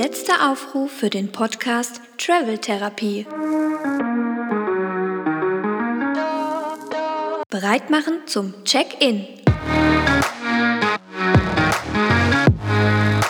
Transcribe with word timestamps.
Letzter 0.00 0.52
Aufruf 0.52 0.92
für 0.92 1.10
den 1.10 1.32
Podcast 1.32 2.00
Travel 2.18 2.56
Therapie. 2.58 3.26
Bereit 7.50 7.90
machen 7.90 8.20
zum 8.26 8.54
Check-in. 8.62 9.26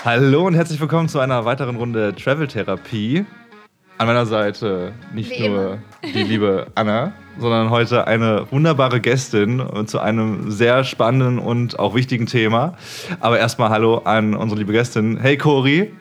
Hallo 0.05 0.47
und 0.47 0.53
herzlich 0.53 0.79
willkommen 0.79 1.09
zu 1.09 1.21
einer 1.21 1.47
weiteren 1.47 1.77
Runde 1.77 2.15
Travel 2.15 2.47
Therapie. 2.47 3.25
An 3.97 4.07
meiner 4.07 4.27
Seite 4.27 4.93
nicht 5.15 5.31
Wie 5.31 5.49
nur 5.49 5.79
immer. 6.03 6.13
die 6.13 6.23
liebe 6.23 6.67
Anna, 6.75 7.15
sondern 7.39 7.71
heute 7.71 8.07
eine 8.07 8.47
wunderbare 8.51 9.01
Gästin 9.01 9.63
zu 9.87 10.01
einem 10.01 10.51
sehr 10.51 10.85
spannenden 10.85 11.39
und 11.39 11.79
auch 11.79 11.95
wichtigen 11.95 12.27
Thema. 12.27 12.77
Aber 13.21 13.39
erstmal 13.39 13.71
Hallo 13.71 14.03
an 14.05 14.35
unsere 14.35 14.59
liebe 14.61 14.73
Gästin. 14.73 15.17
Hey 15.17 15.39
Cori, 15.39 15.95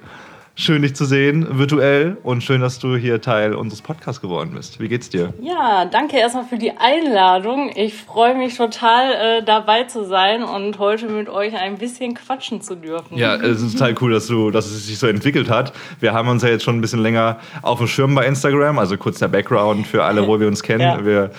schön 0.59 0.81
dich 0.81 0.95
zu 0.95 1.05
sehen, 1.05 1.59
virtuell 1.59 2.17
und 2.23 2.43
schön, 2.43 2.61
dass 2.61 2.79
du 2.79 2.95
hier 2.95 3.21
Teil 3.21 3.53
unseres 3.53 3.83
Podcasts 3.83 4.19
geworden 4.19 4.53
bist. 4.55 4.79
Wie 4.79 4.87
geht's 4.87 5.07
dir? 5.07 5.31
Ja, 5.39 5.85
danke 5.85 6.17
erstmal 6.17 6.45
für 6.45 6.57
die 6.57 6.71
Einladung. 6.71 7.71
Ich 7.75 7.93
freue 7.93 8.35
mich 8.35 8.57
total 8.57 9.13
äh, 9.13 9.43
dabei 9.43 9.83
zu 9.83 10.03
sein 10.05 10.43
und 10.43 10.79
heute 10.79 11.09
mit 11.09 11.29
euch 11.29 11.55
ein 11.55 11.77
bisschen 11.77 12.15
quatschen 12.15 12.61
zu 12.61 12.75
dürfen. 12.75 13.17
Ja, 13.17 13.35
es 13.35 13.61
ist 13.61 13.77
total 13.77 13.93
cool, 14.01 14.11
dass, 14.11 14.25
du, 14.25 14.49
dass 14.49 14.65
es 14.65 14.87
sich 14.87 14.97
so 14.97 15.05
entwickelt 15.05 15.47
hat. 15.47 15.73
Wir 15.99 16.13
haben 16.13 16.27
uns 16.27 16.41
ja 16.41 16.49
jetzt 16.49 16.63
schon 16.63 16.75
ein 16.75 16.81
bisschen 16.81 17.03
länger 17.03 17.37
auf 17.61 17.77
dem 17.77 17.87
Schirm 17.87 18.15
bei 18.15 18.25
Instagram. 18.25 18.79
Also 18.79 18.97
kurz 18.97 19.19
der 19.19 19.27
Background 19.27 19.85
für 19.85 20.05
alle, 20.05 20.25
wo 20.25 20.39
wir 20.39 20.47
uns 20.47 20.63
kennen. 20.63 20.81
Ja. 20.81 21.05
Wir, 21.05 21.31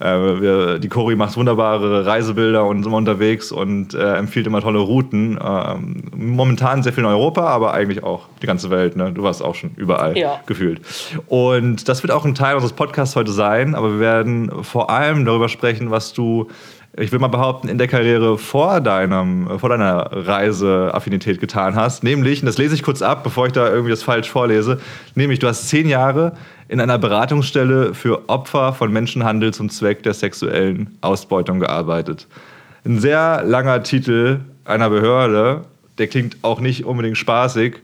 äh, 0.00 0.40
wir, 0.40 0.78
die 0.78 0.88
Cori 0.88 1.14
macht 1.14 1.36
wunderbare 1.36 2.06
Reisebilder 2.06 2.64
und 2.64 2.80
ist 2.80 2.86
immer 2.86 2.96
unterwegs 2.96 3.52
und 3.52 3.92
äh, 3.92 4.14
empfiehlt 4.14 4.46
immer 4.46 4.62
tolle 4.62 4.78
Routen. 4.78 5.38
Ähm, 5.44 6.04
momentan 6.16 6.82
sehr 6.82 6.94
viel 6.94 7.04
in 7.04 7.10
Europa, 7.10 7.46
aber 7.46 7.74
eigentlich 7.74 8.02
auch 8.02 8.28
die 8.40 8.46
ganze 8.46 8.61
Welt. 8.70 8.96
Ne? 8.96 9.12
Du 9.12 9.22
warst 9.22 9.42
auch 9.42 9.54
schon 9.54 9.70
überall 9.76 10.16
Ja. 10.16 10.40
gefühlt. 10.46 10.80
Und 11.26 11.88
das 11.88 12.02
wird 12.02 12.12
auch 12.12 12.24
ein 12.24 12.34
Teil 12.34 12.54
unseres 12.54 12.72
Podcasts 12.72 13.16
heute 13.16 13.32
sein. 13.32 13.74
Aber 13.74 13.92
wir 13.92 14.00
werden 14.00 14.50
vor 14.64 14.90
allem 14.90 15.24
darüber 15.24 15.48
sprechen, 15.48 15.90
was 15.90 16.12
du 16.12 16.48
ich 16.98 17.10
will 17.10 17.18
mal 17.18 17.28
behaupten, 17.28 17.68
in 17.68 17.78
der 17.78 17.88
Karriere 17.88 18.36
vor, 18.36 18.82
deinem, 18.82 19.58
vor 19.58 19.70
deiner 19.70 20.10
Reiseaffinität 20.12 21.40
getan 21.40 21.74
hast. 21.74 22.04
Nämlich, 22.04 22.40
und 22.42 22.46
das 22.46 22.58
lese 22.58 22.74
ich 22.74 22.82
kurz 22.82 23.00
ab, 23.00 23.24
bevor 23.24 23.46
ich 23.46 23.52
da 23.52 23.68
irgendwie 23.70 23.90
das 23.90 24.02
falsch 24.02 24.30
vorlese, 24.30 24.78
nämlich 25.14 25.38
du 25.38 25.48
hast 25.48 25.68
zehn 25.70 25.88
Jahre 25.88 26.32
in 26.68 26.80
einer 26.80 26.98
Beratungsstelle 26.98 27.94
für 27.94 28.28
Opfer 28.28 28.74
von 28.74 28.92
Menschenhandel 28.92 29.54
zum 29.54 29.70
Zweck 29.70 30.02
der 30.02 30.12
sexuellen 30.12 30.98
Ausbeutung 31.00 31.60
gearbeitet. 31.60 32.26
Ein 32.84 32.98
sehr 33.00 33.42
langer 33.44 33.82
Titel 33.82 34.40
einer 34.64 34.90
Behörde, 34.90 35.62
der 35.98 36.08
klingt 36.08 36.36
auch 36.42 36.60
nicht 36.60 36.84
unbedingt 36.84 37.16
spaßig. 37.16 37.76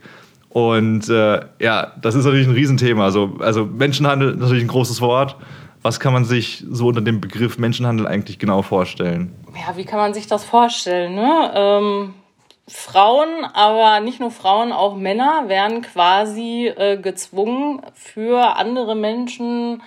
Und 0.49 1.07
äh, 1.09 1.41
ja, 1.59 1.93
das 2.01 2.15
ist 2.15 2.25
natürlich 2.25 2.47
ein 2.47 2.53
Riesenthema. 2.53 3.03
Also, 3.03 3.37
also 3.39 3.65
Menschenhandel 3.65 4.31
ist 4.31 4.39
natürlich 4.39 4.63
ein 4.63 4.69
großes 4.69 5.01
Wort. 5.01 5.35
Was 5.81 5.99
kann 5.99 6.11
man 6.11 6.25
sich 6.25 6.65
so 6.69 6.87
unter 6.87 7.01
dem 7.01 7.21
Begriff 7.21 7.57
Menschenhandel 7.57 8.07
eigentlich 8.07 8.39
genau 8.39 8.61
vorstellen? 8.61 9.33
Ja, 9.55 9.77
wie 9.77 9.85
kann 9.85 9.99
man 9.99 10.13
sich 10.13 10.27
das 10.27 10.43
vorstellen? 10.43 11.15
Ne? 11.15 11.51
Ähm, 11.55 12.13
Frauen, 12.67 13.45
aber 13.53 13.99
nicht 13.99 14.19
nur 14.19 14.31
Frauen, 14.31 14.71
auch 14.71 14.95
Männer 14.95 15.45
werden 15.47 15.81
quasi 15.81 16.67
äh, 16.67 16.97
gezwungen, 16.97 17.81
für 17.93 18.57
andere 18.57 18.95
Menschen 18.95 19.81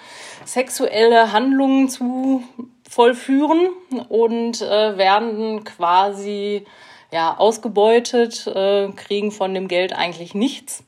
sexuelle 0.45 1.33
Handlungen 1.33 1.89
zu 1.89 2.43
vollführen 2.89 3.69
und 4.09 4.63
äh, 4.63 4.99
werden 4.99 5.65
quasi 5.65 6.67
ja, 7.13 7.37
ausgebeutet, 7.37 8.47
äh, 8.47 8.89
kriegen 8.97 9.31
von 9.31 9.55
dem 9.55 9.69
Geld 9.69 9.93
eigentlich 9.93 10.35
nichts 10.35 10.83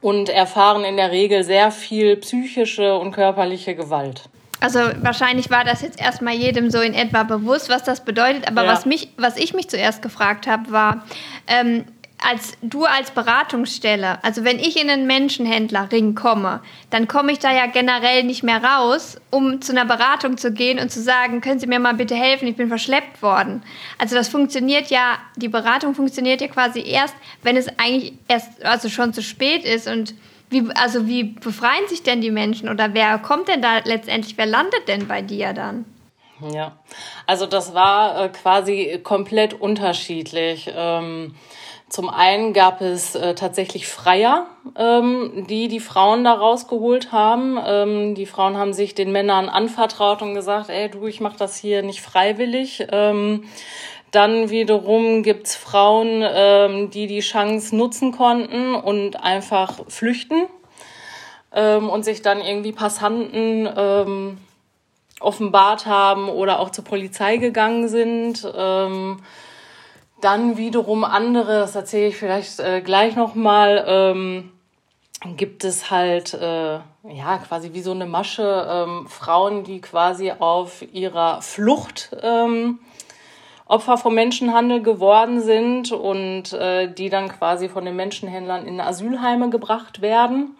und 0.00 0.28
erfahren 0.28 0.84
in 0.84 0.96
der 0.96 1.12
Regel 1.12 1.44
sehr 1.44 1.70
viel 1.70 2.16
psychische 2.16 2.96
und 2.98 3.12
körperliche 3.12 3.76
Gewalt. 3.76 4.28
Also 4.58 4.80
wahrscheinlich 5.02 5.50
war 5.50 5.64
das 5.64 5.82
jetzt 5.82 6.00
erstmal 6.00 6.34
jedem 6.34 6.70
so 6.70 6.80
in 6.80 6.94
etwa 6.94 7.24
bewusst, 7.24 7.68
was 7.68 7.84
das 7.84 8.04
bedeutet. 8.04 8.48
Aber 8.48 8.64
Ja. 8.64 8.72
was, 8.72 8.86
mich, 8.86 9.10
was 9.18 9.36
ich 9.36 9.52
mich 9.52 9.68
zuerst 9.68 10.00
gefragt 10.00 10.46
habe, 10.46 10.72
war, 10.72 11.04
ähm, 11.46 11.84
als 12.26 12.54
du 12.60 12.84
als 12.84 13.12
Beratungsstelle, 13.12 14.22
also 14.24 14.42
wenn 14.42 14.58
ich 14.58 14.82
in 14.82 14.90
einen 14.90 15.06
Menschenhändlerring 15.06 16.16
komme, 16.16 16.60
dann 16.90 17.06
komme 17.06 17.30
ich 17.30 17.38
da 17.38 17.52
ja 17.52 17.66
generell 17.66 18.24
nicht 18.24 18.42
mehr 18.42 18.62
raus, 18.64 19.20
um 19.30 19.62
zu 19.62 19.70
einer 19.70 19.84
Beratung 19.84 20.36
zu 20.36 20.52
gehen 20.52 20.80
und 20.80 20.90
zu 20.90 21.00
sagen, 21.00 21.40
können 21.40 21.60
Sie 21.60 21.68
mir 21.68 21.78
mal 21.78 21.94
bitte 21.94 22.16
helfen, 22.16 22.48
ich 22.48 22.56
bin 22.56 22.66
verschleppt 22.66 23.22
worden. 23.22 23.62
Also 23.98 24.16
das 24.16 24.26
funktioniert 24.26 24.88
ja, 24.88 25.18
die 25.36 25.48
Beratung 25.48 25.94
funktioniert 25.94 26.40
ja 26.40 26.48
quasi 26.48 26.80
erst, 26.80 27.14
wenn 27.42 27.56
es 27.56 27.68
eigentlich 27.78 28.14
erst, 28.26 28.64
also 28.64 28.88
schon 28.88 29.12
zu 29.12 29.22
spät 29.22 29.64
ist 29.64 29.86
und 29.86 30.14
wie, 30.50 30.68
also 30.74 31.06
wie 31.06 31.22
befreien 31.22 31.86
sich 31.86 32.02
denn 32.02 32.20
die 32.20 32.32
Menschen 32.32 32.68
oder 32.68 32.92
wer 32.92 33.18
kommt 33.18 33.46
denn 33.46 33.62
da 33.62 33.78
letztendlich, 33.84 34.36
wer 34.36 34.46
landet 34.46 34.88
denn 34.88 35.06
bei 35.06 35.22
dir 35.22 35.52
dann? 35.52 35.84
Ja, 36.52 36.76
also 37.26 37.46
das 37.46 37.72
war 37.72 38.24
äh, 38.24 38.28
quasi 38.30 39.00
komplett 39.02 39.54
unterschiedlich. 39.54 40.70
Ähm, 40.74 41.34
zum 41.96 42.10
einen 42.10 42.52
gab 42.52 42.82
es 42.82 43.14
äh, 43.14 43.34
tatsächlich 43.34 43.88
Freier, 43.88 44.48
ähm, 44.76 45.46
die 45.48 45.68
die 45.68 45.80
Frauen 45.80 46.24
da 46.24 46.34
rausgeholt 46.34 47.10
haben. 47.10 47.58
Ähm, 47.66 48.14
die 48.14 48.26
Frauen 48.26 48.58
haben 48.58 48.74
sich 48.74 48.94
den 48.94 49.12
Männern 49.12 49.48
anvertraut 49.48 50.20
und 50.20 50.34
gesagt, 50.34 50.68
ey 50.68 50.90
du, 50.90 51.06
ich 51.06 51.22
mache 51.22 51.38
das 51.38 51.56
hier 51.56 51.82
nicht 51.82 52.02
freiwillig. 52.02 52.86
Ähm, 52.92 53.44
dann 54.10 54.50
wiederum 54.50 55.22
gibt's 55.22 55.56
Frauen, 55.56 56.22
ähm, 56.22 56.90
die 56.90 57.06
die 57.06 57.20
Chance 57.20 57.74
nutzen 57.74 58.12
konnten 58.12 58.74
und 58.74 59.24
einfach 59.24 59.80
flüchten 59.88 60.42
ähm, 61.54 61.88
und 61.88 62.04
sich 62.04 62.20
dann 62.20 62.42
irgendwie 62.42 62.72
Passanten 62.72 63.66
ähm, 63.74 64.36
offenbart 65.20 65.86
haben 65.86 66.28
oder 66.28 66.60
auch 66.60 66.68
zur 66.68 66.84
Polizei 66.84 67.38
gegangen 67.38 67.88
sind. 67.88 68.46
Ähm, 68.54 69.22
dann 70.20 70.56
wiederum 70.56 71.04
andere, 71.04 71.60
das 71.60 71.74
erzähle 71.74 72.08
ich 72.08 72.16
vielleicht 72.16 72.58
äh, 72.60 72.80
gleich 72.80 73.16
nochmal, 73.16 73.84
ähm, 73.86 74.52
gibt 75.36 75.64
es 75.64 75.90
halt 75.90 76.34
äh, 76.34 76.74
ja 77.08 77.38
quasi 77.46 77.72
wie 77.72 77.80
so 77.80 77.92
eine 77.92 78.06
Masche 78.06 78.66
ähm, 78.68 79.06
Frauen, 79.08 79.64
die 79.64 79.80
quasi 79.80 80.32
auf 80.38 80.82
ihrer 80.92 81.42
Flucht 81.42 82.16
ähm, 82.22 82.78
Opfer 83.66 83.98
vom 83.98 84.14
Menschenhandel 84.14 84.80
geworden 84.80 85.40
sind 85.40 85.90
und 85.90 86.52
äh, 86.52 86.92
die 86.92 87.10
dann 87.10 87.28
quasi 87.28 87.68
von 87.68 87.84
den 87.84 87.96
Menschenhändlern 87.96 88.64
in 88.64 88.80
Asylheime 88.80 89.50
gebracht 89.50 90.00
werden, 90.00 90.56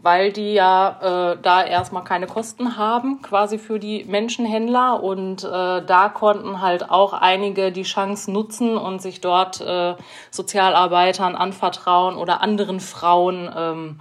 weil 0.00 0.32
die 0.32 0.54
ja 0.54 1.32
äh, 1.32 1.38
da 1.42 1.64
erstmal 1.64 2.04
keine 2.04 2.28
Kosten 2.28 2.76
haben, 2.76 3.20
quasi 3.20 3.58
für 3.58 3.80
die 3.80 4.04
Menschenhändler. 4.04 5.02
Und 5.02 5.42
äh, 5.42 5.84
da 5.84 6.08
konnten 6.08 6.60
halt 6.60 6.88
auch 6.88 7.12
einige 7.12 7.72
die 7.72 7.82
Chance 7.82 8.30
nutzen 8.30 8.76
und 8.76 9.02
sich 9.02 9.20
dort 9.20 9.60
äh, 9.60 9.96
Sozialarbeitern 10.30 11.34
anvertrauen 11.34 12.16
oder 12.16 12.42
anderen 12.42 12.78
Frauen. 12.78 13.50
Ähm, 13.56 14.00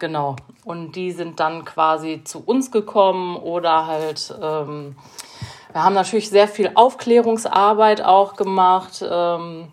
genau. 0.00 0.34
Und 0.64 0.96
die 0.96 1.12
sind 1.12 1.38
dann 1.38 1.64
quasi 1.64 2.22
zu 2.24 2.42
uns 2.44 2.72
gekommen 2.72 3.36
oder 3.36 3.86
halt. 3.86 4.34
Ähm, 4.42 4.96
wir 5.72 5.84
haben 5.84 5.94
natürlich 5.94 6.30
sehr 6.30 6.48
viel 6.48 6.72
Aufklärungsarbeit 6.74 8.02
auch 8.02 8.34
gemacht. 8.34 9.04
Ähm, 9.08 9.68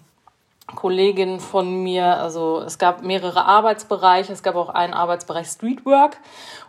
Kolleginnen 0.67 1.41
von 1.41 1.83
mir, 1.83 2.05
also 2.05 2.61
es 2.61 2.77
gab 2.77 3.03
mehrere 3.03 3.43
Arbeitsbereiche, 3.43 4.31
es 4.31 4.43
gab 4.43 4.55
auch 4.55 4.69
einen 4.69 4.93
Arbeitsbereich 4.93 5.47
Streetwork 5.47 6.17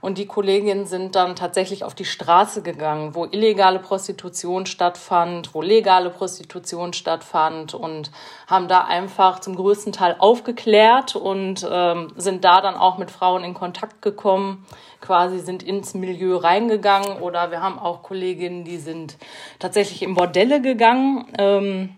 und 0.00 0.19
die 0.19 0.27
Kolleginnen 0.27 0.84
sind 0.84 1.15
dann 1.15 1.37
tatsächlich 1.37 1.84
auf 1.84 1.94
die 1.94 2.05
Straße 2.05 2.62
gegangen, 2.62 3.15
wo 3.15 3.25
illegale 3.25 3.78
Prostitution 3.78 4.66
stattfand, 4.66 5.55
wo 5.55 5.62
legale 5.62 6.10
Prostitution 6.10 6.93
stattfand 6.93 7.75
und 7.75 8.10
haben 8.49 8.66
da 8.66 8.82
einfach 8.82 9.38
zum 9.38 9.55
größten 9.55 9.93
Teil 9.93 10.17
aufgeklärt 10.19 11.14
und 11.14 11.64
ähm, 11.70 12.12
sind 12.17 12.44
da 12.44 12.61
dann 12.61 12.75
auch 12.75 12.99
mit 12.99 13.12
Frauen 13.12 13.44
in 13.44 13.55
Kontakt 13.55 14.02
gekommen, 14.02 14.67
quasi 15.00 15.38
sind 15.38 15.62
ins 15.62 15.94
Milieu 15.94 16.38
reingegangen 16.38 17.23
oder 17.23 17.52
wir 17.52 17.62
haben 17.62 17.79
auch 17.79 18.02
Kolleginnen, 18.02 18.64
die 18.64 18.79
sind 18.79 19.19
tatsächlich 19.61 20.02
in 20.02 20.14
Bordelle 20.14 20.61
gegangen. 20.61 21.26
Ähm, 21.38 21.96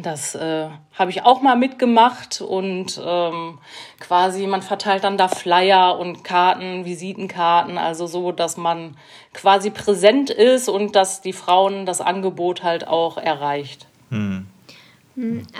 das 0.00 0.34
äh, 0.34 0.68
habe 0.94 1.10
ich 1.10 1.22
auch 1.22 1.42
mal 1.42 1.56
mitgemacht 1.56 2.40
und 2.40 3.00
ähm, 3.04 3.58
quasi 4.00 4.46
man 4.46 4.62
verteilt 4.62 5.04
dann 5.04 5.18
da 5.18 5.28
Flyer 5.28 5.98
und 5.98 6.24
Karten, 6.24 6.84
Visitenkarten, 6.84 7.78
also 7.78 8.06
so, 8.06 8.32
dass 8.32 8.56
man 8.56 8.96
quasi 9.34 9.70
präsent 9.70 10.30
ist 10.30 10.68
und 10.68 10.96
dass 10.96 11.20
die 11.20 11.32
Frauen 11.32 11.84
das 11.84 12.00
Angebot 12.00 12.62
halt 12.62 12.88
auch 12.88 13.18
erreicht. 13.18 13.86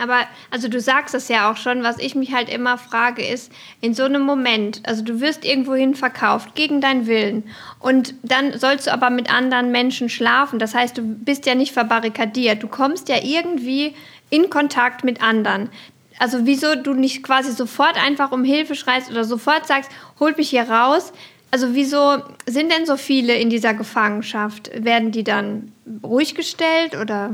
Aber, 0.00 0.20
also 0.50 0.68
du 0.68 0.80
sagst 0.80 1.14
es 1.14 1.28
ja 1.28 1.50
auch 1.50 1.58
schon, 1.58 1.82
was 1.82 1.98
ich 1.98 2.14
mich 2.14 2.32
halt 2.32 2.48
immer 2.48 2.78
frage, 2.78 3.22
ist, 3.22 3.52
in 3.82 3.92
so 3.92 4.04
einem 4.04 4.22
Moment, 4.22 4.80
also 4.86 5.04
du 5.04 5.20
wirst 5.20 5.44
irgendwohin 5.44 5.94
verkauft, 5.94 6.54
gegen 6.54 6.80
deinen 6.80 7.06
Willen, 7.06 7.44
und 7.78 8.14
dann 8.22 8.58
sollst 8.58 8.86
du 8.86 8.92
aber 8.92 9.10
mit 9.10 9.32
anderen 9.32 9.70
Menschen 9.70 10.08
schlafen. 10.08 10.58
Das 10.58 10.74
heißt, 10.74 10.96
du 10.96 11.02
bist 11.02 11.44
ja 11.44 11.54
nicht 11.54 11.72
verbarrikadiert, 11.72 12.62
du 12.62 12.68
kommst 12.68 13.10
ja 13.10 13.16
irgendwie 13.22 13.94
in 14.32 14.50
Kontakt 14.50 15.04
mit 15.04 15.22
anderen. 15.22 15.70
also 16.18 16.46
wieso 16.46 16.74
du 16.74 16.94
nicht 16.94 17.22
quasi 17.22 17.52
sofort 17.52 17.96
einfach 17.96 18.32
um 18.32 18.44
Hilfe 18.44 18.74
schreist 18.74 19.10
oder 19.10 19.24
sofort 19.24 19.66
sagst, 19.66 19.90
holt 20.20 20.38
mich 20.38 20.50
hier 20.50 20.68
raus. 20.68 21.12
Also 21.50 21.74
wieso 21.74 22.18
sind 22.46 22.72
denn 22.72 22.86
so 22.86 22.96
viele 22.96 23.34
in 23.34 23.50
dieser 23.50 23.74
Gefangenschaft? 23.74 24.70
Werden 24.74 25.10
die 25.10 25.24
dann 25.24 25.72
ruhig 26.02 26.34
gestellt 26.34 26.96
oder? 26.96 27.32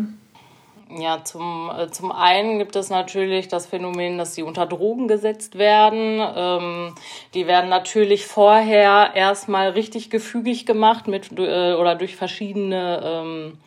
Ja, 0.96 1.22
zum, 1.22 1.70
äh, 1.76 1.90
zum 1.90 2.10
einen 2.12 2.58
gibt 2.58 2.74
es 2.74 2.88
natürlich 2.88 3.48
das 3.48 3.66
Phänomen, 3.66 4.16
dass 4.16 4.34
sie 4.34 4.42
unter 4.42 4.64
Drogen 4.64 5.06
gesetzt 5.06 5.58
werden. 5.58 6.20
Ähm, 6.34 6.94
die 7.34 7.46
werden 7.46 7.68
natürlich 7.68 8.26
vorher 8.26 9.10
erstmal 9.14 9.70
richtig 9.70 10.08
gefügig 10.08 10.64
gemacht 10.64 11.06
mit 11.06 11.30
äh, 11.38 11.74
oder 11.74 11.94
durch 11.94 12.16
verschiedene 12.16 13.02
ähm, 13.04 13.58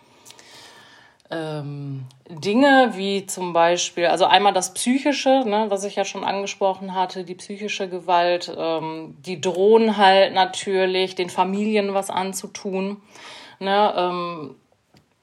ähm, 1.32 2.06
Dinge, 2.30 2.92
wie 2.96 3.26
zum 3.26 3.54
Beispiel, 3.54 4.08
also 4.08 4.26
einmal 4.26 4.54
das 4.54 4.74
Psychische, 4.74 5.44
ne, 5.46 5.66
was 5.70 5.84
ich 5.84 5.96
ja 5.96 6.06
schon 6.06 6.24
angesprochen 6.24 6.94
hatte, 6.94 7.24
die 7.24 7.36
psychische 7.36 7.90
Gewalt, 7.90 8.54
ähm, 8.56 9.16
die 9.26 9.42
drohen 9.42 9.98
halt 9.98 10.34
natürlich, 10.34 11.16
den 11.16 11.30
Familien 11.30 11.94
was 11.94 12.10
anzutun. 12.10 13.02
Ne, 13.60 13.94
ähm, 13.98 14.56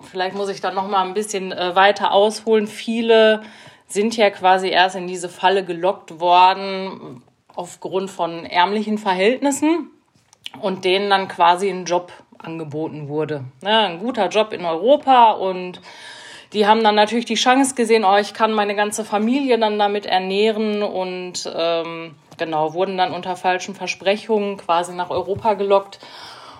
vielleicht 0.00 0.34
muss 0.34 0.48
ich 0.48 0.60
dann 0.60 0.74
noch 0.74 0.88
mal 0.88 1.04
ein 1.04 1.14
bisschen 1.14 1.52
äh, 1.52 1.74
weiter 1.76 2.12
ausholen. 2.12 2.66
Viele 2.66 3.42
sind 3.86 4.16
ja 4.16 4.30
quasi 4.30 4.68
erst 4.68 4.96
in 4.96 5.06
diese 5.06 5.28
Falle 5.28 5.64
gelockt 5.64 6.20
worden 6.20 7.22
aufgrund 7.54 8.10
von 8.10 8.44
ärmlichen 8.44 8.98
Verhältnissen 8.98 9.90
und 10.60 10.84
denen 10.84 11.10
dann 11.10 11.28
quasi 11.28 11.68
ein 11.68 11.84
Job 11.84 12.12
angeboten 12.38 13.08
wurde. 13.08 13.44
Ne, 13.62 13.78
ein 13.78 13.98
guter 13.98 14.28
Job 14.28 14.52
in 14.52 14.64
Europa 14.64 15.32
und 15.32 15.80
die 16.52 16.66
haben 16.66 16.82
dann 16.82 16.94
natürlich 16.94 17.26
die 17.26 17.34
Chance 17.34 17.74
gesehen, 17.74 18.04
oh, 18.04 18.16
ich 18.16 18.32
kann 18.32 18.52
meine 18.52 18.74
ganze 18.74 19.04
Familie 19.04 19.58
dann 19.58 19.78
damit 19.78 20.06
ernähren 20.06 20.82
und 20.82 21.50
ähm, 21.54 22.14
genau, 22.38 22.72
wurden 22.72 22.96
dann 22.96 23.12
unter 23.12 23.36
falschen 23.36 23.74
Versprechungen 23.74 24.56
quasi 24.56 24.94
nach 24.94 25.10
Europa 25.10 25.54
gelockt 25.54 25.98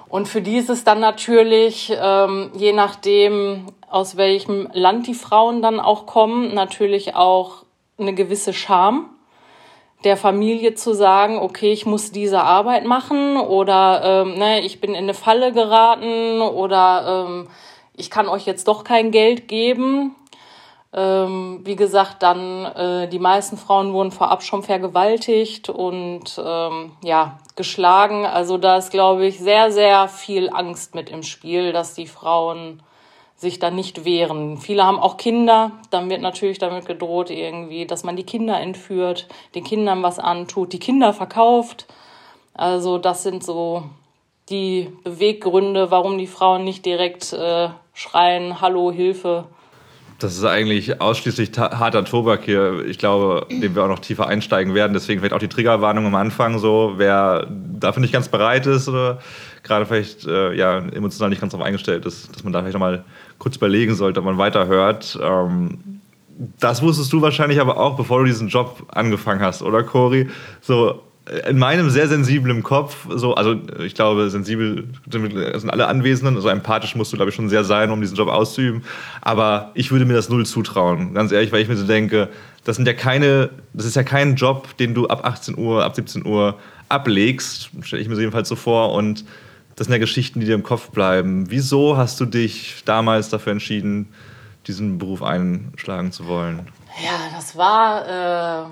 und 0.09 0.27
für 0.27 0.41
die 0.41 0.57
ist 0.57 0.71
es 0.71 0.85
dann 0.85 1.01
natürlich, 1.01 1.93
ähm, 1.95 2.51
je 2.55 2.73
nachdem, 2.73 3.67
aus 3.91 4.17
welchem 4.17 4.69
Land 4.73 5.07
die 5.07 5.15
Frauen 5.15 5.61
dann 5.61 5.81
auch 5.81 6.07
kommen, 6.07 6.55
natürlich 6.55 7.15
auch 7.15 7.65
eine 7.99 8.15
gewisse 8.15 8.53
Scham 8.53 9.11
der 10.05 10.17
Familie 10.17 10.75
zu 10.75 10.95
sagen, 10.95 11.39
okay, 11.39 11.73
ich 11.73 11.85
muss 11.85 12.13
diese 12.13 12.43
Arbeit 12.43 12.85
machen 12.85 13.37
oder 13.37 14.25
ähm, 14.25 14.35
ne, 14.39 14.61
ich 14.61 14.81
bin 14.81 14.91
in 14.91 15.05
eine 15.05 15.15
Falle 15.15 15.53
geraten 15.53 16.41
oder 16.41 17.27
ähm, 17.27 17.49
ich 17.95 18.11
kann 18.11 18.29
euch 18.29 18.47
jetzt 18.47 18.69
doch 18.69 18.85
kein 18.85 19.11
Geld 19.11 19.49
geben. 19.49 20.15
Ähm, 20.93 21.61
wie 21.65 21.77
gesagt, 21.77 22.23
dann 22.23 22.65
äh, 22.65 23.09
die 23.09 23.19
meisten 23.19 23.59
Frauen 23.59 23.93
wurden 23.93 24.11
vorab 24.13 24.43
schon 24.43 24.63
vergewaltigt 24.63 25.69
und 25.69 26.41
ähm, 26.43 26.93
ja 27.05 27.39
geschlagen. 27.57 28.25
Also 28.25 28.57
da 28.57 28.79
ist, 28.79 28.91
glaube 28.91 29.27
ich, 29.27 29.39
sehr, 29.39 29.71
sehr 29.71 30.09
viel 30.09 30.49
Angst 30.49 30.95
mit 30.95 31.11
im 31.11 31.23
Spiel, 31.23 31.73
dass 31.73 31.95
die 31.95 32.07
Frauen 32.07 32.83
sich 33.39 33.61
dann 33.61 33.77
nicht 33.77 34.05
wehren. 34.05 34.59
Viele 34.59 34.85
haben 34.85 34.99
auch 34.99 35.17
Kinder, 35.17 35.71
dann 35.91 36.11
wird 36.11 36.21
natürlich 36.21 36.59
damit 36.59 36.87
gedroht 36.87 37.31
irgendwie, 37.31 37.87
dass 37.87 38.03
man 38.03 38.17
die 38.17 38.25
Kinder 38.25 38.61
entführt, 38.61 39.29
den 39.55 39.63
Kindern 39.63 40.03
was 40.03 40.19
antut, 40.19 40.73
die 40.73 40.81
Kinder 40.81 41.15
verkauft. 41.15 41.87
Also 42.53 42.99
das 42.99 43.23
sind 43.23 43.45
so 43.45 43.85
die 44.49 44.93
Beweggründe, 45.05 45.93
warum 45.93 46.19
die 46.19 46.27
Frauen 46.27 46.65
nicht 46.65 46.85
direkt 46.85 47.33
äh, 47.33 47.69
schreien, 47.95 48.61
Hallo, 48.61 48.91
Hilfe 48.91 49.47
das 50.19 50.37
ist 50.37 50.45
eigentlich 50.45 51.01
ausschließlich 51.01 51.53
harter 51.57 52.05
Tobak 52.05 52.43
hier. 52.45 52.85
Ich 52.87 52.99
glaube, 52.99 53.47
dem 53.51 53.77
wir 53.77 53.85
auch 53.85 53.89
noch 53.89 54.01
tiefer 54.01 54.27
einsteigen 54.27 54.75
werden. 54.75 54.93
Deswegen 54.93 55.21
vielleicht 55.21 55.33
auch 55.33 55.39
die 55.39 55.49
Triggerwarnung 55.49 56.07
am 56.07 56.15
Anfang 56.17 56.59
so, 56.59 56.95
wer 56.97 57.47
dafür 57.49 58.01
nicht 58.01 58.13
ganz 58.13 58.29
bereit 58.29 58.67
ist 58.67 58.89
oder 58.89 59.21
gerade 59.63 59.87
vielleicht 59.87 60.27
äh, 60.27 60.55
ja, 60.55 60.79
emotional 60.79 61.31
nicht 61.31 61.41
ganz 61.41 61.53
darauf 61.53 61.65
eingestellt 61.65 62.05
ist, 62.05 62.35
dass 62.35 62.43
man 62.43 62.53
da 62.53 62.61
vielleicht 62.61 62.75
nochmal 62.75 63.05
kurz 63.39 63.57
überlegen 63.57 63.95
sollte, 63.95 64.21
ob 64.21 64.27
man 64.27 64.39
weiterhört. 64.39 65.19
Ähm, 65.23 66.01
das 66.61 66.83
wusstest 66.83 67.13
du 67.13 67.21
wahrscheinlich 67.21 67.61
aber 67.61 67.79
auch, 67.79 67.97
bevor 67.97 68.21
du 68.21 68.25
diesen 68.27 68.49
Job 68.49 68.85
angefangen 68.89 69.41
hast, 69.41 69.63
oder 69.63 69.83
Cory? 69.83 70.29
So, 70.61 71.03
in 71.49 71.59
meinem 71.59 71.91
sehr 71.91 72.09
sensiblen 72.09 72.63
Kopf, 72.63 73.07
so, 73.11 73.35
also 73.35 73.57
ich 73.85 73.95
glaube, 73.95 74.31
sensibel 74.31 74.89
sind 75.11 75.71
alle 75.71 75.87
Anwesenden, 75.87 76.37
also 76.37 76.49
empathisch 76.49 76.95
musst 76.95 77.13
du, 77.13 77.17
glaube 77.17 77.31
ich, 77.31 77.35
schon 77.35 77.49
sehr 77.49 77.65
sein, 77.65 77.91
um 77.91 78.01
diesen 78.01 78.17
Job 78.17 78.29
auszuüben. 78.29 78.83
Aber 79.21 79.71
ich 79.75 79.91
würde 79.91 80.05
mir 80.05 80.15
das 80.15 80.29
null 80.29 80.47
zutrauen, 80.47 81.15
ganz 81.15 81.33
ehrlich, 81.33 81.53
weil 81.53 81.61
ich 81.61 81.69
mir 81.69 81.77
so 81.77 81.87
denke, 81.87 82.29
das 82.65 82.77
sind 82.77 82.87
ja 82.87 82.95
keine, 82.95 83.51
das 83.75 83.85
ist 83.85 83.97
ja 83.97 84.05
kein 84.05 84.37
Job, 84.37 84.77
den 84.79 84.95
du 84.95 85.07
ab 85.09 85.25
18 85.25 85.59
Uhr, 85.59 85.85
ab 85.85 85.95
17 85.95 86.25
Uhr 86.25 86.57
ablegst, 86.89 87.71
stelle 87.83 88.01
ich 88.01 88.09
mir 88.09 88.15
so 88.15 88.21
jedenfalls 88.21 88.49
so 88.49 88.57
vor. 88.57 88.93
Und 88.93 89.25
das 89.79 89.87
sind 89.87 89.93
ja 89.93 89.99
Geschichten, 89.99 90.41
die 90.41 90.47
dir 90.47 90.57
im 90.57 90.65
Kopf 90.65 90.91
bleiben. 90.91 91.51
Wieso 91.51 91.97
hast 91.97 92.19
du 92.19 92.25
dich 92.25 92.83
damals 92.85 93.29
dafür 93.29 93.53
entschieden, 93.53 94.13
diesen 94.67 94.99
Beruf 94.99 95.23
einschlagen 95.23 96.11
zu 96.11 96.27
wollen? 96.27 96.67
Ja, 97.05 97.13
das 97.33 97.57
war. 97.57 98.67
Äh 98.67 98.69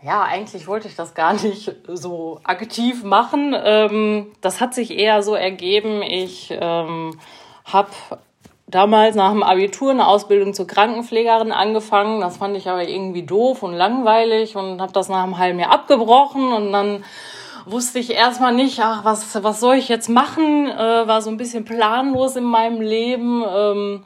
ja, 0.00 0.22
eigentlich 0.22 0.66
wollte 0.68 0.88
ich 0.88 0.94
das 0.94 1.14
gar 1.14 1.32
nicht 1.34 1.74
so 1.92 2.40
aktiv 2.44 3.04
machen. 3.04 3.54
Ähm, 3.62 4.28
das 4.40 4.60
hat 4.60 4.72
sich 4.72 4.92
eher 4.92 5.22
so 5.22 5.34
ergeben. 5.34 6.02
Ich 6.02 6.56
ähm, 6.58 7.18
habe 7.64 7.90
damals 8.68 9.16
nach 9.16 9.32
dem 9.32 9.42
Abitur 9.42 9.90
eine 9.90 10.06
Ausbildung 10.06 10.54
zur 10.54 10.66
Krankenpflegerin 10.66 11.52
angefangen. 11.52 12.20
Das 12.20 12.36
fand 12.36 12.56
ich 12.56 12.68
aber 12.68 12.88
irgendwie 12.88 13.24
doof 13.24 13.62
und 13.62 13.74
langweilig 13.74 14.56
und 14.56 14.80
habe 14.80 14.92
das 14.92 15.08
nach 15.08 15.24
einem 15.24 15.36
halben 15.36 15.58
Jahr 15.58 15.72
abgebrochen 15.72 16.52
und 16.52 16.72
dann 16.72 17.04
wusste 17.70 17.98
ich 17.98 18.10
erstmal 18.10 18.54
nicht, 18.54 18.80
ach, 18.80 19.04
was, 19.04 19.42
was 19.42 19.60
soll 19.60 19.76
ich 19.76 19.88
jetzt 19.88 20.08
machen? 20.08 20.66
Äh, 20.66 21.06
war 21.06 21.22
so 21.22 21.30
ein 21.30 21.36
bisschen 21.36 21.64
planlos 21.64 22.36
in 22.36 22.44
meinem 22.44 22.80
Leben. 22.80 23.44
Ähm, 23.46 24.04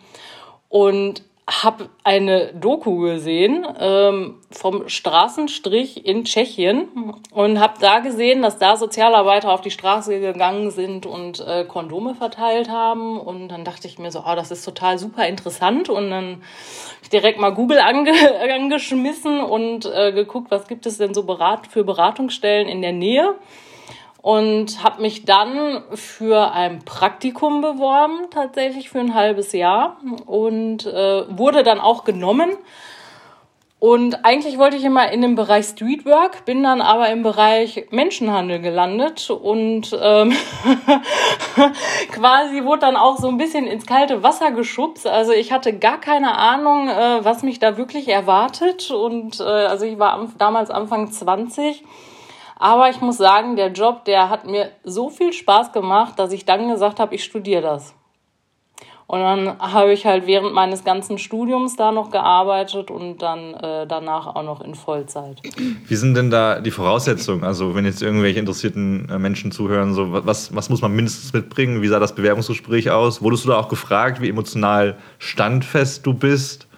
und 0.69 1.23
habe 1.51 1.89
eine 2.05 2.55
Doku 2.55 2.99
gesehen 2.99 3.67
ähm, 3.81 4.39
vom 4.53 4.89
Straßenstrich 4.89 6.07
in 6.07 6.25
Tschechien 6.25 7.15
und 7.33 7.59
habe 7.59 7.75
da 7.81 7.99
gesehen, 7.99 8.43
dass 8.43 8.59
da 8.59 8.77
Sozialarbeiter 8.77 9.51
auf 9.51 9.61
die 9.61 9.73
Straße 9.73 10.21
gegangen 10.21 10.71
sind 10.71 11.05
und 11.05 11.41
äh, 11.41 11.65
Kondome 11.65 12.15
verteilt 12.15 12.71
haben. 12.71 13.19
Und 13.19 13.49
dann 13.49 13.65
dachte 13.65 13.89
ich 13.89 13.99
mir 13.99 14.13
so, 14.13 14.21
oh, 14.21 14.37
das 14.37 14.53
ist 14.53 14.65
total 14.65 14.99
super 14.99 15.27
interessant. 15.27 15.89
Und 15.89 16.11
dann 16.11 16.43
direkt 17.13 17.41
mal 17.41 17.51
Google 17.51 17.81
ange 17.81 18.13
angeschmissen 18.55 19.41
und 19.41 19.85
äh, 19.87 20.13
geguckt, 20.13 20.51
was 20.53 20.69
gibt 20.69 20.87
es 20.87 20.99
denn 20.99 21.13
so 21.13 21.25
berat 21.25 21.67
für 21.67 21.83
Beratungsstellen 21.83 22.69
in 22.69 22.83
der 22.83 22.93
Nähe 22.93 23.35
und 24.23 24.85
habe 24.85 25.03
mich 25.03 25.25
dann 25.25 25.83
für 25.95 26.53
ein 26.53 26.85
Praktikum 26.85 27.61
beworben, 27.61 28.31
tatsächlich 28.31 28.89
für 28.89 29.01
ein 29.01 29.15
halbes 29.15 29.53
Jahr 29.53 29.97
und 30.27 30.87
äh, 30.87 31.25
wurde 31.37 31.65
dann 31.65 31.81
auch 31.81 32.05
genommen. 32.05 32.51
Und 33.81 34.25
eigentlich 34.25 34.59
wollte 34.59 34.77
ich 34.77 34.85
immer 34.85 35.11
in 35.11 35.23
dem 35.23 35.35
Bereich 35.35 35.67
Streetwork, 35.67 36.45
bin 36.45 36.63
dann 36.63 36.81
aber 36.81 37.11
im 37.11 37.25
Bereich 37.25 37.89
Menschenhandel 37.91 38.61
gelandet 38.61 39.29
und 39.29 39.99
ähm, 40.01 40.33
quasi 42.13 42.63
wurde 42.63 42.83
dann 42.83 42.95
auch 42.95 43.19
so 43.19 43.27
ein 43.27 43.39
bisschen 43.39 43.67
ins 43.67 43.85
kalte 43.85 44.23
Wasser 44.23 44.53
geschubst. 44.53 45.09
Also 45.09 45.33
ich 45.33 45.51
hatte 45.51 45.77
gar 45.77 45.99
keine 45.99 46.39
Ahnung, 46.39 46.89
äh, 46.89 47.25
was 47.25 47.43
mich 47.43 47.59
da 47.59 47.77
wirklich 47.77 48.07
erwartet. 48.07 48.93
Und 48.93 49.41
äh, 49.41 49.43
also 49.43 49.85
ich 49.85 49.99
war 49.99 50.13
am, 50.13 50.33
damals 50.39 50.71
Anfang 50.71 51.11
20 51.11 51.83
aber 52.63 52.89
ich 52.91 53.01
muss 53.01 53.17
sagen, 53.17 53.57
der 53.57 53.73
Job, 53.73 54.05
der 54.05 54.31
hat 54.31 54.47
mir 54.47 54.71
so 54.85 55.11
viel 55.11 55.33
Spaß 55.33 55.73
gemacht, 55.73 56.17
dass 56.21 56.31
ich 56.31 56.45
dann 56.45 56.69
gesagt 56.69 57.01
habe, 57.01 57.13
ich 57.13 57.25
studiere 57.25 57.61
das. 57.61 57.93
Und 59.09 59.19
dann 59.19 59.59
habe 59.59 59.93
ich 59.93 60.07
halt 60.07 60.29
während 60.29 60.55
meines 60.55 60.85
ganzen 60.85 61.19
Studiums 61.19 61.75
da 61.75 61.91
noch 61.91 62.13
gearbeitet 62.13 62.93
und 62.93 63.19
dann 63.19 63.55
äh, 63.55 63.85
danach 63.89 64.29
auch 64.29 64.45
noch 64.45 64.61
in 64.61 64.77
Vollzeit. 64.77 65.43
Wie 65.89 65.97
sind 65.97 66.15
denn 66.15 66.31
da 66.31 66.61
die 66.61 66.71
Voraussetzungen? 66.71 67.43
Also 67.43 67.75
wenn 67.75 67.85
jetzt 67.85 68.01
irgendwelche 68.01 68.39
interessierten 68.39 69.09
äh, 69.11 69.19
Menschen 69.19 69.51
zuhören, 69.51 69.93
so 69.93 70.25
was, 70.25 70.55
was 70.55 70.71
muss 70.71 70.83
man 70.83 70.93
mindestens 70.93 71.33
mitbringen? 71.33 71.83
Wie 71.83 71.89
sah 71.89 71.99
das 71.99 72.15
Bewerbungsgespräch 72.15 72.93
aus? 72.93 73.23
Wurdest 73.23 73.45
du 73.45 73.49
da 73.49 73.59
auch 73.59 73.69
gefragt, 73.69 74.21
wie 74.21 74.29
emotional 74.29 74.97
standfest 75.19 76.07
du 76.07 76.15
bist? 76.15 76.69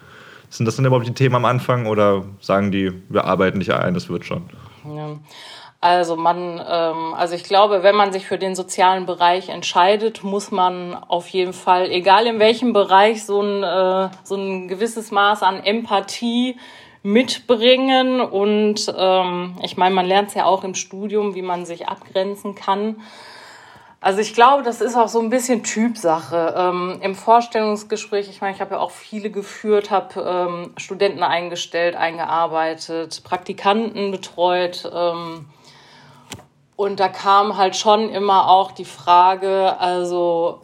Sind 0.49 0.65
das 0.65 0.77
dann 0.77 0.85
überhaupt 0.85 1.07
die 1.07 1.13
Themen 1.13 1.35
am 1.35 1.45
Anfang 1.45 1.85
oder 1.85 2.25
sagen 2.41 2.71
die, 2.71 2.91
wir 3.07 3.25
arbeiten 3.25 3.59
dich 3.59 3.71
ein, 3.71 3.93
das 3.93 4.09
wird 4.09 4.25
schon? 4.25 4.49
Ja. 4.83 5.19
Also 5.85 6.15
man, 6.15 6.59
ähm, 6.67 7.13
also 7.13 7.35
ich 7.35 7.43
glaube, 7.43 7.83
wenn 7.83 7.93
man 7.93 8.11
sich 8.11 8.25
für 8.25 8.39
den 8.39 8.55
sozialen 8.55 9.05
Bereich 9.05 9.49
entscheidet, 9.49 10.23
muss 10.23 10.49
man 10.49 10.95
auf 10.95 11.27
jeden 11.27 11.53
Fall, 11.53 11.91
egal 11.91 12.25
in 12.25 12.39
welchem 12.39 12.73
Bereich, 12.73 13.23
so 13.23 13.39
ein, 13.39 13.61
äh, 13.61 14.09
so 14.23 14.35
ein 14.35 14.67
gewisses 14.67 15.11
Maß 15.11 15.43
an 15.43 15.63
Empathie 15.63 16.57
mitbringen. 17.03 18.19
Und 18.19 18.91
ähm, 18.97 19.59
ich 19.61 19.77
meine, 19.77 19.93
man 19.93 20.07
lernt 20.07 20.29
es 20.29 20.33
ja 20.33 20.45
auch 20.45 20.63
im 20.63 20.73
Studium, 20.73 21.35
wie 21.35 21.43
man 21.43 21.67
sich 21.67 21.87
abgrenzen 21.87 22.55
kann. 22.55 23.03
Also 24.01 24.21
ich 24.21 24.33
glaube, 24.33 24.63
das 24.63 24.81
ist 24.81 24.95
auch 24.95 25.07
so 25.07 25.19
ein 25.19 25.29
bisschen 25.29 25.61
Typsache. 25.61 26.55
Ähm, 26.57 26.97
Im 27.01 27.13
Vorstellungsgespräch, 27.13 28.27
ich 28.27 28.41
meine, 28.41 28.55
ich 28.55 28.61
habe 28.61 28.73
ja 28.73 28.79
auch 28.79 28.89
viele 28.89 29.29
geführt, 29.29 29.91
habe 29.91 30.19
ähm, 30.19 30.73
Studenten 30.77 31.21
eingestellt, 31.21 31.95
eingearbeitet, 31.95 33.21
Praktikanten 33.23 34.09
betreut. 34.09 34.91
Ähm, 34.91 35.45
und 36.75 36.99
da 36.99 37.07
kam 37.07 37.57
halt 37.57 37.75
schon 37.75 38.09
immer 38.09 38.49
auch 38.49 38.71
die 38.71 38.85
Frage, 38.85 39.79
also 39.79 40.61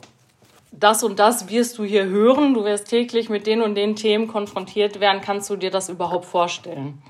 das 0.72 1.04
und 1.04 1.20
das 1.20 1.50
wirst 1.50 1.78
du 1.78 1.84
hier 1.84 2.06
hören, 2.06 2.54
du 2.54 2.64
wirst 2.64 2.90
täglich 2.90 3.30
mit 3.30 3.48
den 3.48 3.62
und 3.62 3.76
den 3.76 3.96
Themen 3.96 4.28
konfrontiert 4.28 5.00
werden, 5.00 5.22
kannst 5.22 5.50
du 5.50 5.56
dir 5.56 5.72
das 5.72 5.90
überhaupt 5.90 6.26
vorstellen? 6.26 7.02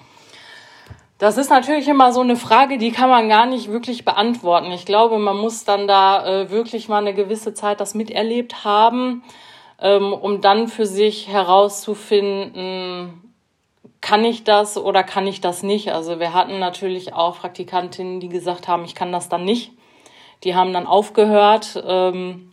Das 1.18 1.38
ist 1.38 1.52
natürlich 1.52 1.88
immer 1.88 2.12
so 2.14 2.22
eine 2.22 2.36
Frage, 2.36 2.80
die 2.80 2.92
kann 2.92 3.08
man 3.08 3.30
gar 3.30 3.46
nicht 3.46 3.72
wirklich 3.72 4.06
beantworten. 4.06 4.72
Ich 4.72 4.88
glaube, 4.88 5.20
man 5.20 5.38
muss 5.38 5.64
dann 5.64 5.88
da 5.88 6.26
äh, 6.26 6.50
wirklich 6.50 6.90
mal 6.90 6.98
eine 6.98 7.14
gewisse 7.14 7.54
Zeit 7.54 7.80
das 7.80 7.94
miterlebt 7.94 8.66
haben, 8.66 9.24
ähm, 9.80 10.14
um 10.14 10.42
dann 10.42 10.68
für 10.68 10.88
sich 10.88 11.28
herauszufinden, 11.28 13.31
kann 14.02 14.26
ich 14.26 14.44
das 14.44 14.78
oder 14.78 15.04
kann 15.04 15.28
ich 15.28 15.42
das 15.42 15.64
nicht? 15.64 15.92
Also 15.92 16.20
wir 16.20 16.34
hatten 16.34 16.60
natürlich 16.60 17.14
auch 17.14 17.40
Praktikantinnen, 17.40 18.20
die 18.20 18.30
gesagt 18.30 18.68
haben, 18.68 18.84
ich 18.84 18.96
kann 18.96 19.12
das 19.12 19.30
dann 19.30 19.46
nicht. 19.46 19.72
Die 20.44 20.56
haben 20.56 20.74
dann 20.74 20.88
aufgehört, 20.88 21.82
ähm, 21.86 22.52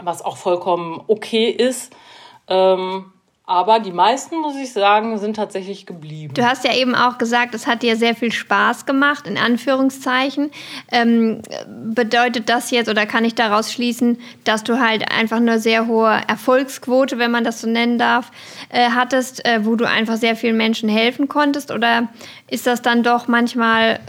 was 0.00 0.24
auch 0.24 0.36
vollkommen 0.36 1.02
okay 1.08 1.50
ist. 1.50 1.92
Ähm, 2.48 3.12
aber 3.48 3.78
die 3.78 3.92
meisten, 3.92 4.40
muss 4.40 4.56
ich 4.56 4.72
sagen, 4.72 5.16
sind 5.18 5.36
tatsächlich 5.36 5.86
geblieben. 5.86 6.34
Du 6.34 6.44
hast 6.44 6.64
ja 6.64 6.74
eben 6.74 6.96
auch 6.96 7.16
gesagt, 7.16 7.54
es 7.54 7.68
hat 7.68 7.84
dir 7.84 7.94
sehr 7.94 8.16
viel 8.16 8.32
Spaß 8.32 8.86
gemacht, 8.86 9.28
in 9.28 9.38
Anführungszeichen. 9.38 10.50
Ähm, 10.90 11.42
bedeutet 11.68 12.48
das 12.48 12.72
jetzt 12.72 12.88
oder 12.88 13.06
kann 13.06 13.24
ich 13.24 13.36
daraus 13.36 13.72
schließen, 13.72 14.18
dass 14.42 14.64
du 14.64 14.80
halt 14.80 15.12
einfach 15.12 15.36
eine 15.36 15.60
sehr 15.60 15.86
hohe 15.86 16.20
Erfolgsquote, 16.26 17.18
wenn 17.18 17.30
man 17.30 17.44
das 17.44 17.60
so 17.60 17.68
nennen 17.68 17.98
darf, 17.98 18.32
äh, 18.68 18.90
hattest, 18.90 19.46
äh, 19.46 19.64
wo 19.64 19.76
du 19.76 19.86
einfach 19.86 20.16
sehr 20.16 20.34
vielen 20.34 20.56
Menschen 20.56 20.88
helfen 20.88 21.28
konntest? 21.28 21.70
Oder 21.70 22.08
ist 22.50 22.66
das 22.66 22.82
dann 22.82 23.04
doch 23.04 23.28
manchmal 23.28 24.00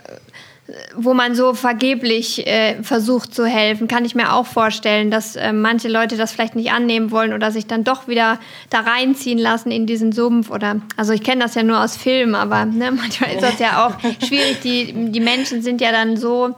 wo 0.96 1.14
man 1.14 1.34
so 1.34 1.54
vergeblich 1.54 2.46
äh, 2.46 2.82
versucht 2.84 3.34
zu 3.34 3.46
helfen, 3.46 3.88
kann 3.88 4.04
ich 4.04 4.16
mir 4.16 4.34
auch 4.34 4.46
vorstellen, 4.46 5.12
dass 5.12 5.36
äh, 5.36 5.54
manche 5.54 5.88
Leute 5.88 6.18
das 6.18 6.34
vielleicht 6.34 6.56
nicht 6.56 6.72
annehmen 6.72 7.12
wollen 7.12 7.34
oder 7.34 7.52
sich 7.52 7.68
dann 7.68 7.84
doch 7.84 8.08
wieder 8.08 8.40
da 8.70 8.82
reinziehen 8.82 9.40
lassen 9.40 9.72
in 9.72 9.86
diesen 9.86 10.12
Sumpf 10.12 10.52
oder 10.52 10.82
also 10.98 11.14
ich 11.14 11.24
kenne 11.24 11.42
das 11.42 11.56
ja 11.56 11.64
nur 11.64 11.82
aus 11.82 11.96
Filmen, 11.96 12.36
aber 12.36 12.66
ne, 12.66 12.92
manchmal 12.96 13.32
ist 13.32 13.44
das 13.44 13.60
ja 13.60 13.88
auch 13.88 14.00
schwierig. 14.26 14.60
Die, 14.62 15.12
die 15.12 15.20
Menschen 15.22 15.62
sind 15.62 15.80
ja 15.80 15.92
dann 15.92 16.18
so 16.18 16.56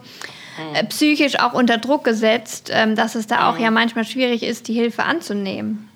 äh, 0.74 0.84
psychisch 0.86 1.38
auch 1.38 1.52
unter 1.52 1.78
Druck 1.78 2.02
gesetzt, 2.02 2.70
ähm, 2.72 2.96
dass 2.96 3.14
es 3.14 3.28
da 3.28 3.48
auch 3.48 3.58
ja 3.58 3.70
manchmal 3.70 4.04
schwierig 4.04 4.42
ist, 4.42 4.66
die 4.66 4.74
Hilfe 4.74 5.04
anzunehmen. 5.04 5.88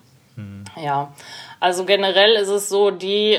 Ja, 0.82 1.12
also 1.60 1.84
generell 1.84 2.34
ist 2.34 2.48
es 2.48 2.68
so, 2.68 2.90
die 2.90 3.38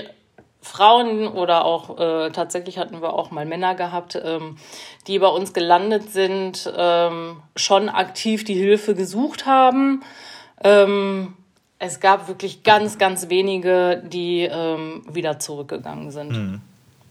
Frauen 0.65 1.27
oder 1.27 1.63
auch 1.63 1.99
äh, 1.99 2.31
tatsächlich 2.31 2.79
hatten 2.79 3.01
wir 3.01 3.13
auch 3.13 3.29
mal 3.29 3.45
Männer 3.45 3.75
gehabt, 3.75 4.19
ähm, 4.21 4.57
die 5.05 5.19
bei 5.19 5.27
uns 5.27 5.53
gelandet 5.53 6.11
sind, 6.11 6.73
ähm, 6.75 7.37
schon 7.55 7.87
aktiv 7.87 8.43
die 8.43 8.55
Hilfe 8.55 8.95
gesucht 8.95 9.45
haben. 9.45 10.01
Ähm, 10.63 11.35
es 11.77 11.99
gab 11.99 12.27
wirklich 12.27 12.63
ganz, 12.63 12.97
ganz 12.97 13.29
wenige, 13.29 14.01
die 14.07 14.41
ähm, 14.41 15.03
wieder 15.07 15.37
zurückgegangen 15.37 16.09
sind. 16.09 16.31
Mhm. 16.31 16.61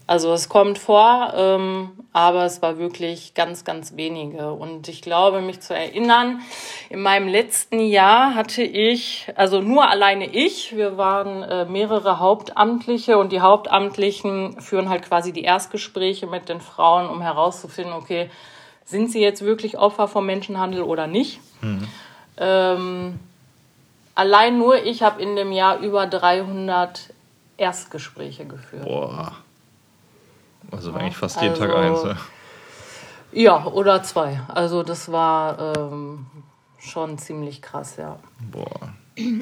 Also 0.07 0.31
es 0.33 0.49
kommt 0.49 0.77
vor, 0.77 1.33
ähm, 1.35 1.89
aber 2.13 2.45
es 2.45 2.61
war 2.61 2.77
wirklich 2.77 3.33
ganz, 3.33 3.63
ganz 3.63 3.95
wenige. 3.95 4.53
Und 4.53 4.87
ich 4.87 5.01
glaube, 5.01 5.41
mich 5.41 5.61
zu 5.61 5.73
erinnern, 5.73 6.41
in 6.89 7.01
meinem 7.01 7.27
letzten 7.27 7.79
Jahr 7.79 8.35
hatte 8.35 8.61
ich, 8.61 9.27
also 9.35 9.61
nur 9.61 9.89
alleine 9.89 10.27
ich, 10.27 10.75
wir 10.75 10.97
waren 10.97 11.41
äh, 11.41 11.65
mehrere 11.65 12.19
Hauptamtliche 12.19 13.17
und 13.17 13.31
die 13.31 13.41
Hauptamtlichen 13.41 14.61
führen 14.61 14.89
halt 14.89 15.03
quasi 15.03 15.33
die 15.33 15.43
Erstgespräche 15.43 16.27
mit 16.27 16.49
den 16.49 16.61
Frauen, 16.61 17.09
um 17.09 17.21
herauszufinden, 17.21 17.93
okay, 17.93 18.29
sind 18.85 19.11
sie 19.11 19.21
jetzt 19.21 19.43
wirklich 19.43 19.79
Opfer 19.79 20.07
vom 20.07 20.27
Menschenhandel 20.27 20.83
oder 20.83 21.07
nicht? 21.07 21.39
Mhm. 21.61 21.87
Ähm, 22.37 23.19
allein 24.13 24.59
nur 24.59 24.83
ich 24.83 25.01
habe 25.01 25.19
in 25.19 25.35
dem 25.35 25.51
Jahr 25.51 25.79
über 25.79 26.05
300 26.05 27.11
Erstgespräche 27.57 28.45
geführt. 28.45 28.85
Boah. 28.85 29.37
Also 30.75 30.91
ja, 30.91 30.97
eigentlich 30.97 31.17
fast 31.17 31.41
jeden 31.41 31.53
also, 31.53 31.65
Tag 31.65 31.75
eins. 31.75 32.03
Ja. 33.31 33.41
ja, 33.41 33.65
oder 33.65 34.03
zwei. 34.03 34.41
Also 34.47 34.83
das 34.83 35.11
war 35.11 35.75
ähm, 35.75 36.25
schon 36.79 37.17
ziemlich 37.17 37.61
krass, 37.61 37.97
ja. 37.97 38.17
Boah. 38.51 38.93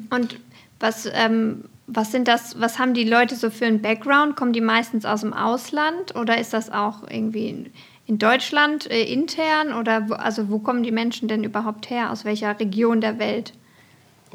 Und 0.10 0.40
was, 0.80 1.08
ähm, 1.12 1.66
was 1.88 2.12
sind 2.12 2.28
das, 2.28 2.60
was 2.60 2.80
haben 2.80 2.94
die 2.94 3.04
Leute 3.04 3.36
so 3.36 3.50
für 3.50 3.66
einen 3.66 3.82
Background? 3.82 4.36
Kommen 4.36 4.54
die 4.54 4.62
meistens 4.62 5.06
aus 5.06 5.22
dem 5.22 5.34
Ausland 5.34 6.16
oder 6.16 6.38
ist 6.38 6.54
das 6.54 6.72
auch 6.72 7.04
irgendwie 7.10 7.50
in, 7.50 7.74
in 8.06 8.20
Deutschland 8.20 8.90
äh, 8.90 9.04
intern? 9.04 9.74
Oder 9.74 10.10
wo, 10.10 10.14
also 10.14 10.50
wo 10.50 10.60
kommen 10.60 10.84
die 10.84 10.92
Menschen 10.92 11.28
denn 11.28 11.44
überhaupt 11.44 11.90
her? 11.90 12.12
Aus 12.12 12.26
welcher 12.26 12.60
Region 12.60 13.02
der 13.02 13.20
Welt? 13.20 13.54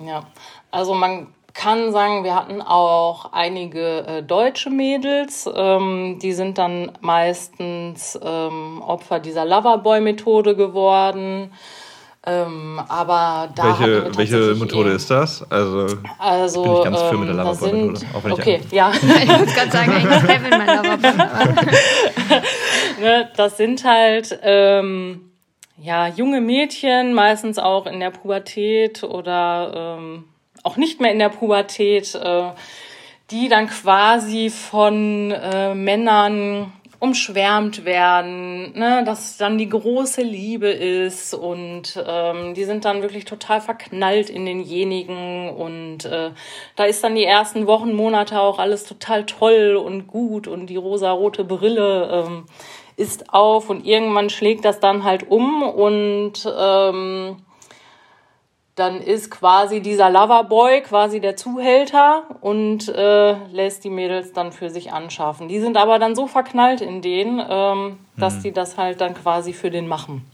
Ja, 0.05 0.26
also 0.71 0.95
man 0.95 1.28
kann 1.59 1.91
sagen, 1.91 2.23
wir 2.23 2.37
hatten 2.37 2.62
auch 2.62 3.33
einige 3.33 4.07
äh, 4.07 4.23
deutsche 4.23 4.71
Mädels, 4.71 5.50
ähm, 5.53 6.21
die 6.23 6.33
sind 6.33 6.57
dann 6.57 6.93
meistens 7.00 8.17
ähm, 8.23 8.81
Opfer 8.81 9.19
dieser 9.19 9.45
Loverboy-Methode 9.45 10.55
geworden. 10.55 11.53
Ähm, 12.25 12.81
aber 12.88 13.49
da 13.57 13.77
welche, 13.81 14.17
welche 14.17 14.55
Methode 14.55 14.91
ist 14.91 15.11
das? 15.11 15.45
Also, 15.50 15.99
also 16.19 16.62
bin 16.62 16.73
ich 16.75 16.85
ganz 16.85 17.03
für 17.03 17.19
mit 17.19 17.29
der 17.29 17.38
ähm, 17.38 17.43
Loverboy-Methode. 17.45 18.33
Okay, 18.33 18.61
ja. 18.71 18.93
ich 19.23 19.38
muss 19.38 19.53
gerade 19.53 19.71
sagen, 19.73 19.93
eigentlich 19.93 20.27
Kevin 20.27 20.50
mein 20.50 20.77
Loverboy. 20.77 21.11
ne, 23.00 23.31
das 23.37 23.57
sind 23.57 23.83
halt 23.83 24.38
ähm, 24.45 25.33
ja 25.77 26.07
junge 26.07 26.41
Mädchen, 26.41 27.15
meistens 27.15 27.59
auch 27.59 27.87
in 27.87 27.99
der 27.99 28.11
Pubertät 28.11 29.03
oder 29.03 29.99
ähm, 29.99 30.25
auch 30.65 30.77
nicht 30.77 31.00
mehr 31.00 31.12
in 31.12 31.19
der 31.19 31.29
Pubertät, 31.29 32.15
äh, 32.15 32.50
die 33.31 33.49
dann 33.49 33.69
quasi 33.69 34.50
von 34.50 35.31
äh, 35.31 35.75
Männern 35.75 36.73
umschwärmt 37.00 37.85
werden, 37.85 38.73
ne, 38.77 39.05
dass 39.05 39.37
dann 39.37 39.57
die 39.57 39.69
große 39.69 40.23
Liebe 40.23 40.69
ist 40.69 41.33
und 41.33 42.03
ähm, 42.05 42.55
die 42.55 42.65
sind 42.65 42.85
dann 42.85 43.03
wirklich 43.03 43.25
total 43.25 43.61
verknallt 43.61 44.29
in 44.31 44.47
denjenigen 44.47 45.49
und 45.50 46.07
äh, 46.07 46.31
da 46.75 46.85
ist 46.85 47.05
dann 47.05 47.15
die 47.15 47.25
ersten 47.25 47.69
Wochen, 47.69 47.95
Monate 47.95 48.41
auch 48.41 48.59
alles 48.59 48.85
total 48.85 49.27
toll 49.27 49.77
und 49.77 50.09
gut 50.09 50.49
und 50.49 50.67
die 50.67 50.77
rosa-rote 50.77 51.45
Brille 51.45 52.25
ähm, 52.27 52.47
ist 52.97 53.33
auf 53.33 53.71
und 53.71 53.87
irgendwann 53.87 54.29
schlägt 54.29 54.65
das 54.65 54.81
dann 54.81 55.05
halt 55.05 55.31
um 55.31 55.62
und 55.62 56.53
ähm, 56.53 57.37
dann 58.78 59.00
ist 59.00 59.30
quasi 59.30 59.80
dieser 59.80 60.11
Loverboy 60.11 60.82
quasi 60.82 61.20
der 61.20 61.37
Zuhälter 61.37 62.25
und 62.40 62.88
äh, 62.88 63.35
lässt 63.52 63.85
die 63.85 63.90
Mädels 63.90 64.32
dann 64.32 64.52
für 64.52 64.70
sich 64.70 64.92
anschaffen. 64.92 65.49
Die 65.49 65.61
sind 65.61 65.76
aber 65.76 65.99
dann 65.99 66.14
so 66.14 66.26
verknallt 66.26 66.80
in 66.80 67.02
denen, 67.02 67.42
ähm, 67.49 67.99
dass 68.16 68.37
mhm. 68.37 68.42
die 68.42 68.52
das 68.52 68.76
halt 68.76 69.00
dann 69.00 69.14
quasi 69.14 69.52
für 69.52 69.70
den 69.70 69.88
machen. 69.88 70.25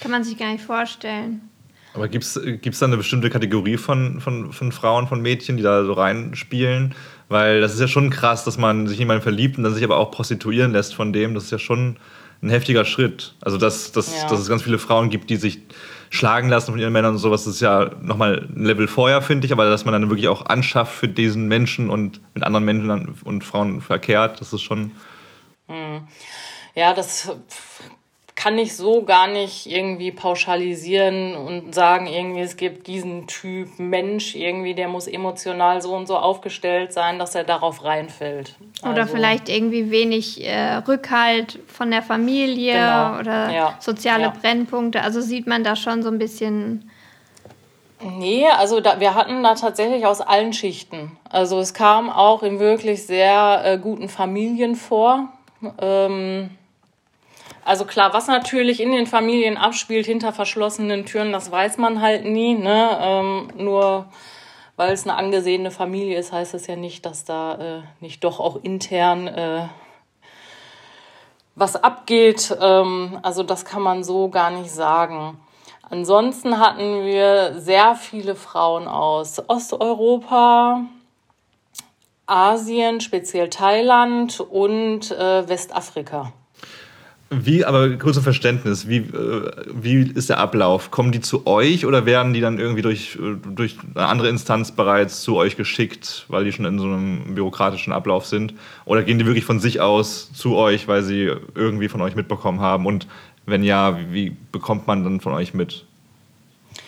Kann 0.00 0.10
man 0.10 0.24
sich 0.24 0.36
gar 0.38 0.52
nicht 0.52 0.64
vorstellen. 0.64 1.50
Aber 1.92 2.06
gibt 2.08 2.24
es 2.24 2.78
da 2.78 2.86
eine 2.86 2.96
bestimmte 2.96 3.30
Kategorie 3.30 3.76
von, 3.76 4.20
von, 4.20 4.52
von 4.52 4.70
Frauen, 4.70 5.08
von 5.08 5.20
Mädchen, 5.20 5.56
die 5.56 5.62
da 5.62 5.84
so 5.84 5.92
reinspielen? 5.92 6.94
Weil 7.28 7.60
das 7.60 7.74
ist 7.74 7.80
ja 7.80 7.88
schon 7.88 8.10
krass, 8.10 8.44
dass 8.44 8.58
man 8.58 8.86
sich 8.86 8.98
in 8.98 9.02
jemanden 9.02 9.22
verliebt 9.22 9.58
und 9.58 9.64
dann 9.64 9.74
sich 9.74 9.82
aber 9.82 9.98
auch 9.98 10.10
prostituieren 10.10 10.72
lässt 10.72 10.94
von 10.94 11.12
dem. 11.12 11.34
Das 11.34 11.44
ist 11.44 11.50
ja 11.50 11.58
schon 11.58 11.96
ein 12.42 12.50
heftiger 12.50 12.84
Schritt. 12.84 13.34
Also, 13.40 13.58
dass, 13.58 13.92
dass, 13.92 14.14
ja. 14.14 14.28
dass 14.28 14.38
es 14.38 14.48
ganz 14.48 14.62
viele 14.62 14.78
Frauen 14.78 15.10
gibt, 15.10 15.30
die 15.30 15.36
sich 15.36 15.60
schlagen 16.10 16.48
lassen 16.48 16.72
von 16.72 16.80
ihren 16.80 16.92
Männern 16.92 17.12
und 17.12 17.18
sowas, 17.18 17.44
das 17.44 17.54
ist 17.54 17.60
ja 17.60 17.92
nochmal 18.02 18.48
ein 18.54 18.64
Level 18.64 18.88
vorher, 18.88 19.22
finde 19.22 19.46
ich, 19.46 19.52
aber 19.52 19.70
dass 19.70 19.84
man 19.84 19.92
dann 19.92 20.10
wirklich 20.10 20.28
auch 20.28 20.46
anschafft 20.46 20.92
für 20.92 21.08
diesen 21.08 21.46
Menschen 21.46 21.88
und 21.88 22.20
mit 22.34 22.42
anderen 22.42 22.64
Menschen 22.64 23.16
und 23.24 23.44
Frauen 23.44 23.80
verkehrt, 23.80 24.40
das 24.40 24.52
ist 24.52 24.62
schon. 24.62 24.90
Hm. 25.68 26.06
Ja, 26.74 26.94
das 26.94 27.32
kann 28.40 28.56
ich 28.56 28.74
so 28.74 29.02
gar 29.02 29.26
nicht 29.26 29.66
irgendwie 29.66 30.12
pauschalisieren 30.12 31.36
und 31.36 31.74
sagen, 31.74 32.06
irgendwie 32.06 32.40
es 32.40 32.56
gibt 32.56 32.86
diesen 32.86 33.26
Typ 33.26 33.78
Mensch, 33.78 34.34
irgendwie 34.34 34.72
der 34.72 34.88
muss 34.88 35.06
emotional 35.06 35.82
so 35.82 35.94
und 35.94 36.06
so 36.06 36.16
aufgestellt 36.16 36.94
sein, 36.94 37.18
dass 37.18 37.34
er 37.34 37.44
darauf 37.44 37.84
reinfällt. 37.84 38.54
Oder 38.82 39.02
also, 39.02 39.12
vielleicht 39.14 39.50
irgendwie 39.50 39.90
wenig 39.90 40.42
äh, 40.42 40.76
Rückhalt 40.76 41.58
von 41.66 41.90
der 41.90 42.00
Familie 42.00 42.72
genau. 42.72 43.18
oder 43.18 43.50
ja. 43.50 43.74
soziale 43.78 44.22
ja. 44.22 44.30
Brennpunkte. 44.30 45.02
Also 45.02 45.20
sieht 45.20 45.46
man 45.46 45.62
da 45.62 45.76
schon 45.76 46.02
so 46.02 46.08
ein 46.08 46.18
bisschen. 46.18 46.90
Nee, 48.00 48.46
also 48.56 48.80
da, 48.80 49.00
wir 49.00 49.14
hatten 49.14 49.42
da 49.42 49.54
tatsächlich 49.54 50.06
aus 50.06 50.22
allen 50.22 50.54
Schichten. 50.54 51.14
Also 51.28 51.58
es 51.58 51.74
kam 51.74 52.08
auch 52.08 52.42
in 52.42 52.58
wirklich 52.58 53.06
sehr 53.06 53.60
äh, 53.66 53.76
guten 53.76 54.08
Familien 54.08 54.76
vor. 54.76 55.28
Ähm, 55.78 56.48
Also 57.64 57.84
klar, 57.84 58.12
was 58.14 58.26
natürlich 58.26 58.80
in 58.80 58.92
den 58.92 59.06
Familien 59.06 59.56
abspielt 59.56 60.06
hinter 60.06 60.32
verschlossenen 60.32 61.04
Türen, 61.04 61.32
das 61.32 61.50
weiß 61.50 61.78
man 61.78 62.00
halt 62.00 62.24
nie. 62.24 62.54
Ne? 62.54 62.98
Ähm, 63.00 63.48
nur 63.56 64.06
weil 64.76 64.92
es 64.92 65.06
eine 65.06 65.16
angesehene 65.16 65.70
Familie 65.70 66.18
ist, 66.18 66.32
heißt 66.32 66.54
es 66.54 66.66
ja 66.66 66.74
nicht, 66.74 67.04
dass 67.04 67.24
da 67.24 67.54
äh, 67.54 67.82
nicht 68.00 68.24
doch 68.24 68.40
auch 68.40 68.62
intern 68.62 69.26
äh, 69.28 69.68
was 71.54 71.76
abgeht. 71.76 72.56
Ähm, 72.58 73.18
also 73.22 73.42
das 73.42 73.66
kann 73.66 73.82
man 73.82 74.02
so 74.04 74.30
gar 74.30 74.50
nicht 74.50 74.70
sagen. 74.70 75.38
Ansonsten 75.90 76.58
hatten 76.58 77.04
wir 77.04 77.60
sehr 77.60 77.94
viele 77.94 78.36
Frauen 78.36 78.88
aus 78.88 79.42
Osteuropa, 79.48 80.84
Asien, 82.26 83.00
speziell 83.00 83.50
Thailand 83.50 84.40
und 84.40 85.10
äh, 85.10 85.48
Westafrika. 85.48 86.32
Wie, 87.32 87.64
aber 87.64 87.96
zum 87.96 88.24
Verständnis, 88.24 88.88
wie, 88.88 88.96
äh, 88.96 89.50
wie 89.72 90.02
ist 90.02 90.30
der 90.30 90.38
Ablauf? 90.38 90.90
Kommen 90.90 91.12
die 91.12 91.20
zu 91.20 91.46
euch 91.46 91.86
oder 91.86 92.04
werden 92.04 92.34
die 92.34 92.40
dann 92.40 92.58
irgendwie 92.58 92.82
durch, 92.82 93.16
äh, 93.22 93.36
durch 93.54 93.76
eine 93.94 94.06
andere 94.06 94.28
Instanz 94.28 94.72
bereits 94.72 95.22
zu 95.22 95.36
euch 95.36 95.56
geschickt, 95.56 96.24
weil 96.26 96.42
die 96.42 96.50
schon 96.50 96.64
in 96.64 96.80
so 96.80 96.86
einem 96.86 97.36
bürokratischen 97.36 97.92
Ablauf 97.92 98.26
sind? 98.26 98.54
Oder 98.84 99.04
gehen 99.04 99.20
die 99.20 99.26
wirklich 99.26 99.44
von 99.44 99.60
sich 99.60 99.80
aus 99.80 100.32
zu 100.32 100.56
euch, 100.56 100.88
weil 100.88 101.04
sie 101.04 101.30
irgendwie 101.54 101.88
von 101.88 102.00
euch 102.00 102.16
mitbekommen 102.16 102.58
haben? 102.58 102.84
Und 102.84 103.06
wenn 103.46 103.62
ja, 103.62 103.96
wie 104.10 104.36
bekommt 104.50 104.88
man 104.88 105.04
dann 105.04 105.20
von 105.20 105.32
euch 105.32 105.54
mit? 105.54 105.84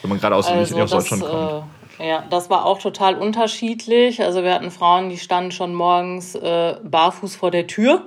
Wenn 0.00 0.08
man 0.08 0.18
gerade 0.18 0.34
aus, 0.34 0.48
also 0.48 0.76
aus 0.76 0.90
Deutschland 0.90 1.22
kommt. 1.22 1.64
Äh, 2.00 2.08
ja, 2.08 2.24
das 2.30 2.50
war 2.50 2.64
auch 2.64 2.80
total 2.80 3.14
unterschiedlich. 3.14 4.20
Also 4.20 4.42
wir 4.42 4.52
hatten 4.52 4.72
Frauen, 4.72 5.08
die 5.08 5.18
standen 5.18 5.52
schon 5.52 5.72
morgens 5.72 6.34
äh, 6.34 6.74
barfuß 6.82 7.36
vor 7.36 7.52
der 7.52 7.68
Tür 7.68 8.02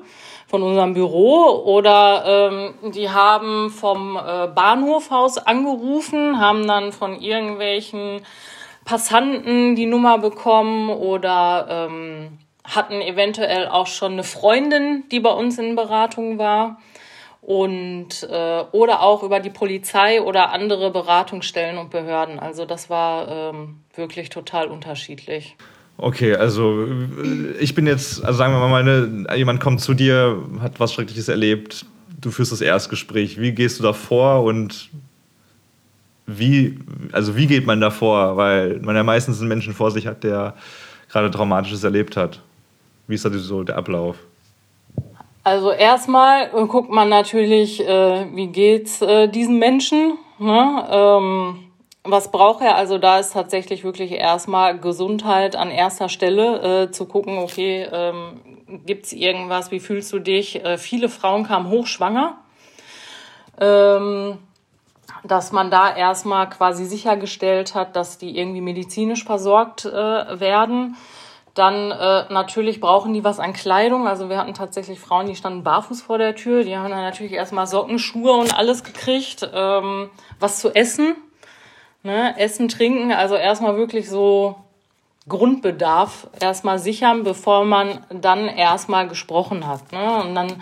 von 0.48 0.62
unserem 0.62 0.94
Büro 0.94 1.64
oder 1.66 2.50
ähm, 2.52 2.92
die 2.92 3.10
haben 3.10 3.70
vom 3.70 4.16
äh, 4.18 4.48
Bahnhofhaus 4.48 5.38
angerufen, 5.38 6.40
haben 6.40 6.68
dann 6.68 6.92
von 6.92 7.20
irgendwelchen 7.20 8.22
Passanten 8.86 9.76
die 9.76 9.88
Nummer 9.88 10.20
bekommen 10.20 10.90
oder 10.90 11.88
ähm, 11.90 12.38
hatten 12.64 13.02
eventuell 13.02 13.68
auch 13.68 13.88
schon 13.88 14.14
eine 14.14 14.24
Freundin, 14.24 15.04
die 15.12 15.20
bei 15.20 15.32
uns 15.32 15.58
in 15.58 15.76
Beratung 15.76 16.38
war 16.38 16.78
und 17.42 18.24
äh, 18.24 18.64
oder 18.72 19.02
auch 19.02 19.22
über 19.24 19.40
die 19.40 19.52
Polizei 19.52 20.22
oder 20.22 20.52
andere 20.52 20.90
Beratungsstellen 20.92 21.78
und 21.78 21.92
Behörden. 21.92 22.40
Also 22.40 22.66
das 22.66 22.90
war 22.90 23.28
ähm, 23.28 23.82
wirklich 23.94 24.30
total 24.30 24.68
unterschiedlich. 24.68 25.56
Okay, 25.98 26.36
also 26.36 26.88
ich 27.60 27.74
bin 27.74 27.88
jetzt, 27.88 28.24
also 28.24 28.38
sagen 28.38 28.54
wir 28.54 28.60
mal, 28.60 28.84
meine, 28.84 29.26
jemand 29.38 29.62
kommt 29.62 29.80
zu 29.80 29.94
dir, 29.94 30.44
hat 30.60 30.80
was 30.80 30.94
Schreckliches 30.94 31.30
erlebt, 31.30 31.86
du 32.20 32.32
führst 32.32 32.52
das 32.52 32.62
Erstgespräch. 32.62 33.40
Wie 33.40 33.54
gehst 33.54 33.80
du 33.80 33.84
da 33.84 33.94
vor 33.94 34.44
und 34.44 34.90
wie, 36.28 36.80
also 37.12 37.38
wie 37.38 37.48
geht 37.48 37.66
man 37.66 37.80
da 37.80 37.92
vor? 37.92 38.36
Weil 38.36 38.80
man 38.80 38.96
ja 38.96 39.04
meistens 39.04 39.40
einen 39.40 39.48
Menschen 39.48 39.74
vor 39.74 39.92
sich 39.92 40.08
hat, 40.08 40.24
der 40.24 40.56
gerade 41.10 41.32
Traumatisches 41.32 41.84
erlebt 41.84 42.18
hat. 42.18 42.42
Wie 43.08 43.16
ist 43.16 43.24
da 43.24 43.30
so 43.30 43.64
der 43.64 43.78
Ablauf? 43.78 44.18
Also 45.44 45.72
erstmal 45.72 46.50
guckt 46.50 46.90
man 46.90 47.08
natürlich, 47.08 47.80
äh, 47.88 48.26
wie 48.34 48.48
geht's 48.48 49.02
äh, 49.02 49.28
diesen 49.28 49.60
Menschen. 49.60 50.18
Ne? 50.40 50.88
Ähm, 50.90 51.65
was 52.06 52.32
braucht 52.32 52.62
er? 52.62 52.76
Also 52.76 52.98
da 52.98 53.20
ist 53.20 53.34
tatsächlich 53.34 53.84
wirklich 53.84 54.12
erstmal 54.12 54.78
Gesundheit 54.80 55.56
an 55.56 55.72
erster 55.72 56.10
Stelle, 56.10 56.84
äh, 56.84 56.92
zu 56.92 57.06
gucken, 57.06 57.38
okay, 57.40 57.88
ähm, 57.92 58.42
gibt 58.86 59.08
es 59.08 59.14
irgendwas, 59.14 59.72
wie 59.72 59.80
fühlst 59.80 60.14
du 60.14 60.20
dich? 60.20 60.64
Äh, 60.64 60.78
viele 60.78 61.10
Frauen 61.10 61.46
kamen 61.46 61.70
hochschwanger. 61.70 62.38
Ähm, 63.60 64.38
dass 65.24 65.52
man 65.52 65.72
da 65.72 65.96
erstmal 65.96 66.50
quasi 66.50 66.86
sichergestellt 66.86 67.74
hat, 67.74 67.96
dass 67.96 68.18
die 68.18 68.38
irgendwie 68.38 68.62
medizinisch 68.62 69.24
versorgt 69.24 69.86
äh, 69.86 70.40
werden. 70.40 70.96
Dann 71.56 71.90
äh, 71.90 72.26
natürlich 72.32 72.82
brauchen 72.82 73.14
die 73.14 73.24
was 73.24 73.40
an 73.40 73.54
Kleidung. 73.54 74.08
Also 74.08 74.30
wir 74.30 74.38
hatten 74.38 74.54
tatsächlich 74.54 75.00
Frauen, 75.00 75.28
die 75.28 75.36
standen 75.36 75.64
barfuß 75.64 76.02
vor 76.02 76.18
der 76.18 76.36
Tür. 76.36 76.64
Die 76.64 76.76
haben 76.76 76.90
dann 76.90 77.02
natürlich 77.02 77.32
erstmal 77.32 77.66
Socken, 77.66 77.98
Schuhe 77.98 78.34
und 78.34 78.56
alles 78.56 78.84
gekriegt. 78.84 79.50
Ähm, 79.54 80.10
was 80.40 80.60
zu 80.60 80.76
essen 80.76 81.16
Ne? 82.06 82.38
Essen, 82.38 82.70
trinken, 82.70 83.12
also 83.12 83.36
erstmal 83.36 83.78
wirklich 83.78 84.08
so 84.08 84.56
Grundbedarf 85.28 86.28
erstmal 86.40 86.78
sichern, 86.78 87.24
bevor 87.24 87.66
man 87.66 88.00
dann 88.12 88.48
erstmal 88.48 89.08
gesprochen 89.08 89.66
hat. 89.66 89.92
Ne? 89.92 90.24
Und 90.24 90.36
dann 90.36 90.62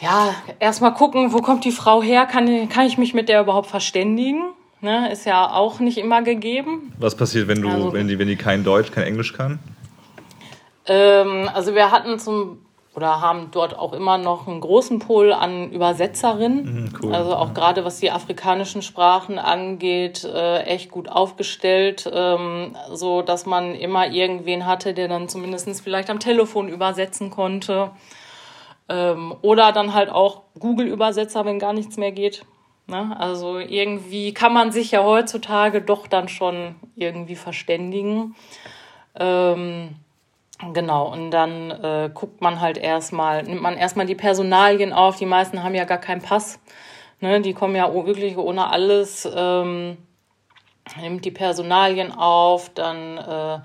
ja, 0.00 0.32
erstmal 0.60 0.94
gucken, 0.94 1.32
wo 1.32 1.38
kommt 1.38 1.64
die 1.64 1.72
Frau 1.72 2.00
her? 2.00 2.26
Kann, 2.26 2.68
kann 2.68 2.86
ich 2.86 2.96
mich 2.96 3.12
mit 3.12 3.28
der 3.28 3.40
überhaupt 3.40 3.66
verständigen? 3.66 4.52
Ne? 4.80 5.10
Ist 5.10 5.26
ja 5.26 5.50
auch 5.50 5.80
nicht 5.80 5.98
immer 5.98 6.22
gegeben. 6.22 6.92
Was 6.98 7.16
passiert, 7.16 7.48
wenn 7.48 7.60
du, 7.60 7.68
also, 7.68 7.92
wenn 7.92 8.06
die, 8.06 8.20
wenn 8.20 8.28
die 8.28 8.36
kein 8.36 8.62
Deutsch, 8.62 8.92
kein 8.92 9.04
Englisch 9.04 9.32
kann? 9.32 9.58
Ähm, 10.86 11.50
also 11.52 11.74
wir 11.74 11.90
hatten 11.90 12.20
zum 12.20 12.58
oder 12.94 13.20
haben 13.20 13.50
dort 13.52 13.78
auch 13.78 13.92
immer 13.92 14.18
noch 14.18 14.48
einen 14.48 14.60
großen 14.60 14.98
Pool 14.98 15.32
an 15.32 15.70
Übersetzerinnen. 15.70 16.64
Mhm, 16.64 16.92
cool. 17.02 17.14
Also 17.14 17.36
auch 17.36 17.54
gerade 17.54 17.84
was 17.84 18.00
die 18.00 18.10
afrikanischen 18.10 18.82
Sprachen 18.82 19.38
angeht, 19.38 20.24
äh, 20.24 20.62
echt 20.62 20.90
gut 20.90 21.08
aufgestellt, 21.08 22.10
ähm, 22.12 22.76
so 22.92 23.22
dass 23.22 23.46
man 23.46 23.74
immer 23.74 24.08
irgendwen 24.08 24.66
hatte, 24.66 24.92
der 24.92 25.06
dann 25.06 25.28
zumindest 25.28 25.80
vielleicht 25.82 26.10
am 26.10 26.18
Telefon 26.18 26.68
übersetzen 26.68 27.30
konnte. 27.30 27.92
Ähm, 28.88 29.36
oder 29.42 29.70
dann 29.70 29.94
halt 29.94 30.10
auch 30.10 30.42
Google-Übersetzer, 30.58 31.44
wenn 31.44 31.60
gar 31.60 31.72
nichts 31.72 31.96
mehr 31.96 32.10
geht. 32.10 32.44
Ne? 32.88 33.14
Also 33.16 33.58
irgendwie 33.58 34.34
kann 34.34 34.52
man 34.52 34.72
sich 34.72 34.90
ja 34.90 35.04
heutzutage 35.04 35.80
doch 35.80 36.08
dann 36.08 36.28
schon 36.28 36.74
irgendwie 36.96 37.36
verständigen. 37.36 38.34
Ähm, 39.14 39.94
Genau, 40.74 41.10
und 41.10 41.30
dann 41.30 41.70
äh, 41.70 42.10
guckt 42.12 42.42
man 42.42 42.60
halt 42.60 42.76
erstmal, 42.76 43.42
nimmt 43.44 43.62
man 43.62 43.76
erstmal 43.78 44.04
die 44.04 44.14
Personalien 44.14 44.92
auf. 44.92 45.16
Die 45.16 45.26
meisten 45.26 45.62
haben 45.62 45.74
ja 45.74 45.84
gar 45.84 45.98
keinen 45.98 46.20
Pass. 46.20 46.60
Ne? 47.20 47.40
Die 47.40 47.54
kommen 47.54 47.74
ja 47.74 47.92
wirklich 47.92 48.36
ohne 48.36 48.68
alles. 48.68 49.26
Ähm, 49.34 49.96
nimmt 51.00 51.24
die 51.24 51.30
Personalien 51.30 52.12
auf, 52.12 52.68
dann 52.70 53.18
äh, 53.18 53.58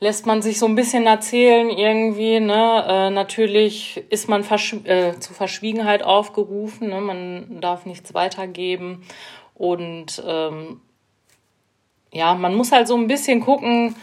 lässt 0.00 0.26
man 0.26 0.42
sich 0.42 0.58
so 0.58 0.66
ein 0.66 0.76
bisschen 0.76 1.06
erzählen 1.06 1.70
irgendwie. 1.70 2.38
Ne? 2.38 2.84
Äh, 2.86 3.10
natürlich 3.10 4.04
ist 4.10 4.28
man 4.28 4.44
verschw 4.44 4.76
äh, 4.84 5.18
zu 5.18 5.34
Verschwiegenheit 5.34 6.04
aufgerufen. 6.04 6.88
Ne? 6.88 7.00
Man 7.00 7.60
darf 7.60 7.84
nichts 7.84 8.14
weitergeben. 8.14 9.02
Und 9.54 10.22
ähm, 10.24 10.80
ja, 12.12 12.34
man 12.34 12.54
muss 12.54 12.70
halt 12.70 12.86
so 12.86 12.96
ein 12.96 13.08
bisschen 13.08 13.40
gucken, 13.40 13.96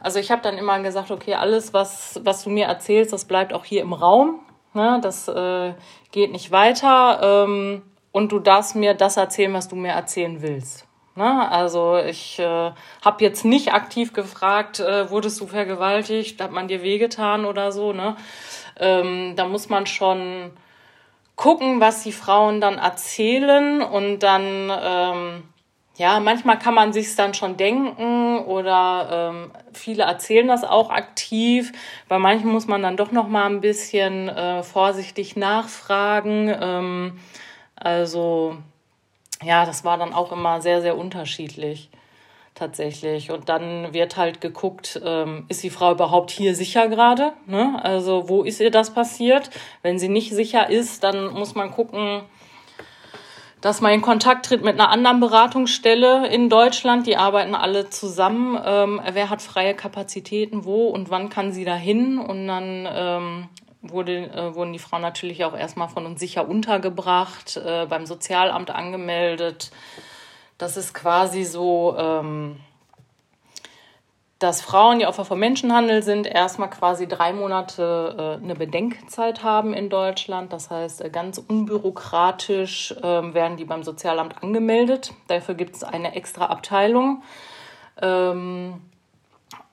also 0.00 0.18
ich 0.18 0.30
habe 0.30 0.42
dann 0.42 0.58
immer 0.58 0.80
gesagt, 0.80 1.10
okay, 1.10 1.34
alles, 1.34 1.72
was, 1.72 2.20
was 2.24 2.44
du 2.44 2.50
mir 2.50 2.66
erzählst, 2.66 3.12
das 3.12 3.24
bleibt 3.24 3.52
auch 3.52 3.64
hier 3.64 3.82
im 3.82 3.92
Raum. 3.92 4.40
Ne? 4.72 4.98
Das 5.02 5.28
äh, 5.28 5.74
geht 6.10 6.32
nicht 6.32 6.50
weiter. 6.50 7.44
Ähm, 7.44 7.82
und 8.12 8.32
du 8.32 8.38
darfst 8.38 8.74
mir 8.74 8.94
das 8.94 9.16
erzählen, 9.16 9.52
was 9.52 9.68
du 9.68 9.76
mir 9.76 9.92
erzählen 9.92 10.42
willst. 10.42 10.86
Ne? 11.14 11.50
Also 11.50 11.98
ich 11.98 12.38
äh, 12.38 12.72
habe 13.04 13.24
jetzt 13.24 13.44
nicht 13.44 13.72
aktiv 13.72 14.12
gefragt, 14.12 14.80
äh, 14.80 15.10
wurdest 15.10 15.40
du 15.40 15.46
vergewaltigt, 15.46 16.40
hat 16.40 16.50
man 16.50 16.68
dir 16.68 16.82
wehgetan 16.82 17.44
oder 17.44 17.72
so. 17.72 17.92
Ne? 17.92 18.16
Ähm, 18.78 19.34
da 19.36 19.46
muss 19.46 19.68
man 19.68 19.86
schon 19.86 20.50
gucken, 21.36 21.80
was 21.80 22.02
die 22.02 22.12
Frauen 22.12 22.60
dann 22.60 22.78
erzählen 22.78 23.82
und 23.82 24.20
dann 24.20 24.70
ähm, 24.70 25.42
ja, 26.00 26.18
manchmal 26.18 26.58
kann 26.58 26.72
man 26.72 26.94
sich 26.94 27.14
dann 27.14 27.34
schon 27.34 27.58
denken 27.58 28.38
oder 28.38 29.32
ähm, 29.34 29.50
viele 29.74 30.04
erzählen 30.04 30.48
das 30.48 30.64
auch 30.64 30.88
aktiv. 30.88 31.72
Bei 32.08 32.18
manchen 32.18 32.50
muss 32.50 32.66
man 32.66 32.80
dann 32.80 32.96
doch 32.96 33.12
noch 33.12 33.28
mal 33.28 33.44
ein 33.44 33.60
bisschen 33.60 34.30
äh, 34.30 34.62
vorsichtig 34.62 35.36
nachfragen. 35.36 36.56
Ähm, 36.58 37.20
also 37.76 38.56
ja, 39.42 39.66
das 39.66 39.84
war 39.84 39.98
dann 39.98 40.14
auch 40.14 40.32
immer 40.32 40.62
sehr, 40.62 40.80
sehr 40.80 40.96
unterschiedlich 40.96 41.90
tatsächlich. 42.54 43.30
Und 43.30 43.50
dann 43.50 43.92
wird 43.92 44.16
halt 44.16 44.40
geguckt, 44.40 44.98
ähm, 45.04 45.44
ist 45.48 45.62
die 45.62 45.68
Frau 45.68 45.92
überhaupt 45.92 46.30
hier 46.30 46.54
sicher 46.54 46.88
gerade? 46.88 47.34
Ne? 47.44 47.78
Also 47.82 48.26
wo 48.26 48.42
ist 48.42 48.58
ihr 48.60 48.70
das 48.70 48.94
passiert? 48.94 49.50
Wenn 49.82 49.98
sie 49.98 50.08
nicht 50.08 50.32
sicher 50.32 50.70
ist, 50.70 51.04
dann 51.04 51.26
muss 51.34 51.54
man 51.54 51.70
gucken, 51.70 52.22
dass 53.60 53.80
man 53.80 53.92
in 53.92 54.00
Kontakt 54.00 54.46
tritt 54.46 54.64
mit 54.64 54.74
einer 54.74 54.88
anderen 54.88 55.20
Beratungsstelle 55.20 56.28
in 56.28 56.48
Deutschland. 56.48 57.06
Die 57.06 57.16
arbeiten 57.16 57.54
alle 57.54 57.90
zusammen. 57.90 58.58
Ähm, 58.64 59.00
wer 59.12 59.28
hat 59.28 59.42
freie 59.42 59.74
Kapazitäten 59.74 60.64
wo 60.64 60.88
und 60.88 61.10
wann 61.10 61.28
kann 61.28 61.52
sie 61.52 61.64
dahin? 61.64 62.18
Und 62.18 62.46
dann 62.46 62.88
ähm, 62.90 63.48
wurde, 63.82 64.30
äh, 64.30 64.54
wurden 64.54 64.72
die 64.72 64.78
Frauen 64.78 65.02
natürlich 65.02 65.44
auch 65.44 65.56
erstmal 65.56 65.88
von 65.88 66.06
uns 66.06 66.20
sicher 66.20 66.48
untergebracht, 66.48 67.56
äh, 67.56 67.86
beim 67.86 68.06
Sozialamt 68.06 68.70
angemeldet. 68.70 69.70
Das 70.56 70.76
ist 70.76 70.94
quasi 70.94 71.44
so, 71.44 71.94
ähm, 71.98 72.56
dass 74.40 74.62
Frauen, 74.62 74.98
die 74.98 75.06
Opfer 75.06 75.26
von 75.26 75.38
Menschenhandel 75.38 76.02
sind, 76.02 76.26
erstmal 76.26 76.70
quasi 76.70 77.06
drei 77.06 77.34
Monate 77.34 78.38
äh, 78.40 78.42
eine 78.42 78.54
Bedenkzeit 78.54 79.44
haben 79.44 79.74
in 79.74 79.90
Deutschland. 79.90 80.50
Das 80.50 80.70
heißt, 80.70 81.02
äh, 81.02 81.10
ganz 81.10 81.36
unbürokratisch 81.36 82.92
äh, 82.92 83.02
werden 83.02 83.58
die 83.58 83.66
beim 83.66 83.82
Sozialamt 83.82 84.42
angemeldet. 84.42 85.12
Dafür 85.28 85.54
gibt 85.54 85.76
es 85.76 85.84
eine 85.84 86.14
extra 86.14 86.46
Abteilung 86.46 87.22
ähm, 88.00 88.80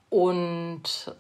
und 0.10 1.16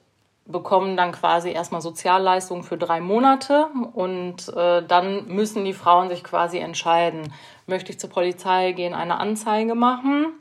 bekommen 0.46 0.98
dann 0.98 1.14
quasi 1.14 1.52
erstmal 1.52 1.82
Sozialleistungen 1.82 2.64
für 2.64 2.78
drei 2.78 3.00
Monate 3.00 3.68
und 3.94 4.50
äh, 4.58 4.84
dann 4.86 5.26
müssen 5.28 5.64
die 5.64 5.74
Frauen 5.74 6.10
sich 6.10 6.24
quasi 6.24 6.58
entscheiden, 6.58 7.34
möchte 7.66 7.94
ich 7.94 8.00
zur 8.00 8.10
Polizei 8.10 8.74
gehen, 8.74 8.94
eine 8.94 9.20
Anzeige 9.20 9.74
machen 9.74 10.34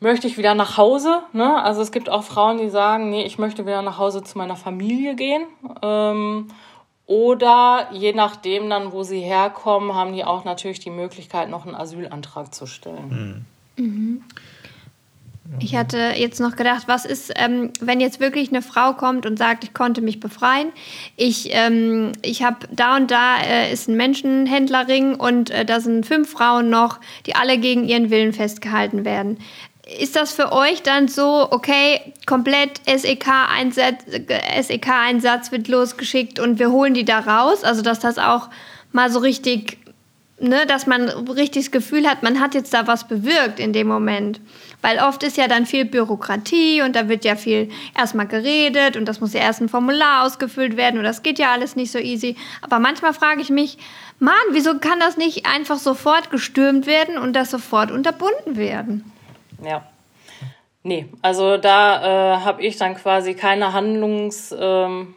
möchte 0.00 0.26
ich 0.26 0.38
wieder 0.38 0.54
nach 0.54 0.76
Hause. 0.76 1.22
Ne? 1.32 1.62
Also 1.62 1.82
es 1.82 1.92
gibt 1.92 2.08
auch 2.08 2.24
Frauen, 2.24 2.58
die 2.58 2.70
sagen, 2.70 3.10
nee, 3.10 3.24
ich 3.24 3.38
möchte 3.38 3.66
wieder 3.66 3.82
nach 3.82 3.98
Hause 3.98 4.22
zu 4.22 4.38
meiner 4.38 4.56
Familie 4.56 5.14
gehen. 5.14 5.42
Ähm, 5.82 6.48
oder 7.06 7.88
je 7.92 8.12
nachdem 8.12 8.68
dann, 8.68 8.92
wo 8.92 9.02
sie 9.02 9.20
herkommen, 9.20 9.94
haben 9.94 10.12
die 10.12 10.24
auch 10.24 10.44
natürlich 10.44 10.78
die 10.78 10.90
Möglichkeit, 10.90 11.48
noch 11.48 11.66
einen 11.66 11.74
Asylantrag 11.74 12.54
zu 12.54 12.66
stellen. 12.66 13.46
Mhm. 13.76 13.84
Mhm. 13.84 14.24
Ich 15.60 15.74
hatte 15.74 16.12
jetzt 16.14 16.40
noch 16.40 16.56
gedacht, 16.56 16.84
was 16.88 17.06
ist, 17.06 17.32
ähm, 17.36 17.72
wenn 17.80 18.00
jetzt 18.00 18.20
wirklich 18.20 18.50
eine 18.50 18.60
Frau 18.60 18.92
kommt 18.92 19.24
und 19.24 19.38
sagt, 19.38 19.64
ich 19.64 19.72
konnte 19.72 20.02
mich 20.02 20.20
befreien, 20.20 20.68
ich, 21.16 21.48
ähm, 21.52 22.12
ich 22.20 22.42
habe 22.42 22.68
da 22.70 22.96
und 22.96 23.10
da 23.10 23.38
äh, 23.40 23.72
ist 23.72 23.88
ein 23.88 23.96
Menschenhändlerring 23.96 25.14
und 25.14 25.48
äh, 25.48 25.64
da 25.64 25.80
sind 25.80 26.04
fünf 26.04 26.30
Frauen 26.30 26.68
noch, 26.68 27.00
die 27.24 27.34
alle 27.34 27.56
gegen 27.56 27.88
ihren 27.88 28.10
Willen 28.10 28.34
festgehalten 28.34 29.06
werden 29.06 29.38
ist 29.96 30.16
das 30.16 30.32
für 30.32 30.52
euch 30.52 30.82
dann 30.82 31.08
so, 31.08 31.48
okay, 31.50 32.00
komplett 32.26 32.80
SEK-Einsatz 32.86 34.04
SEK 34.62 34.86
-Einsatz 34.86 35.50
wird 35.50 35.68
losgeschickt 35.68 36.38
und 36.38 36.58
wir 36.58 36.70
holen 36.70 36.94
die 36.94 37.04
da 37.04 37.20
raus? 37.20 37.64
Also, 37.64 37.82
dass 37.82 37.98
das 37.98 38.18
auch 38.18 38.48
mal 38.92 39.10
so 39.10 39.18
richtig, 39.18 39.78
ne, 40.40 40.66
dass 40.66 40.86
man 40.86 41.08
richtig 41.08 41.64
das 41.64 41.70
Gefühl 41.70 42.06
hat, 42.06 42.22
man 42.22 42.38
hat 42.38 42.54
jetzt 42.54 42.74
da 42.74 42.86
was 42.86 43.08
bewirkt 43.08 43.58
in 43.60 43.72
dem 43.72 43.88
Moment. 43.88 44.40
Weil 44.82 44.98
oft 44.98 45.22
ist 45.22 45.36
ja 45.36 45.48
dann 45.48 45.66
viel 45.66 45.84
Bürokratie 45.84 46.82
und 46.82 46.94
da 46.94 47.08
wird 47.08 47.24
ja 47.24 47.34
viel 47.34 47.70
erstmal 47.96 48.28
geredet 48.28 48.96
und 48.96 49.06
das 49.06 49.20
muss 49.20 49.32
ja 49.32 49.40
erst 49.40 49.60
ein 49.60 49.68
Formular 49.68 50.24
ausgefüllt 50.24 50.76
werden 50.76 50.98
und 50.98 51.04
das 51.04 51.22
geht 51.22 51.38
ja 51.38 51.50
alles 51.50 51.76
nicht 51.76 51.90
so 51.90 51.98
easy. 51.98 52.36
Aber 52.60 52.78
manchmal 52.78 53.14
frage 53.14 53.40
ich 53.40 53.50
mich, 53.50 53.78
Mann, 54.20 54.34
wieso 54.50 54.78
kann 54.78 55.00
das 55.00 55.16
nicht 55.16 55.46
einfach 55.46 55.78
sofort 55.78 56.30
gestürmt 56.30 56.86
werden 56.86 57.18
und 57.18 57.32
das 57.32 57.50
sofort 57.50 57.90
unterbunden 57.90 58.56
werden? 58.56 59.10
Ja. 59.64 59.86
Nee, 60.82 61.06
also 61.22 61.56
da 61.56 62.36
äh, 62.36 62.40
habe 62.40 62.62
ich 62.62 62.76
dann 62.76 62.94
quasi 62.94 63.34
keine 63.34 63.72
Handlungs, 63.72 64.54
ähm, 64.58 65.14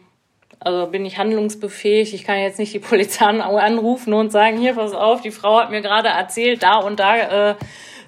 also 0.60 0.86
bin 0.86 1.06
ich 1.06 1.18
handlungsbefähigt. 1.18 2.12
Ich 2.12 2.24
kann 2.24 2.38
jetzt 2.38 2.58
nicht 2.58 2.74
die 2.74 2.78
Polizei 2.78 3.26
anrufen 3.26 4.12
und 4.12 4.32
sagen, 4.32 4.58
hier, 4.58 4.74
pass 4.74 4.92
auf, 4.92 5.22
die 5.22 5.30
Frau 5.30 5.60
hat 5.60 5.70
mir 5.70 5.80
gerade 5.80 6.08
erzählt, 6.08 6.62
da 6.62 6.76
und 6.76 7.00
da 7.00 7.50
äh, 7.50 7.54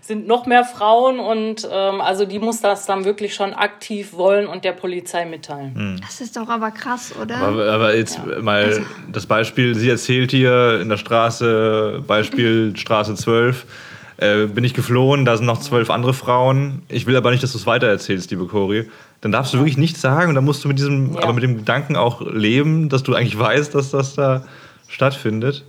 sind 0.07 0.27
noch 0.27 0.47
mehr 0.47 0.65
Frauen 0.65 1.19
und 1.19 1.67
ähm, 1.71 2.01
also 2.01 2.27
die 2.27 2.39
muss 2.39 2.61
das 2.61 2.85
dann 2.85 3.05
wirklich 3.05 3.35
schon 3.35 3.55
aktiv 3.55 4.13
wollen 4.13 4.47
und 4.47 4.65
der 4.65 4.73
Polizei 4.73 5.25
mitteilen. 5.25 5.75
Hm. 5.75 6.01
Das 6.03 6.21
ist 6.21 6.37
doch 6.37 6.49
aber 6.49 6.71
krass, 6.71 7.15
oder? 7.21 7.37
Aber, 7.37 7.73
aber 7.73 7.97
jetzt 7.97 8.19
ja. 8.19 8.41
mal 8.43 8.65
also. 8.65 8.83
das 9.11 9.27
Beispiel, 9.27 9.75
sie 9.75 9.89
erzählt 9.89 10.31
hier 10.31 10.81
in 10.83 10.91
der 10.91 10.99
Straße, 10.99 12.03
Beispiel 12.07 12.77
Straße 12.77 13.15
12, 13.15 13.65
äh, 14.25 14.47
bin 14.47 14.65
ich 14.65 14.75
geflohen, 14.75 15.25
da 15.25 15.37
sind 15.37 15.47
noch 15.47 15.61
zwölf 15.61 15.91
andere 15.91 16.15
Frauen. 16.15 16.83
Ich 16.89 17.07
will 17.07 17.17
aber 17.17 17.31
nicht, 17.31 17.43
dass 17.43 17.53
du 17.53 17.59
es 17.59 17.67
weitererzählst, 17.67 18.31
liebe 18.31 18.47
Cori. 18.47 18.89
Dann 19.21 19.33
darfst 19.33 19.53
du 19.53 19.59
wirklich 19.59 19.77
nichts 19.77 20.01
sagen 20.01 20.29
und 20.31 20.35
dann 20.35 20.45
musst 20.45 20.65
du 20.65 20.69
mit 20.69 20.79
diesem, 20.79 21.15
ja. 21.15 21.23
aber 21.23 21.33
mit 21.33 21.43
dem 21.43 21.57
Gedanken 21.57 21.97
auch 21.97 22.21
leben, 22.21 22.89
dass 22.89 23.03
du 23.03 23.15
eigentlich 23.15 23.39
weißt, 23.39 23.75
dass 23.75 23.91
das 23.91 24.15
da 24.15 24.45
stattfindet. 24.89 25.65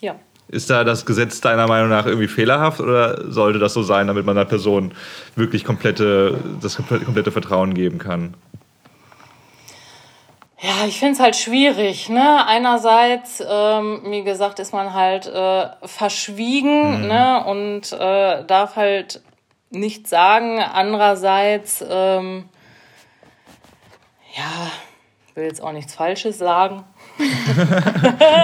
Ja. 0.00 0.16
Ist 0.48 0.70
da 0.70 0.84
das 0.84 1.06
Gesetz 1.06 1.40
deiner 1.40 1.66
Meinung 1.66 1.88
nach 1.88 2.06
irgendwie 2.06 2.28
fehlerhaft 2.28 2.80
oder 2.80 3.30
sollte 3.30 3.58
das 3.58 3.74
so 3.74 3.82
sein, 3.82 4.06
damit 4.06 4.26
man 4.26 4.36
einer 4.36 4.46
Person 4.46 4.92
wirklich 5.36 5.64
komplette, 5.64 6.38
das 6.60 6.76
komplette 6.76 7.30
Vertrauen 7.30 7.74
geben 7.74 7.98
kann? 7.98 8.34
Ja, 10.62 10.86
ich 10.86 11.00
finde 11.00 11.14
es 11.14 11.20
halt 11.20 11.34
schwierig. 11.34 12.08
Ne? 12.08 12.46
Einerseits, 12.46 13.42
ähm, 13.44 14.02
wie 14.06 14.22
gesagt, 14.22 14.60
ist 14.60 14.72
man 14.72 14.94
halt 14.94 15.26
äh, 15.26 15.70
verschwiegen 15.84 17.02
mhm. 17.02 17.08
ne? 17.08 17.44
und 17.44 17.92
äh, 17.92 18.44
darf 18.44 18.76
halt 18.76 19.22
nichts 19.70 20.10
sagen. 20.10 20.60
Andererseits, 20.60 21.84
ähm, 21.88 22.48
ja, 24.36 24.70
will 25.34 25.44
jetzt 25.44 25.62
auch 25.62 25.72
nichts 25.72 25.96
Falsches 25.96 26.38
sagen. 26.38 26.84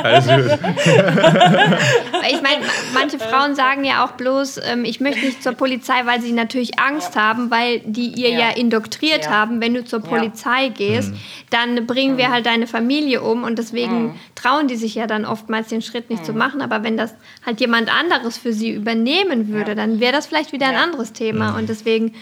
Alles 0.03 0.27
gut. 0.27 0.59
ich 2.31 2.43
meine, 2.43 2.65
manche 2.95 3.19
Frauen 3.19 3.55
sagen 3.55 3.85
ja 3.85 4.05
auch 4.05 4.13
bloß, 4.13 4.61
ähm, 4.65 4.85
ich 4.85 5.01
möchte 5.01 5.25
nicht 5.25 5.43
zur 5.43 5.53
Polizei, 5.53 6.05
weil 6.05 6.21
sie 6.21 6.33
natürlich 6.33 6.79
Angst 6.79 7.15
ja. 7.15 7.23
haben, 7.23 7.51
weil 7.51 7.81
die 7.81 8.09
ihr 8.09 8.31
ja, 8.31 8.39
ja 8.39 8.51
indoktriert 8.51 9.25
ja. 9.25 9.31
haben, 9.31 9.61
wenn 9.61 9.75
du 9.75 9.85
zur 9.85 10.01
Polizei 10.01 10.69
gehst, 10.69 11.11
mhm. 11.11 11.19
dann 11.51 11.87
bringen 11.87 12.15
mhm. 12.15 12.19
wir 12.19 12.31
halt 12.31 12.47
deine 12.47 12.67
Familie 12.67 13.23
um 13.23 13.45
und 13.45 13.59
deswegen 13.59 14.03
mhm. 14.03 14.15
trauen 14.35 14.69
die 14.69 14.77
sich 14.77 14.95
ja 14.95 15.07
dann 15.07 15.25
oftmals 15.25 15.69
den 15.69 15.83
Schritt 15.83 16.11
nicht 16.11 16.25
zu 16.25 16.33
mhm. 16.33 16.39
machen. 16.39 16.63
Aber 16.63 16.83
wenn 16.83 16.97
das 16.97 17.15
halt 17.45 17.61
jemand 17.61 17.93
anderes 17.93 18.39
für 18.39 18.53
sie 18.53 18.71
übernehmen 18.71 19.49
würde, 19.49 19.75
dann 19.75 20.01
wäre 20.01 20.13
das 20.13 20.27
vielleicht 20.27 20.53
wieder 20.53 20.69
ein 20.69 20.77
anderes 20.77 21.13
Thema. 21.13 21.53
Mhm. 21.53 21.59
Und 21.59 21.69
deswegen 21.69 22.15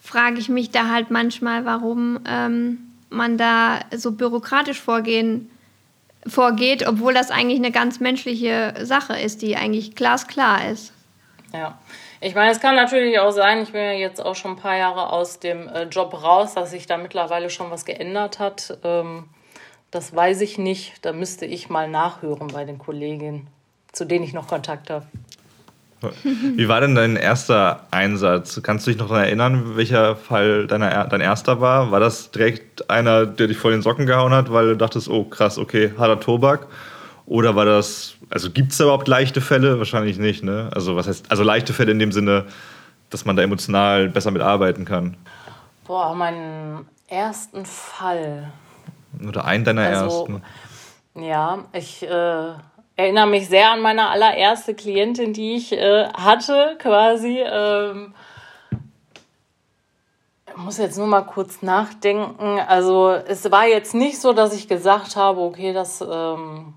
frage 0.00 0.38
ich 0.38 0.48
mich 0.48 0.70
da 0.70 0.90
halt 0.90 1.10
manchmal, 1.10 1.64
warum 1.64 2.20
ähm, 2.28 2.78
man 3.10 3.38
da 3.38 3.80
so 3.94 4.12
bürokratisch 4.12 4.80
vorgehen 4.80 5.50
vorgeht, 6.26 6.86
obwohl 6.86 7.14
das 7.14 7.30
eigentlich 7.30 7.58
eine 7.58 7.70
ganz 7.70 8.00
menschliche 8.00 8.74
Sache 8.82 9.18
ist, 9.18 9.42
die 9.42 9.56
eigentlich 9.56 9.94
glasklar 9.94 10.68
ist. 10.70 10.92
Ja. 11.52 11.78
Ich 12.20 12.34
meine, 12.34 12.50
es 12.50 12.60
kann 12.60 12.74
natürlich 12.74 13.18
auch 13.18 13.32
sein, 13.32 13.62
ich 13.62 13.72
bin 13.72 13.82
ja 13.82 13.92
jetzt 13.92 14.24
auch 14.24 14.34
schon 14.34 14.52
ein 14.52 14.56
paar 14.56 14.76
Jahre 14.76 15.12
aus 15.12 15.40
dem 15.40 15.68
äh, 15.68 15.84
Job 15.84 16.22
raus, 16.22 16.54
dass 16.54 16.70
sich 16.70 16.86
da 16.86 16.96
mittlerweile 16.96 17.50
schon 17.50 17.70
was 17.70 17.84
geändert 17.84 18.38
hat. 18.38 18.78
Ähm, 18.82 19.28
das 19.90 20.16
weiß 20.16 20.40
ich 20.40 20.56
nicht. 20.56 21.04
Da 21.04 21.12
müsste 21.12 21.44
ich 21.44 21.68
mal 21.68 21.88
nachhören 21.88 22.48
bei 22.48 22.64
den 22.64 22.78
Kolleginnen, 22.78 23.46
zu 23.92 24.06
denen 24.06 24.24
ich 24.24 24.32
noch 24.32 24.48
Kontakt 24.48 24.88
habe. 24.88 25.06
Wie 26.22 26.68
war 26.68 26.80
denn 26.80 26.94
dein 26.94 27.16
erster 27.16 27.86
Einsatz? 27.90 28.60
Kannst 28.62 28.86
du 28.86 28.90
dich 28.90 29.00
noch 29.00 29.08
daran 29.08 29.24
erinnern, 29.24 29.76
welcher 29.76 30.16
Fall 30.16 30.66
deiner, 30.66 31.06
dein 31.06 31.20
erster 31.20 31.60
war? 31.60 31.90
War 31.90 32.00
das 32.00 32.30
direkt 32.30 32.90
einer, 32.90 33.26
der 33.26 33.46
dich 33.46 33.56
vor 33.56 33.70
den 33.70 33.82
Socken 33.82 34.06
gehauen 34.06 34.32
hat, 34.32 34.52
weil 34.52 34.68
du 34.68 34.76
dachtest, 34.76 35.08
oh 35.08 35.24
krass, 35.24 35.58
okay, 35.58 35.92
harter 35.96 36.20
Tobak? 36.20 36.66
Oder 37.26 37.56
war 37.56 37.64
das, 37.64 38.16
also 38.28 38.50
gibt 38.50 38.72
es 38.72 38.78
da 38.78 38.84
überhaupt 38.84 39.08
leichte 39.08 39.40
Fälle? 39.40 39.78
Wahrscheinlich 39.78 40.18
nicht, 40.18 40.44
ne? 40.44 40.68
Also 40.74 40.96
was 40.96 41.08
heißt, 41.08 41.30
also 41.30 41.42
leichte 41.42 41.72
Fälle 41.72 41.92
in 41.92 41.98
dem 41.98 42.12
Sinne, 42.12 42.44
dass 43.10 43.24
man 43.24 43.36
da 43.36 43.42
emotional 43.42 44.08
besser 44.08 44.30
mitarbeiten 44.30 44.84
kann? 44.84 45.16
Boah, 45.86 46.14
meinen 46.14 46.86
ersten 47.08 47.64
Fall. 47.64 48.52
Oder 49.26 49.44
einen 49.44 49.64
deiner 49.64 49.82
also, 49.82 50.26
ersten. 50.26 50.42
Ja, 51.14 51.64
ich 51.72 52.02
äh, 52.02 52.52
erinnere 52.96 53.26
mich 53.26 53.48
sehr 53.48 53.70
an 53.70 53.80
meine 53.80 54.08
allererste 54.08 54.74
Klientin, 54.74 55.32
die 55.32 55.56
ich 55.56 55.72
äh, 55.72 56.08
hatte, 56.14 56.76
quasi. 56.78 57.40
Ähm, 57.44 58.14
ich 60.46 60.62
muss 60.62 60.78
jetzt 60.78 60.96
nur 60.98 61.08
mal 61.08 61.22
kurz 61.22 61.62
nachdenken. 61.62 62.60
Also 62.60 63.10
es 63.10 63.50
war 63.50 63.66
jetzt 63.66 63.94
nicht 63.94 64.20
so, 64.20 64.32
dass 64.32 64.54
ich 64.54 64.68
gesagt 64.68 65.16
habe, 65.16 65.40
okay, 65.40 65.72
das 65.72 66.00
ähm, 66.00 66.74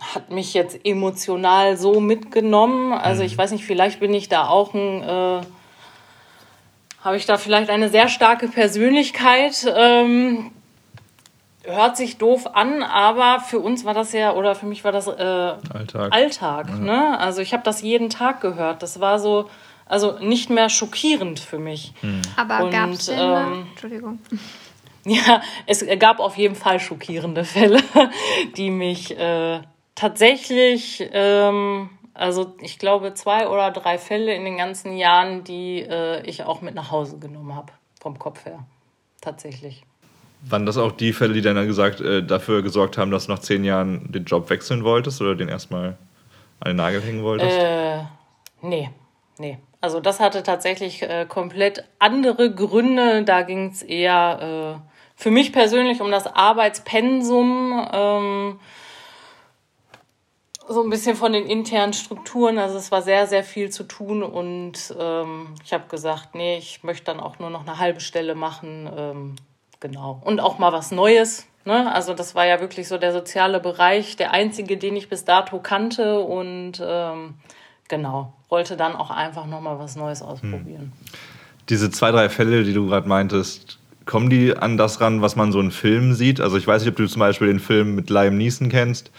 hat 0.00 0.30
mich 0.30 0.54
jetzt 0.54 0.78
emotional 0.84 1.76
so 1.76 2.00
mitgenommen. 2.00 2.92
Also 2.92 3.22
ich 3.24 3.34
mhm. 3.34 3.38
weiß 3.38 3.50
nicht, 3.52 3.64
vielleicht 3.64 3.98
bin 3.98 4.14
ich 4.14 4.28
da 4.28 4.46
auch 4.46 4.72
ein, 4.72 5.02
äh, 5.02 5.40
habe 7.02 7.16
ich 7.16 7.26
da 7.26 7.38
vielleicht 7.38 7.70
eine 7.70 7.88
sehr 7.88 8.08
starke 8.08 8.46
Persönlichkeit, 8.46 9.66
ähm, 9.76 10.52
hört 11.68 11.96
sich 11.96 12.18
doof 12.18 12.46
an, 12.54 12.82
aber 12.82 13.40
für 13.40 13.58
uns 13.58 13.84
war 13.84 13.94
das 13.94 14.12
ja, 14.12 14.32
oder 14.32 14.54
für 14.54 14.66
mich 14.66 14.84
war 14.84 14.92
das 14.92 15.06
äh, 15.06 15.12
Alltag. 15.12 16.12
Alltag 16.12 16.68
ja. 16.68 16.76
ne? 16.76 17.18
Also 17.18 17.42
ich 17.42 17.52
habe 17.52 17.62
das 17.62 17.82
jeden 17.82 18.10
Tag 18.10 18.40
gehört. 18.40 18.82
Das 18.82 19.00
war 19.00 19.18
so, 19.18 19.48
also 19.86 20.18
nicht 20.18 20.50
mehr 20.50 20.68
schockierend 20.68 21.40
für 21.40 21.58
mich. 21.58 21.92
Hm. 22.00 22.22
Aber 22.36 22.70
gab 22.70 22.90
es 22.90 23.08
ähm, 23.08 23.66
Entschuldigung. 23.70 24.18
Ja, 25.04 25.40
es 25.64 25.86
gab 26.00 26.20
auf 26.20 26.36
jeden 26.36 26.54
Fall 26.54 26.80
schockierende 26.80 27.44
Fälle, 27.44 27.80
die 28.58 28.68
mich 28.68 29.16
äh, 29.16 29.62
tatsächlich, 29.94 31.02
ähm, 31.12 31.88
also 32.12 32.54
ich 32.60 32.78
glaube 32.78 33.14
zwei 33.14 33.48
oder 33.48 33.70
drei 33.70 33.96
Fälle 33.96 34.34
in 34.34 34.44
den 34.44 34.58
ganzen 34.58 34.98
Jahren, 34.98 35.44
die 35.44 35.78
äh, 35.78 36.20
ich 36.28 36.42
auch 36.42 36.60
mit 36.60 36.74
nach 36.74 36.90
Hause 36.90 37.18
genommen 37.18 37.54
habe, 37.54 37.72
vom 37.98 38.18
Kopf 38.18 38.44
her. 38.44 38.66
Tatsächlich. 39.22 39.82
Waren 40.42 40.66
das 40.66 40.76
auch 40.76 40.92
die 40.92 41.12
Fälle, 41.12 41.34
die 41.34 41.42
dann 41.42 41.66
gesagt, 41.66 42.00
äh, 42.00 42.22
dafür 42.22 42.62
gesorgt 42.62 42.96
haben, 42.96 43.10
dass 43.10 43.26
du 43.26 43.32
nach 43.32 43.40
zehn 43.40 43.64
Jahren 43.64 44.10
den 44.12 44.24
Job 44.24 44.50
wechseln 44.50 44.84
wolltest 44.84 45.20
oder 45.20 45.34
den 45.34 45.48
erstmal 45.48 45.96
an 46.60 46.68
den 46.68 46.76
Nagel 46.76 47.00
hängen 47.02 47.22
wolltest? 47.22 47.56
Äh, 47.56 48.02
nee, 48.62 48.90
nee. 49.38 49.58
Also 49.80 50.00
das 50.00 50.20
hatte 50.20 50.42
tatsächlich 50.42 51.02
äh, 51.02 51.26
komplett 51.28 51.84
andere 51.98 52.52
Gründe. 52.52 53.24
Da 53.24 53.42
ging 53.42 53.70
es 53.70 53.82
eher 53.82 54.80
äh, 54.80 54.90
für 55.14 55.30
mich 55.30 55.52
persönlich 55.52 56.00
um 56.00 56.10
das 56.10 56.26
Arbeitspensum. 56.26 57.88
Ähm, 57.92 58.60
so 60.68 60.82
ein 60.82 60.90
bisschen 60.90 61.16
von 61.16 61.32
den 61.32 61.46
internen 61.46 61.92
Strukturen. 61.92 62.58
Also 62.58 62.76
es 62.76 62.92
war 62.92 63.02
sehr, 63.02 63.26
sehr 63.26 63.42
viel 63.42 63.70
zu 63.70 63.84
tun 63.84 64.22
und 64.22 64.94
ähm, 64.98 65.54
ich 65.64 65.72
habe 65.72 65.88
gesagt, 65.88 66.34
nee, 66.34 66.58
ich 66.58 66.82
möchte 66.82 67.06
dann 67.06 67.20
auch 67.20 67.38
nur 67.38 67.50
noch 67.50 67.62
eine 67.66 67.78
halbe 67.78 68.00
Stelle 68.00 68.34
machen. 68.34 68.90
Ähm, 68.94 69.36
genau. 69.80 70.20
Und 70.24 70.40
auch 70.40 70.58
mal 70.58 70.72
was 70.72 70.90
Neues. 70.90 71.46
Ne? 71.64 71.92
Also 71.92 72.14
das 72.14 72.34
war 72.34 72.46
ja 72.46 72.60
wirklich 72.60 72.88
so 72.88 72.98
der 72.98 73.12
soziale 73.12 73.60
Bereich, 73.60 74.16
der 74.16 74.32
einzige, 74.32 74.76
den 74.76 74.96
ich 74.96 75.08
bis 75.08 75.24
dato 75.24 75.58
kannte 75.58 76.20
und 76.20 76.82
ähm, 76.82 77.34
genau, 77.88 78.32
wollte 78.48 78.76
dann 78.76 78.96
auch 78.96 79.10
einfach 79.10 79.46
nochmal 79.46 79.78
was 79.78 79.96
Neues 79.96 80.22
ausprobieren. 80.22 80.92
Hm. 80.92 80.92
Diese 81.68 81.90
zwei, 81.90 82.10
drei 82.10 82.30
Fälle, 82.30 82.64
die 82.64 82.72
du 82.72 82.86
gerade 82.86 83.06
meintest, 83.06 83.78
kommen 84.06 84.30
die 84.30 84.56
an 84.56 84.78
das 84.78 85.02
ran, 85.02 85.20
was 85.20 85.36
man 85.36 85.52
so 85.52 85.60
in 85.60 85.70
Filmen 85.70 86.14
sieht? 86.14 86.40
Also 86.40 86.56
ich 86.56 86.66
weiß 86.66 86.82
nicht, 86.82 86.90
ob 86.90 86.96
du 86.96 87.06
zum 87.06 87.20
Beispiel 87.20 87.48
den 87.48 87.60
Film 87.60 87.94
mit 87.94 88.08
Liam 88.08 88.38
Neeson 88.38 88.70
kennst. 88.70 89.10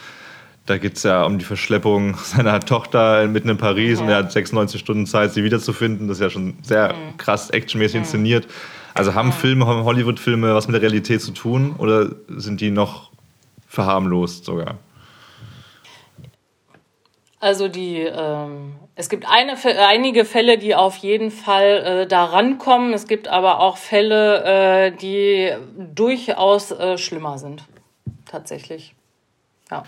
Da 0.66 0.78
geht 0.78 0.96
es 0.96 1.04
ja 1.04 1.22
um 1.22 1.38
die 1.38 1.44
Verschleppung 1.44 2.16
seiner 2.22 2.58
Tochter 2.58 3.28
mitten 3.28 3.48
in 3.48 3.56
Paris 3.58 3.98
ja. 3.98 4.04
und 4.04 4.10
er 4.10 4.16
hat 4.18 4.32
96 4.32 4.80
Stunden 4.80 5.06
Zeit, 5.06 5.32
sie 5.32 5.44
wiederzufinden. 5.44 6.08
Das 6.08 6.18
ist 6.18 6.22
ja 6.22 6.30
schon 6.30 6.54
sehr 6.62 6.92
mhm. 6.92 7.16
krass 7.16 7.50
actionmäßig 7.50 7.94
mhm. 7.94 8.02
inszeniert. 8.02 8.48
Also 8.94 9.14
haben 9.14 9.32
Filme, 9.32 9.66
Hollywood-Filme 9.66 10.54
was 10.54 10.66
mit 10.66 10.74
der 10.74 10.82
Realität 10.82 11.22
zu 11.22 11.32
tun 11.32 11.74
oder 11.78 12.10
sind 12.28 12.60
die 12.60 12.70
noch 12.70 13.10
verharmlost 13.66 14.44
sogar? 14.44 14.78
Also 17.38 17.68
die, 17.68 18.00
ähm, 18.00 18.74
es 18.96 19.08
gibt 19.08 19.26
eine, 19.26 19.56
einige 19.88 20.26
Fälle, 20.26 20.58
die 20.58 20.74
auf 20.74 20.96
jeden 20.96 21.30
Fall 21.30 22.02
äh, 22.02 22.06
da 22.06 22.24
rankommen. 22.24 22.92
Es 22.92 23.06
gibt 23.06 23.28
aber 23.28 23.60
auch 23.60 23.78
Fälle, 23.78 24.44
äh, 24.44 24.92
die 24.96 25.50
durchaus 25.76 26.70
äh, 26.70 26.98
schlimmer 26.98 27.38
sind. 27.38 27.64
Tatsächlich. 28.26 28.94
Ja. 29.70 29.84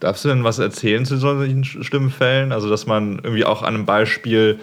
Darfst 0.00 0.24
du 0.24 0.28
denn 0.28 0.44
was 0.44 0.58
erzählen 0.58 1.04
zu 1.04 1.18
solchen 1.18 1.62
schlimmen 1.64 2.10
Fällen? 2.10 2.52
Also, 2.52 2.70
dass 2.70 2.86
man 2.86 3.16
irgendwie 3.16 3.44
auch 3.44 3.62
an 3.62 3.74
einem 3.74 3.86
Beispiel 3.86 4.58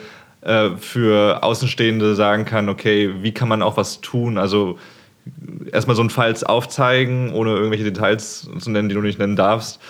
äh, 0.47 0.77
für 0.77 1.43
Außenstehende 1.43 2.15
sagen 2.15 2.45
kann, 2.45 2.69
okay, 2.69 3.13
wie 3.21 3.33
kann 3.33 3.49
man 3.49 3.61
auch 3.61 3.75
was 3.75 3.99
tun? 3.99 4.37
Also 4.37 4.79
erstmal 5.73 5.97
so 5.97 6.01
einen 6.01 6.09
Fall 6.09 6.33
aufzeigen, 6.45 7.33
ohne 7.33 7.51
irgendwelche 7.51 7.83
Details 7.83 8.49
zu 8.57 8.71
nennen, 8.71 8.87
die 8.87 8.95
du 8.95 9.01
nicht 9.01 9.19
nennen 9.19 9.35
darfst. 9.35 9.81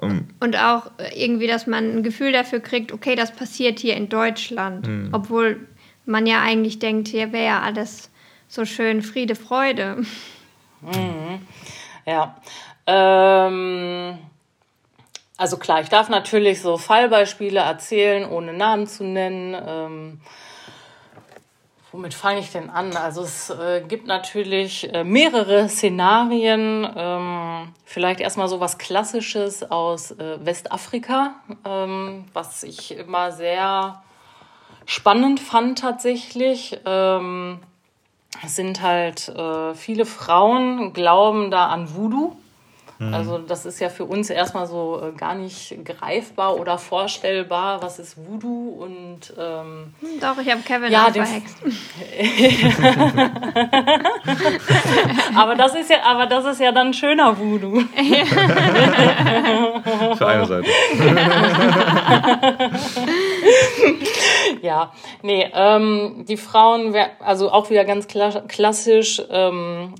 Um 0.00 0.28
und 0.40 0.56
auch 0.56 0.90
irgendwie, 1.14 1.46
dass 1.46 1.66
man 1.66 1.98
ein 1.98 2.02
Gefühl 2.02 2.32
dafür 2.32 2.60
kriegt, 2.60 2.92
okay, 2.92 3.16
das 3.16 3.32
passiert 3.32 3.78
hier 3.78 3.94
in 3.94 4.08
Deutschland. 4.08 4.86
Hm. 4.86 5.10
Obwohl 5.12 5.60
man 6.06 6.26
ja 6.26 6.40
eigentlich 6.40 6.78
denkt, 6.78 7.08
hier 7.08 7.30
wäre 7.34 7.44
ja 7.44 7.60
alles 7.60 8.10
so 8.48 8.64
schön 8.64 9.02
Friede, 9.02 9.34
Freude. 9.34 9.98
Mhm. 10.80 11.40
Ja. 12.06 12.36
Ähm 12.86 14.18
also 15.42 15.56
klar, 15.56 15.80
ich 15.80 15.88
darf 15.88 16.08
natürlich 16.08 16.62
so 16.62 16.78
Fallbeispiele 16.78 17.58
erzählen, 17.58 18.30
ohne 18.30 18.52
Namen 18.52 18.86
zu 18.86 19.02
nennen. 19.02 19.60
Ähm, 19.66 20.20
womit 21.90 22.14
fange 22.14 22.38
ich 22.38 22.52
denn 22.52 22.70
an? 22.70 22.96
Also 22.96 23.22
es 23.22 23.50
äh, 23.50 23.82
gibt 23.88 24.06
natürlich 24.06 24.94
äh, 24.94 25.02
mehrere 25.02 25.68
Szenarien. 25.68 26.88
Ähm, 26.96 27.72
vielleicht 27.84 28.20
erstmal 28.20 28.46
so 28.46 28.60
was 28.60 28.78
Klassisches 28.78 29.68
aus 29.68 30.12
äh, 30.12 30.38
Westafrika, 30.46 31.34
ähm, 31.64 32.26
was 32.32 32.62
ich 32.62 32.96
immer 32.96 33.32
sehr 33.32 34.00
spannend 34.86 35.40
fand 35.40 35.80
tatsächlich. 35.80 36.78
Ähm, 36.86 37.58
es 38.44 38.54
sind 38.54 38.80
halt 38.80 39.28
äh, 39.30 39.74
viele 39.74 40.06
Frauen 40.06 40.92
glauben 40.92 41.50
da 41.50 41.66
an 41.66 41.96
Voodoo. 41.96 42.36
Mhm. 43.02 43.14
Also 43.14 43.38
das 43.38 43.64
ist 43.66 43.80
ja 43.80 43.88
für 43.88 44.04
uns 44.04 44.30
erstmal 44.30 44.68
so 44.68 45.02
äh, 45.02 45.10
gar 45.16 45.34
nicht 45.34 45.74
greifbar 45.84 46.60
oder 46.60 46.78
vorstellbar, 46.78 47.82
was 47.82 47.98
ist 47.98 48.16
Voodoo 48.16 48.76
und 48.80 49.34
ähm, 49.38 49.92
hm, 50.00 50.20
Doch, 50.20 50.38
ich 50.38 50.48
habe 50.50 50.62
Kevin 50.62 50.92
ja, 50.92 51.10
verhext. 51.10 51.56
aber 55.36 55.56
das 55.56 55.74
ist 55.74 55.90
ja, 55.90 55.96
aber 56.04 56.26
das 56.26 56.44
ist 56.44 56.60
ja 56.60 56.70
dann 56.70 56.94
schöner 56.94 57.36
Voodoo. 57.38 57.80
für 60.16 60.26
eine 60.26 60.46
Seite. 60.46 60.62
ja, 64.62 64.92
nee, 65.22 65.50
ähm, 65.52 66.24
die 66.28 66.36
Frauen, 66.36 66.94
also 67.18 67.50
auch 67.50 67.68
wieder 67.70 67.84
ganz 67.84 68.06
klassisch, 68.06 69.20
ähm, 69.28 69.96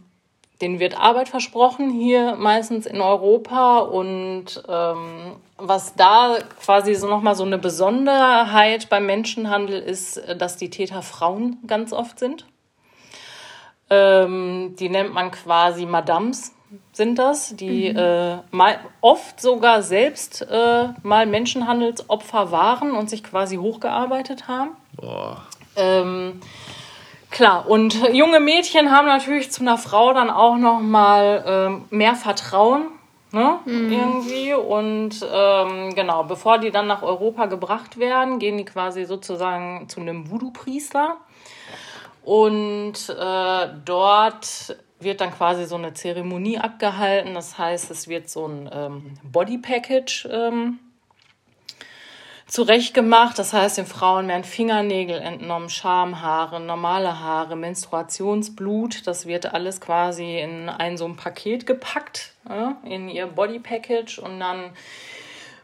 denen 0.62 0.80
wird 0.80 0.98
Arbeit 0.98 1.28
versprochen, 1.28 1.90
hier 1.90 2.36
meistens 2.36 2.86
in 2.86 3.00
Europa. 3.00 3.78
Und 3.80 4.62
ähm, 4.68 5.36
was 5.58 5.94
da 5.94 6.38
quasi 6.64 6.94
so 6.94 7.08
nochmal 7.08 7.34
so 7.34 7.44
eine 7.44 7.58
Besonderheit 7.58 8.88
beim 8.88 9.06
Menschenhandel 9.06 9.78
ist, 9.80 10.22
dass 10.38 10.56
die 10.56 10.70
Täter 10.70 11.02
Frauen 11.02 11.58
ganz 11.66 11.92
oft 11.92 12.18
sind. 12.18 12.46
Ähm, 13.90 14.74
die 14.78 14.88
nennt 14.88 15.12
man 15.12 15.30
quasi 15.30 15.84
Madams, 15.84 16.54
sind 16.92 17.18
das, 17.18 17.54
die 17.56 17.90
mhm. 17.90 17.98
äh, 17.98 18.36
mal, 18.50 18.78
oft 19.00 19.40
sogar 19.40 19.82
selbst 19.82 20.42
äh, 20.50 20.88
mal 21.02 21.26
Menschenhandelsopfer 21.26 22.50
waren 22.50 22.92
und 22.92 23.10
sich 23.10 23.22
quasi 23.22 23.56
hochgearbeitet 23.56 24.48
haben. 24.48 24.70
Boah. 24.96 25.42
Ähm, 25.76 26.40
Klar, 27.32 27.66
und 27.66 27.94
junge 28.12 28.40
Mädchen 28.40 28.92
haben 28.92 29.06
natürlich 29.06 29.50
zu 29.50 29.62
einer 29.62 29.78
Frau 29.78 30.12
dann 30.12 30.28
auch 30.28 30.58
noch 30.58 30.80
mal 30.80 31.42
ähm, 31.46 31.84
mehr 31.88 32.14
Vertrauen, 32.14 32.88
ne, 33.32 33.58
mhm. 33.64 33.90
irgendwie. 33.90 34.52
Und 34.52 35.26
ähm, 35.32 35.94
genau, 35.94 36.24
bevor 36.24 36.58
die 36.58 36.70
dann 36.70 36.86
nach 36.86 37.02
Europa 37.02 37.46
gebracht 37.46 37.98
werden, 37.98 38.38
gehen 38.38 38.58
die 38.58 38.66
quasi 38.66 39.06
sozusagen 39.06 39.88
zu 39.88 40.00
einem 40.00 40.30
Voodoo-Priester. 40.30 41.16
Und 42.22 43.08
äh, 43.08 43.68
dort 43.82 44.76
wird 45.00 45.22
dann 45.22 45.32
quasi 45.32 45.64
so 45.64 45.76
eine 45.76 45.94
Zeremonie 45.94 46.58
abgehalten. 46.58 47.32
Das 47.32 47.56
heißt, 47.56 47.90
es 47.90 48.08
wird 48.08 48.28
so 48.28 48.46
ein 48.46 48.68
ähm, 48.70 49.14
Body 49.22 49.56
Package 49.56 50.28
ähm, 50.30 50.78
zurechtgemacht. 52.52 53.38
Das 53.38 53.54
heißt, 53.54 53.78
den 53.78 53.86
Frauen 53.86 54.28
werden 54.28 54.44
Fingernägel 54.44 55.18
entnommen, 55.18 55.70
Schamhaare, 55.70 56.60
normale 56.60 57.18
Haare, 57.18 57.56
Menstruationsblut. 57.56 59.06
Das 59.06 59.26
wird 59.26 59.54
alles 59.54 59.80
quasi 59.80 60.38
in 60.38 60.68
ein 60.68 60.98
so 60.98 61.06
ein 61.06 61.16
Paket 61.16 61.66
gepackt, 61.66 62.34
in 62.84 63.08
ihr 63.08 63.26
Body 63.26 63.58
Package 63.58 64.18
und 64.18 64.38
dann 64.38 64.70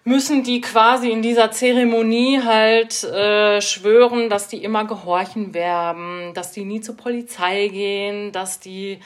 müssen 0.05 0.42
die 0.42 0.62
quasi 0.62 1.11
in 1.11 1.20
dieser 1.20 1.51
Zeremonie 1.51 2.40
halt 2.42 3.05
äh, 3.05 3.61
schwören, 3.61 4.31
dass 4.31 4.48
die 4.48 4.64
immer 4.64 4.87
gehorchen 4.87 5.53
werden, 5.53 6.33
dass 6.33 6.53
die 6.53 6.64
nie 6.64 6.81
zur 6.81 6.96
Polizei 6.96 7.68
gehen, 7.68 8.33
dass 8.33 8.61
die 8.61 8.98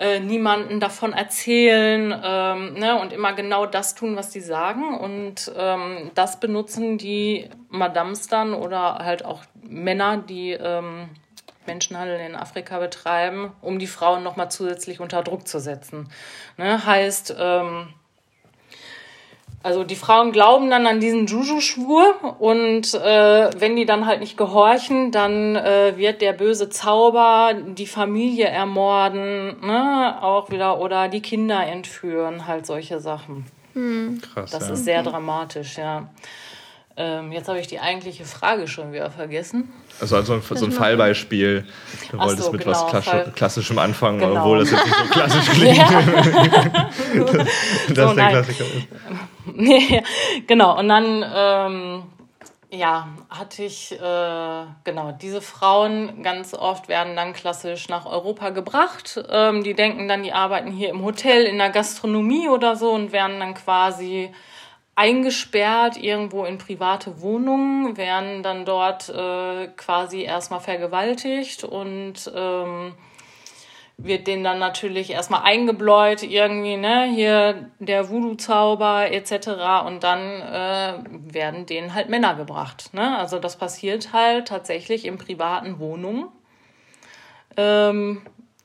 äh, 0.00 0.18
niemanden 0.18 0.80
davon 0.80 1.12
erzählen 1.12 2.18
ähm, 2.24 2.72
ne, 2.72 2.98
und 2.98 3.12
immer 3.12 3.34
genau 3.34 3.66
das 3.66 3.94
tun, 3.94 4.16
was 4.16 4.30
die 4.30 4.40
sagen. 4.40 4.98
Und 4.98 5.52
ähm, 5.54 6.10
das 6.14 6.40
benutzen 6.40 6.96
die 6.96 7.50
Madams 7.68 8.26
dann 8.26 8.54
oder 8.54 8.94
halt 9.04 9.26
auch 9.26 9.42
Männer, 9.62 10.16
die 10.16 10.52
ähm, 10.52 11.10
Menschenhandel 11.66 12.18
in 12.20 12.34
Afrika 12.34 12.78
betreiben, 12.78 13.52
um 13.60 13.78
die 13.78 13.86
Frauen 13.86 14.22
nochmal 14.22 14.50
zusätzlich 14.50 15.00
unter 15.00 15.22
Druck 15.22 15.46
zu 15.46 15.60
setzen. 15.60 16.08
Ne, 16.56 16.84
heißt, 16.84 17.36
ähm, 17.38 17.92
also 19.62 19.84
die 19.84 19.96
Frauen 19.96 20.32
glauben 20.32 20.70
dann 20.70 20.86
an 20.86 21.00
diesen 21.00 21.26
Juju-Schwur 21.26 22.36
und 22.38 22.94
äh, 22.94 23.50
wenn 23.60 23.76
die 23.76 23.84
dann 23.84 24.06
halt 24.06 24.20
nicht 24.20 24.38
gehorchen, 24.38 25.12
dann 25.12 25.54
äh, 25.54 25.98
wird 25.98 26.22
der 26.22 26.32
böse 26.32 26.70
Zauber 26.70 27.52
die 27.54 27.86
Familie 27.86 28.46
ermorden, 28.46 29.60
ne? 29.60 30.16
auch 30.22 30.50
wieder 30.50 30.80
oder 30.80 31.08
die 31.08 31.20
Kinder 31.20 31.66
entführen, 31.66 32.46
halt 32.46 32.64
solche 32.64 33.00
Sachen. 33.00 33.44
Hm. 33.74 34.22
Krass. 34.22 34.50
Das 34.50 34.68
ja. 34.68 34.74
ist 34.74 34.84
sehr 34.84 35.02
dramatisch, 35.02 35.76
ja. 35.76 36.08
Ähm, 36.96 37.32
jetzt 37.32 37.48
habe 37.48 37.60
ich 37.60 37.66
die 37.66 37.80
eigentliche 37.80 38.24
Frage 38.24 38.66
schon 38.66 38.92
wieder 38.92 39.10
vergessen. 39.10 39.70
Also, 40.00 40.16
also 40.16 40.40
so 40.40 40.64
ein 40.64 40.72
Fallbeispiel. 40.72 41.66
Du 42.10 42.18
Ach 42.18 42.26
wolltest 42.26 42.46
so, 42.46 42.52
mit 42.52 42.62
genau, 42.62 42.92
was 42.92 43.04
Fall. 43.04 43.32
Klassischem 43.34 43.78
anfangen, 43.78 44.18
genau. 44.18 44.40
obwohl 44.40 44.58
das 44.58 44.70
jetzt 44.70 44.84
nicht 44.84 44.96
so 44.96 45.04
klassisch 45.04 45.46
klingt. 45.50 45.78
das 47.88 47.96
so, 47.96 48.10
ist 48.10 48.16
der 48.16 48.28
Klassiker. 48.28 48.64
Nee, 49.52 50.02
genau. 50.46 50.78
Und 50.78 50.88
dann, 50.88 51.24
ähm, 51.34 52.02
ja, 52.70 53.08
hatte 53.28 53.64
ich, 53.64 53.92
äh, 53.92 54.64
genau, 54.84 55.12
diese 55.20 55.40
Frauen 55.40 56.22
ganz 56.22 56.54
oft 56.54 56.88
werden 56.88 57.16
dann 57.16 57.32
klassisch 57.32 57.88
nach 57.88 58.06
Europa 58.06 58.50
gebracht. 58.50 59.22
Ähm, 59.28 59.64
die 59.64 59.74
denken 59.74 60.08
dann, 60.08 60.22
die 60.22 60.32
arbeiten 60.32 60.70
hier 60.70 60.90
im 60.90 61.02
Hotel, 61.02 61.44
in 61.44 61.58
der 61.58 61.70
Gastronomie 61.70 62.48
oder 62.48 62.76
so 62.76 62.90
und 62.90 63.12
werden 63.12 63.40
dann 63.40 63.54
quasi 63.54 64.30
eingesperrt 64.94 65.96
irgendwo 65.96 66.44
in 66.44 66.58
private 66.58 67.22
Wohnungen, 67.22 67.96
werden 67.96 68.42
dann 68.42 68.64
dort 68.64 69.08
äh, 69.08 69.68
quasi 69.76 70.22
erstmal 70.22 70.60
vergewaltigt 70.60 71.64
und 71.64 72.30
ähm, 72.34 72.94
wird 74.04 74.26
denen 74.26 74.44
dann 74.44 74.58
natürlich 74.58 75.10
erstmal 75.10 75.42
eingebläut, 75.42 76.22
irgendwie, 76.22 76.76
ne, 76.76 77.04
hier 77.04 77.70
der 77.78 78.08
Voodoo-Zauber 78.08 79.10
etc. 79.10 79.48
Und 79.86 80.02
dann 80.04 80.20
äh, 80.40 81.04
werden 81.32 81.66
denen 81.66 81.94
halt 81.94 82.08
Männer 82.08 82.34
gebracht. 82.34 82.92
Ne? 82.94 83.18
Also 83.18 83.38
das 83.38 83.56
passiert 83.56 84.12
halt 84.12 84.48
tatsächlich 84.48 85.04
in 85.04 85.18
privaten 85.18 85.78
Wohnungen. 85.78 86.28
Ähm, 87.56 88.22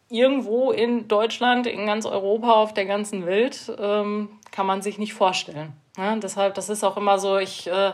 irgendwo 0.10 0.72
in 0.72 1.08
Deutschland, 1.08 1.68
in 1.68 1.86
ganz 1.86 2.06
Europa, 2.06 2.52
auf 2.52 2.74
der 2.74 2.86
ganzen 2.86 3.26
Welt, 3.26 3.74
ähm, 3.78 4.30
kann 4.52 4.66
man 4.66 4.82
sich 4.82 4.98
nicht 4.98 5.14
vorstellen. 5.14 5.74
Ne? 5.98 6.20
Deshalb, 6.22 6.56
das 6.56 6.70
ist 6.70 6.84
auch 6.84 6.98
immer 6.98 7.20
so, 7.20 7.38
ich, 7.38 7.68
äh, 7.68 7.92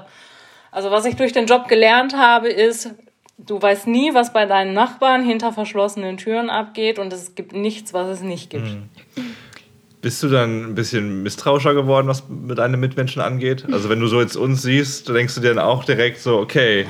also 0.72 0.92
was 0.92 1.06
ich 1.06 1.16
durch 1.16 1.34
den 1.34 1.46
Job 1.46 1.68
gelernt 1.68 2.16
habe, 2.16 2.50
ist, 2.50 2.92
du 3.38 3.62
weißt 3.62 3.88
nie, 3.88 4.14
was 4.14 4.34
bei 4.34 4.46
deinen 4.46 4.74
Nachbarn 4.74 5.24
hinter 5.24 5.52
verschlossenen 5.52 6.18
Türen 6.18 6.50
abgeht 6.50 7.00
und 7.00 7.12
es 7.14 7.36
gibt 7.36 7.54
nichts, 7.54 7.94
was 7.94 8.08
es 8.08 8.22
nicht 8.22 8.50
gibt. 8.50 8.68
Mhm. 8.68 8.90
Bist 10.02 10.24
du 10.24 10.30
dann 10.30 10.72
ein 10.72 10.76
bisschen 10.76 11.22
misstrauischer 11.22 11.76
geworden, 11.76 12.08
was 12.08 12.28
mit 12.28 12.58
deinen 12.58 12.80
Mitmenschen 12.80 13.22
angeht? 13.22 13.66
Also 13.72 13.88
wenn 13.90 14.00
du 14.00 14.08
so 14.08 14.20
jetzt 14.20 14.36
uns 14.36 14.64
siehst, 14.64 15.08
denkst 15.10 15.36
du 15.36 15.42
dir 15.42 15.54
dann 15.54 15.64
auch 15.64 15.84
direkt 15.84 16.20
so, 16.20 16.40
okay, 16.40 16.88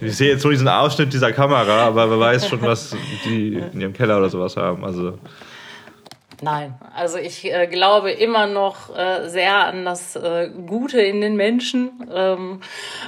ich 0.00 0.16
sehe 0.16 0.30
jetzt 0.30 0.44
nur 0.44 0.52
diesen 0.52 0.68
Ausschnitt 0.68 1.12
dieser 1.12 1.32
Kamera, 1.32 1.86
aber 1.86 2.10
wer 2.10 2.20
weiß 2.20 2.48
schon, 2.48 2.60
was 2.62 2.94
die 3.24 3.54
in 3.72 3.80
ihrem 3.80 3.92
Keller 3.94 4.18
oder 4.18 4.28
sowas 4.28 4.56
haben. 4.56 4.84
Also 4.84 5.18
Nein, 6.42 6.74
also 6.94 7.18
ich 7.18 7.44
äh, 7.44 7.66
glaube 7.66 8.10
immer 8.12 8.46
noch 8.46 8.96
äh, 8.96 9.28
sehr 9.28 9.66
an 9.66 9.84
das 9.84 10.16
äh, 10.16 10.48
Gute 10.66 11.00
in 11.00 11.20
den 11.20 11.36
Menschen. 11.36 12.10
Ähm, 12.12 12.60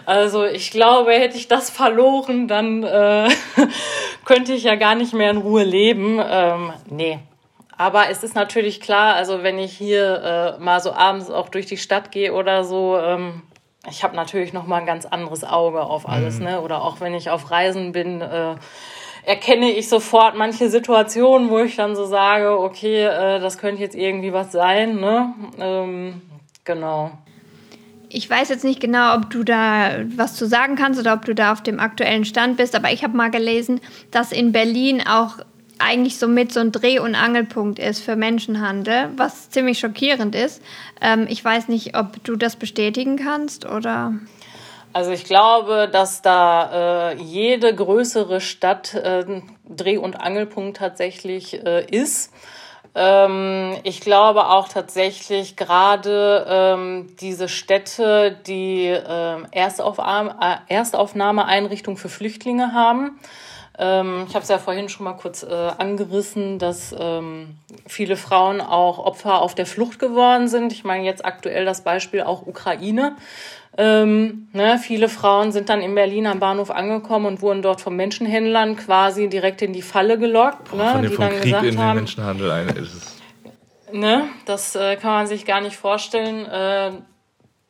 also 0.05 0.45
ich 0.45 0.71
glaube, 0.71 1.13
hätte 1.13 1.39
ich 1.39 1.49
das 1.49 1.71
verloren, 1.71 2.47
dann 2.47 2.83
äh, 2.83 3.29
könnte 4.27 4.53
ich 4.53 4.65
ja 4.65 4.75
gar 4.75 4.95
nicht 4.95 5.15
mehr 5.15 5.31
in 5.31 5.39
Ruhe 5.39 5.65
leben. 5.65 6.21
Ähm, 6.23 6.73
nee. 6.91 7.21
Aber 7.79 8.11
es 8.11 8.23
ist 8.23 8.35
natürlich 8.35 8.81
klar, 8.81 9.15
also 9.15 9.43
wenn 9.43 9.59
ich 9.59 9.73
hier 9.73 10.59
äh, 10.59 10.63
mal 10.63 10.81
so 10.81 10.93
abends 10.93 11.31
auch 11.31 11.49
durch 11.49 11.67
die 11.67 11.79
Stadt 11.79 12.13
gehe 12.13 12.35
oder 12.35 12.65
so, 12.65 12.99
ähm, 12.99 13.43
ich 13.89 14.05
habe 14.05 14.15
natürlich 14.15 14.53
noch 14.53 14.67
mal 14.67 14.77
ein 14.77 14.87
ganz 14.87 15.07
anderes 15.07 15.43
Auge 15.43 15.83
auf 15.83 16.09
alles, 16.09 16.39
mhm. 16.39 16.45
ne? 16.45 16.61
Oder 16.61 16.83
auch 16.83 17.01
wenn 17.01 17.15
ich 17.15 17.31
auf 17.31 17.51
Reisen 17.51 17.93
bin, 17.93 18.21
äh, 18.21 18.55
erkenne 19.25 19.71
ich 19.71 19.89
sofort 19.89 20.37
manche 20.37 20.69
Situationen, 20.69 21.51
wo 21.51 21.61
ich 21.61 21.77
dann 21.77 21.95
so 21.95 22.07
sage, 22.07 22.59
okay, 22.59 23.05
äh, 23.05 23.41
das 23.41 23.59
könnte 23.59 23.83
jetzt 23.83 23.95
irgendwie 23.95 24.33
was 24.33 24.53
sein. 24.53 24.97
Ne? 24.97 25.35
Ähm, 25.59 26.23
genau. 26.65 27.13
Ich 28.09 28.29
weiß 28.29 28.51
jetzt 28.51 28.65
nicht 28.65 28.81
genau, 28.81 29.17
ob 29.17 29.31
du 29.31 29.43
da 29.43 30.01
was 30.17 30.35
zu 30.37 30.47
sagen 30.47 30.77
kannst 30.77 31.01
oder 31.01 31.15
ob 31.15 31.25
du 31.25 31.35
da 31.35 31.53
auf 31.53 31.63
dem 31.63 31.81
aktuellen 31.81 32.27
Stand 32.27 32.59
bist, 32.59 32.75
aber 32.75 32.93
ich 32.93 33.05
habe 33.05 33.17
mal 33.17 33.31
gelesen, 33.31 33.81
dass 34.11 34.33
in 34.33 34.53
Berlin 34.53 35.03
auch 35.07 35.39
eigentlich 35.79 36.19
somit 36.19 36.53
so 36.53 36.61
ein 36.61 36.73
Dreh- 36.73 36.99
und 36.99 37.15
Angelpunkt 37.15 37.79
ist 37.79 38.01
für 38.01 38.15
Menschenhandel, 38.15 39.11
was 39.17 39.51
ziemlich 39.51 39.79
schockierend 39.79 40.35
ist. 40.35 40.63
Ähm, 41.01 41.27
ich 41.29 41.45
weiß 41.45 41.69
nicht, 41.69 41.97
ob 41.97 42.23
du 42.25 42.37
das 42.37 42.57
bestätigen 42.57 43.17
kannst 43.17 43.67
oder. 43.67 44.15
Also 44.93 45.11
ich 45.11 45.25
glaube, 45.25 45.89
dass 45.91 46.23
da 46.23 47.13
äh, 47.13 47.17
jede 47.17 47.75
größere 47.75 48.41
Stadt 48.41 48.95
äh, 48.95 49.25
Dreh- 49.69 49.97
und 49.97 50.21
Angelpunkt 50.21 50.77
tatsächlich 50.77 51.65
äh, 51.65 51.85
ist. 51.87 52.33
Ähm, 52.95 53.75
ich 53.85 54.01
glaube 54.01 54.49
auch 54.49 54.69
tatsächlich 54.69 55.57
gerade 55.57 56.47
ähm, 56.47 57.17
diese 57.21 57.49
Städte, 57.49 58.37
die 58.47 58.89
äh, 58.89 59.37
Erstaufnahme, 59.51 60.37
äh, 60.41 60.75
Erstaufnahmeeinrichtungen 60.75 61.97
für 61.97 62.11
Flüchtlinge 62.11 62.75
haben. 62.75 63.19
Ähm, 63.79 64.27
ich 64.29 64.35
habe 64.35 64.43
es 64.43 64.49
ja 64.51 64.59
vorhin 64.59 64.91
schon 64.91 65.05
mal 65.05 65.15
kurz 65.15 65.43
äh, 65.43 65.71
angerissen, 65.79 66.59
dass 66.59 66.95
ähm, 66.99 67.57
viele 67.87 68.17
Frauen 68.17 68.61
auch 68.61 68.99
Opfer 68.99 69.41
auf 69.41 69.55
der 69.55 69.65
Flucht 69.65 69.99
geworden 69.99 70.49
sind. 70.49 70.73
Ich 70.73 70.85
meine 70.85 71.05
jetzt 71.05 71.25
aktuell 71.25 71.65
das 71.65 71.83
Beispiel 71.83 72.23
auch 72.23 72.47
Ukraine. 72.47 73.17
Ähm, 73.79 74.49
ne, 74.53 74.79
viele 74.79 75.09
Frauen 75.09 75.51
sind 75.51 75.69
dann 75.71 75.81
in 75.81 75.95
Berlin 75.95 76.27
am 76.27 76.39
Bahnhof 76.41 76.71
angekommen 76.71 77.27
und 77.27 77.43
wurden 77.43 77.63
dort 77.63 77.81
von 77.81 77.97
Menschenhändlern 77.97 78.77
quasi 78.77 79.29
direkt 79.29 79.63
in 79.63 79.73
die 79.73 79.83
Falle 79.83 80.19
gelockt. 80.19 80.71
Boah, 80.71 80.77
ne, 80.77 80.93
von 80.93 81.03
die 81.03 81.17
dann 81.17 81.31
Krieg 81.31 81.43
gesagt 81.45 81.65
in 81.65 81.79
haben, 81.79 81.89
den 81.89 81.97
Menschenhandel 81.97 82.51
ein 82.51 82.69
ist. 82.69 83.23
Ne, 83.93 84.29
das 84.45 84.75
äh, 84.75 84.97
kann 84.97 85.13
man 85.13 85.27
sich 85.27 85.47
gar 85.47 85.61
nicht 85.61 85.77
vorstellen. 85.77 86.47
Äh, 86.47 86.93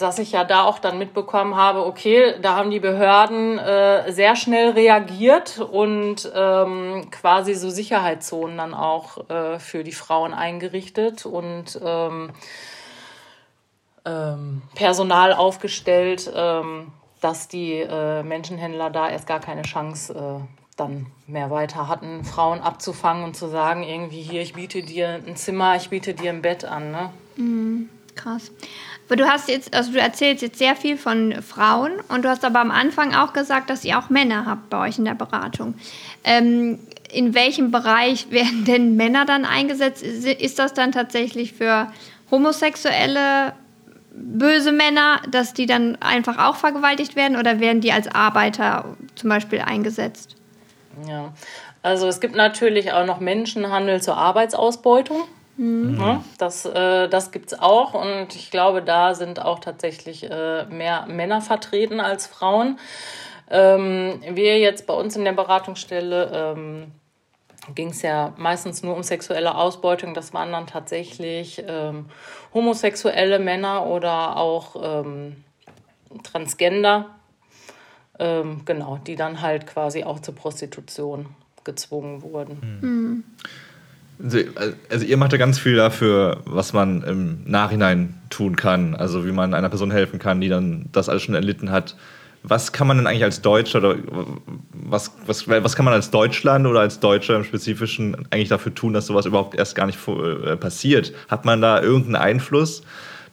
dass 0.02 0.18
ich 0.18 0.32
ja 0.32 0.44
da 0.44 0.64
auch 0.64 0.78
dann 0.78 0.98
mitbekommen 0.98 1.56
habe, 1.56 1.86
okay, 1.86 2.34
da 2.42 2.56
haben 2.56 2.70
die 2.70 2.80
Behörden 2.80 3.58
äh, 3.58 4.10
sehr 4.12 4.36
schnell 4.36 4.70
reagiert 4.70 5.58
und 5.60 6.30
ähm, 6.34 7.08
quasi 7.10 7.54
so 7.54 7.70
Sicherheitszonen 7.70 8.58
dann 8.58 8.74
auch 8.74 9.30
äh, 9.30 9.58
für 9.58 9.84
die 9.84 9.92
Frauen 9.92 10.34
eingerichtet 10.34 11.24
und 11.24 11.80
ähm, 11.82 12.30
ähm, 14.04 14.62
Personal 14.74 15.32
aufgestellt, 15.32 16.30
ähm, 16.34 16.92
dass 17.20 17.48
die 17.48 17.74
äh, 17.74 18.22
Menschenhändler 18.22 18.90
da 18.90 19.08
erst 19.08 19.26
gar 19.26 19.40
keine 19.40 19.62
Chance 19.62 20.14
äh, 20.14 20.44
dann 20.76 21.06
mehr 21.26 21.50
weiter 21.50 21.88
hatten, 21.88 22.24
Frauen 22.24 22.60
abzufangen 22.60 23.24
und 23.24 23.36
zu 23.36 23.48
sagen, 23.48 23.82
irgendwie 23.82 24.22
hier, 24.22 24.42
ich 24.42 24.54
biete 24.54 24.82
dir 24.82 25.20
ein 25.26 25.36
Zimmer, 25.36 25.76
ich 25.76 25.90
biete 25.90 26.14
dir 26.14 26.30
ein 26.30 26.42
Bett 26.42 26.64
an. 26.64 26.90
Ne? 26.90 27.10
Mhm, 27.36 27.88
krass. 28.16 28.50
Aber 29.06 29.16
du 29.16 29.28
hast 29.28 29.48
jetzt, 29.48 29.74
also 29.74 29.92
du 29.92 30.00
erzählst 30.00 30.42
jetzt 30.42 30.58
sehr 30.58 30.74
viel 30.74 30.96
von 30.96 31.42
Frauen 31.42 31.92
und 32.08 32.24
du 32.24 32.28
hast 32.30 32.44
aber 32.44 32.60
am 32.60 32.70
Anfang 32.70 33.14
auch 33.14 33.32
gesagt, 33.34 33.68
dass 33.68 33.84
ihr 33.84 33.98
auch 33.98 34.08
Männer 34.08 34.46
habt 34.46 34.70
bei 34.70 34.88
euch 34.88 34.98
in 34.98 35.04
der 35.04 35.14
Beratung. 35.14 35.74
Ähm, 36.24 36.78
in 37.12 37.34
welchem 37.34 37.70
Bereich 37.70 38.30
werden 38.30 38.64
denn 38.64 38.96
Männer 38.96 39.26
dann 39.26 39.44
eingesetzt? 39.44 40.02
Ist 40.02 40.58
das 40.58 40.72
dann 40.72 40.92
tatsächlich 40.92 41.52
für 41.52 41.92
homosexuelle 42.30 43.52
böse 44.14 44.72
Männer, 44.72 45.20
dass 45.30 45.54
die 45.54 45.66
dann 45.66 45.96
einfach 46.00 46.38
auch 46.38 46.56
vergewaltigt 46.56 47.16
werden 47.16 47.36
oder 47.36 47.60
werden 47.60 47.80
die 47.80 47.92
als 47.92 48.08
Arbeiter 48.08 48.96
zum 49.14 49.30
Beispiel 49.30 49.60
eingesetzt? 49.60 50.36
Ja, 51.06 51.32
also 51.82 52.06
es 52.06 52.20
gibt 52.20 52.36
natürlich 52.36 52.92
auch 52.92 53.06
noch 53.06 53.20
Menschenhandel 53.20 54.02
zur 54.02 54.16
Arbeitsausbeutung. 54.16 55.22
Mhm. 55.56 55.98
Ja, 56.00 56.24
das 56.38 56.64
äh, 56.64 57.08
das 57.08 57.30
gibt 57.30 57.52
es 57.52 57.58
auch 57.58 57.94
und 57.94 58.34
ich 58.34 58.50
glaube, 58.50 58.82
da 58.82 59.14
sind 59.14 59.40
auch 59.40 59.58
tatsächlich 59.58 60.30
äh, 60.30 60.64
mehr 60.66 61.06
Männer 61.06 61.40
vertreten 61.40 62.00
als 62.00 62.26
Frauen. 62.26 62.78
Ähm, 63.50 64.20
wir 64.30 64.58
jetzt 64.58 64.86
bei 64.86 64.94
uns 64.94 65.14
in 65.14 65.24
der 65.24 65.32
Beratungsstelle 65.32 66.54
ähm, 66.56 66.92
ging 67.74 67.90
es 67.90 68.02
ja 68.02 68.34
meistens 68.36 68.82
nur 68.82 68.96
um 68.96 69.02
sexuelle 69.02 69.54
Ausbeutung. 69.54 70.14
Das 70.14 70.34
waren 70.34 70.52
dann 70.52 70.66
tatsächlich 70.66 71.62
ähm, 71.66 72.06
homosexuelle 72.52 73.38
Männer 73.38 73.86
oder 73.86 74.36
auch 74.36 75.04
ähm, 75.04 75.36
Transgender, 76.22 77.10
ähm, 78.18 78.62
genau, 78.64 78.98
die 79.06 79.16
dann 79.16 79.40
halt 79.40 79.66
quasi 79.66 80.04
auch 80.04 80.20
zur 80.20 80.34
Prostitution 80.34 81.26
gezwungen 81.64 82.22
wurden. 82.22 82.80
Mhm. 82.82 83.24
Also, 84.22 84.38
also 84.90 85.04
ihr 85.04 85.16
macht 85.16 85.32
ja 85.32 85.38
ganz 85.38 85.58
viel 85.58 85.76
dafür, 85.76 86.42
was 86.44 86.72
man 86.72 87.02
im 87.02 87.44
Nachhinein 87.44 88.20
tun 88.30 88.56
kann. 88.56 88.94
Also 88.94 89.24
wie 89.24 89.32
man 89.32 89.54
einer 89.54 89.68
Person 89.68 89.90
helfen 89.90 90.18
kann, 90.18 90.40
die 90.40 90.48
dann 90.48 90.88
das 90.92 91.08
alles 91.08 91.22
schon 91.22 91.34
erlitten 91.34 91.70
hat 91.70 91.96
was 92.42 92.72
kann 92.72 92.86
man 92.86 92.96
denn 92.96 93.06
eigentlich 93.06 93.24
als 93.24 93.40
Deutscher 93.40 93.78
oder 93.78 93.96
was, 94.72 95.12
was, 95.26 95.48
was 95.48 95.76
kann 95.76 95.84
man 95.84 95.94
als 95.94 96.10
Deutschland 96.10 96.66
oder 96.66 96.80
als 96.80 96.98
Deutscher 97.00 97.36
im 97.36 97.44
Spezifischen 97.44 98.26
eigentlich 98.30 98.48
dafür 98.48 98.74
tun, 98.74 98.92
dass 98.92 99.06
sowas 99.06 99.26
überhaupt 99.26 99.54
erst 99.54 99.74
gar 99.74 99.86
nicht 99.86 99.98
äh, 100.08 100.56
passiert? 100.56 101.12
Hat 101.28 101.44
man 101.44 101.60
da 101.60 101.80
irgendeinen 101.80 102.16
Einfluss 102.16 102.82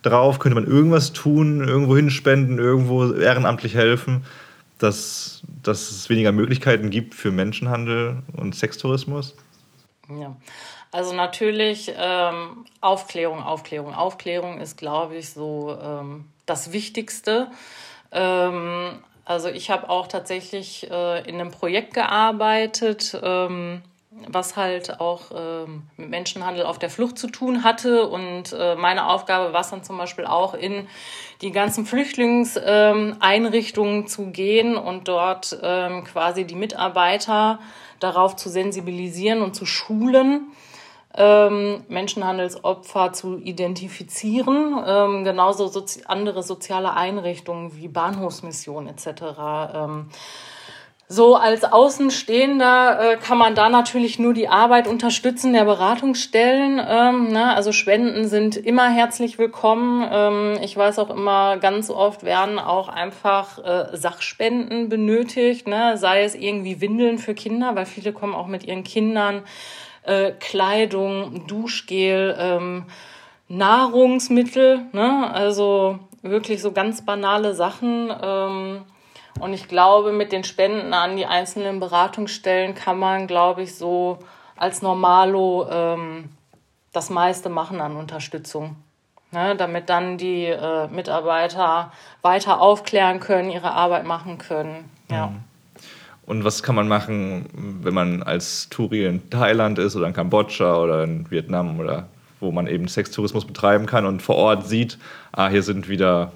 drauf? 0.04 0.39
Könnte 0.39 0.56
man 0.56 0.67
irgendwas 0.67 1.12
tun, 1.12 1.67
irgendwo 1.67 1.95
hinspenden, 1.95 2.60
irgendwo 2.60 3.12
ehrenamtlich 3.13 3.74
helfen, 3.74 4.26
dass, 4.78 5.41
dass 5.63 5.89
es 5.89 6.10
weniger 6.10 6.32
Möglichkeiten 6.32 6.89
gibt 6.89 7.15
für 7.15 7.32
Menschenhandel 7.32 8.22
und 8.34 8.56
Sextourismus? 8.56 9.36
Ja. 10.08 10.36
Also 10.91 11.13
natürlich 11.13 11.91
ähm, 11.95 12.65
Aufklärung, 12.82 13.43
Aufklärung, 13.43 13.93
Aufklärung 13.93 14.60
ist, 14.60 14.78
glaube 14.78 15.17
ich, 15.17 15.30
so 15.30 15.78
ähm, 15.82 16.26
das 16.48 16.72
Wichtigste. 16.72 17.52
Ähm, 18.12 19.04
also 19.26 19.50
ich 19.50 19.69
habe 19.69 19.89
auch 19.89 20.08
tatsächlich 20.08 20.90
äh, 20.90 21.19
in 21.29 21.36
einem 21.36 21.52
Projekt 21.52 21.94
gearbeitet, 21.94 23.19
ähm, 23.21 23.84
was 24.27 24.58
halt 24.58 25.00
auch 25.00 25.25
ähm, 25.36 25.84
mit 25.98 26.10
Menschenhandel 26.10 26.65
auf 26.65 26.79
der 26.79 26.90
Flucht 26.90 27.19
zu 27.19 27.27
tun 27.27 27.63
hatte. 27.63 28.08
Und 28.08 28.54
äh, 28.54 28.75
meine 28.75 29.08
Aufgabe 29.08 29.54
war 29.54 29.62
es 29.62 29.69
dann 29.69 29.84
zum 29.84 29.98
Beispiel 29.98 30.25
auch 30.25 30.56
in 30.56 30.88
die 31.42 31.52
ganzen 31.52 31.86
Flüchtlingseinrichtungen 31.86 34.08
zu 34.08 34.31
gehen 34.31 34.75
und 34.75 35.08
dort 35.08 35.58
ähm, 35.62 36.06
quasi 36.06 36.46
die 36.46 36.56
Mitarbeiter 36.56 37.60
darauf 38.00 38.36
zu 38.36 38.50
sensibilisieren 38.50 39.42
und 39.42 39.56
zu 39.56 39.65
schulen, 39.65 40.52
ähm, 41.20 41.84
Menschenhandelsopfer 41.90 43.13
zu 43.13 43.38
identifizieren, 43.38 44.82
ähm, 44.88 45.24
genauso 45.26 45.67
sozi 45.67 46.04
andere 46.08 46.42
soziale 46.42 46.94
Einrichtungen 46.94 47.76
wie 47.76 47.90
Bahnhofsmission 47.90 48.88
etc. 48.88 49.08
Ähm, 49.76 50.10
so 51.12 51.36
als 51.36 51.63
Außenstehender 51.63 53.13
äh, 53.13 53.17
kann 53.17 53.40
man 53.40 53.56
da 53.56 53.70
natürlich 53.70 54.20
nur 54.20 54.36
die 54.36 54.48
Arbeit 54.48 54.88
unterstützen 54.88 55.54
der 55.54 55.65
Beratungsstellen. 55.65 56.80
Ähm, 56.88 57.30
ne? 57.30 57.56
Also 57.56 57.72
Spenden 57.72 58.28
sind 58.28 58.56
immer 58.56 58.88
herzlich 58.90 59.40
willkommen. 59.40 60.08
Ähm, 60.10 60.60
ich 60.62 60.78
weiß 60.78 61.00
auch 61.00 61.10
immer, 61.10 61.58
ganz 61.58 61.90
oft 61.90 62.24
werden 62.24 62.60
auch 62.60 62.90
einfach 62.90 63.58
äh, 63.58 63.98
Sachspenden 63.98 64.88
benötigt, 64.88 65.67
ne? 65.67 65.98
sei 65.98 66.24
es 66.24 66.36
irgendwie 66.36 66.80
Windeln 66.80 67.17
für 67.17 67.34
Kinder, 67.34 67.76
weil 67.76 67.88
viele 67.88 68.13
kommen 68.13 68.36
auch 68.36 68.48
mit 68.48 68.63
ihren 68.63 68.84
Kindern, 68.84 69.42
äh, 70.04 70.31
Kleidung, 70.31 71.47
Duschgel, 71.47 72.35
ähm, 72.39 72.85
Nahrungsmittel, 73.47 74.85
ne? 74.93 75.31
also 75.33 76.00
wirklich 76.21 76.62
so 76.62 76.71
ganz 76.71 77.06
banale 77.06 77.54
Sachen. 77.56 78.13
Ähm, 78.21 78.81
und 79.39 79.54
ich 79.54 79.67
glaube, 79.67 80.12
mit 80.12 80.31
den 80.31 80.43
Spenden 80.43 80.93
an 80.93 81.15
die 81.15 81.25
einzelnen 81.25 81.79
Beratungsstellen 81.79 82.75
kann 82.75 83.00
man, 83.00 83.27
glaube 83.27 83.63
ich, 83.63 83.75
so 83.75 84.19
als 84.56 84.81
Normalo 84.81 85.67
ähm, 85.71 86.29
das 86.91 87.10
meiste 87.10 87.50
machen 87.50 87.81
an 87.81 87.95
Unterstützung. 87.95 88.75
Ne, 89.31 89.56
damit 89.56 89.89
dann 89.89 90.17
die 90.17 90.45
äh, 90.45 90.87
Mitarbeiter 90.87 91.91
weiter 92.23 92.60
aufklären 92.60 93.19
können, 93.19 93.52
ihre 93.52 93.73
Arbeit 93.73 94.04
machen 94.04 94.39
können. 94.39 94.89
Ja. 95.12 95.27
Mhm. 95.27 95.43
Und 96.30 96.44
was 96.44 96.62
kann 96.62 96.75
man 96.75 96.88
machen, 96.88 97.48
wenn 97.82 97.96
man 97.96 98.21
als 98.21 98.69
Touri 98.69 99.04
in 99.04 99.32
Thailand 99.32 99.80
ist 99.80 99.96
oder 99.96 100.06
in 100.06 100.13
Kambodscha 100.13 100.77
oder 100.77 101.04
in 101.04 101.25
Vietnam 101.32 101.80
oder 101.80 102.08
wo 102.40 102.52
man 102.52 102.67
eben 102.67 102.88
Sextourismus 102.88 103.46
betreiben 103.46 103.88
kann 103.88 104.06
und 104.06 104.21
vor 104.21 104.36
Ort 104.36 104.67
sieht, 104.67 105.00
ah, 105.32 105.50
hier 105.50 105.63
sind 105.63 105.90
wieder 105.90 106.32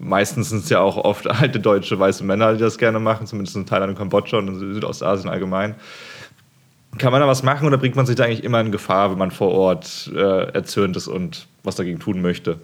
meistens 0.00 0.48
sind 0.48 0.64
es 0.64 0.70
ja 0.70 0.80
auch 0.80 0.96
oft 0.96 1.28
alte 1.42 1.60
deutsche 1.60 1.98
weiße 2.00 2.24
Männer, 2.24 2.54
die 2.54 2.60
das 2.60 2.78
gerne 2.78 2.98
machen, 3.00 3.26
zumindest 3.26 3.54
in 3.54 3.66
Thailand 3.66 3.90
und 3.90 3.98
Kambodscha 3.98 4.38
und 4.38 4.48
in 4.48 4.58
Südostasien 4.72 5.28
allgemein. 5.28 5.74
Kann 6.96 7.12
man 7.12 7.20
da 7.20 7.26
was 7.26 7.42
machen 7.42 7.66
oder 7.66 7.76
bringt 7.76 7.96
man 7.96 8.06
sich 8.06 8.16
da 8.16 8.24
eigentlich 8.24 8.44
immer 8.44 8.62
in 8.62 8.72
Gefahr, 8.72 9.10
wenn 9.10 9.18
man 9.18 9.30
vor 9.30 9.52
Ort 9.52 10.10
äh, 10.16 10.52
erzürnt 10.54 10.96
ist 10.96 11.06
und 11.06 11.48
was 11.64 11.76
dagegen 11.76 12.00
tun 12.00 12.22
möchte? 12.22 12.60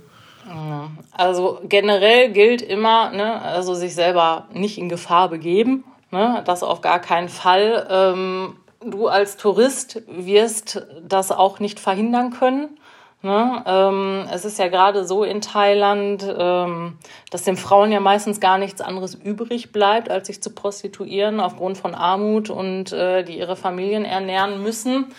Also 1.13 1.61
generell 1.69 2.33
gilt 2.33 2.63
immer, 2.63 3.11
ne, 3.11 3.43
also 3.43 3.75
sich 3.75 3.95
selber 3.95 4.47
nicht 4.55 4.79
in 4.79 4.89
Gefahr 4.89 5.29
begeben. 5.29 5.85
Ne, 6.11 6.43
das 6.45 6.63
auf 6.63 6.81
gar 6.81 6.99
keinen 6.99 7.29
Fall. 7.29 7.87
Ähm, 7.89 8.57
du 8.81 9.07
als 9.07 9.37
Tourist 9.37 10.03
wirst 10.09 10.87
das 11.07 11.31
auch 11.31 11.61
nicht 11.61 11.79
verhindern 11.79 12.31
können. 12.31 12.81
Ne? 13.23 13.63
Ähm, 13.67 14.27
es 14.33 14.47
ist 14.47 14.59
ja 14.59 14.69
gerade 14.69 15.05
so 15.05 15.25
in 15.25 15.43
Thailand, 15.43 16.25
ähm, 16.37 16.97
dass 17.31 17.43
den 17.43 17.59
Frauen 17.59 17.93
ja 17.93 18.01
meistens 18.01 18.41
gar 18.41 18.57
nichts 18.57 18.81
anderes 18.81 19.15
übrig 19.15 19.73
bleibt, 19.73 20.11
als 20.11 20.29
sich 20.29 20.43
zu 20.43 20.51
prostituieren 20.55 21.39
aufgrund 21.39 21.77
von 21.77 21.95
Armut 21.95 22.49
und 22.49 22.93
äh, 22.93 23.23
die 23.23 23.39
ihre 23.39 23.57
Familien 23.57 24.07
ernähren 24.07 24.63
müssen. 24.63 25.13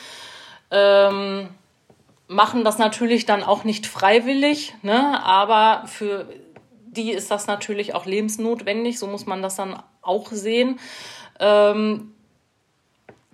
Ähm, 0.72 1.50
machen 2.28 2.64
das 2.64 2.80
natürlich 2.80 3.28
dann 3.28 3.44
auch 3.44 3.66
nicht 3.66 3.86
freiwillig, 3.86 4.74
ne? 4.82 5.24
aber 5.24 5.84
für 5.86 6.26
die 6.88 7.12
ist 7.12 7.30
das 7.30 7.46
natürlich 7.46 7.94
auch 7.94 8.06
lebensnotwendig, 8.06 8.98
so 8.98 9.06
muss 9.06 9.26
man 9.26 9.42
das 9.42 9.58
dann 9.58 9.82
auch 10.02 10.32
sehen. 10.32 10.80
Ähm, 11.40 12.14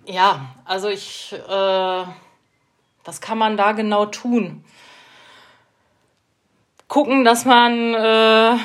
ja, 0.06 0.54
also 0.64 0.88
ich. 0.88 1.32
Äh, 1.32 2.04
was 3.08 3.22
kann 3.22 3.38
man 3.38 3.56
da 3.56 3.72
genau 3.72 4.04
tun? 4.04 4.62
Gucken, 6.88 7.24
dass 7.24 7.46
man 7.46 7.94
äh, 7.94 8.58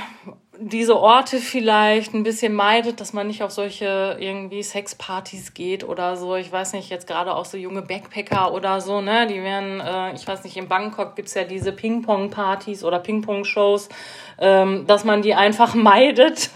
diese 0.60 1.00
Orte 1.00 1.38
vielleicht 1.38 2.14
ein 2.14 2.22
bisschen 2.22 2.54
meidet, 2.54 3.02
dass 3.02 3.12
man 3.12 3.26
nicht 3.26 3.42
auf 3.42 3.50
solche 3.50 4.18
irgendwie 4.20 4.62
Sexpartys 4.62 5.56
geht 5.56 5.84
oder 5.84 6.16
so. 6.16 6.36
Ich 6.36 6.52
weiß 6.52 6.74
nicht, 6.74 6.92
jetzt 6.92 7.08
gerade 7.08 7.34
auch 7.34 7.46
so 7.46 7.58
junge 7.58 7.82
Backpacker 7.82 8.54
oder 8.54 8.80
so, 8.80 9.02
ne? 9.02 9.26
Die 9.26 9.42
werden, 9.42 9.80
äh, 9.80 10.14
ich 10.14 10.28
weiß 10.28 10.44
nicht, 10.44 10.56
in 10.56 10.68
Bangkok 10.68 11.16
gibt's 11.16 11.34
ja 11.34 11.44
diese 11.44 11.72
Ping-Pong-Partys 11.72 12.84
oder 12.84 13.00
Ping-Pong-Shows, 13.00 13.90
ähm, 14.38 14.86
dass 14.86 15.04
man 15.04 15.24
die 15.24 15.34
einfach 15.34 15.74
meidet, 15.74 16.52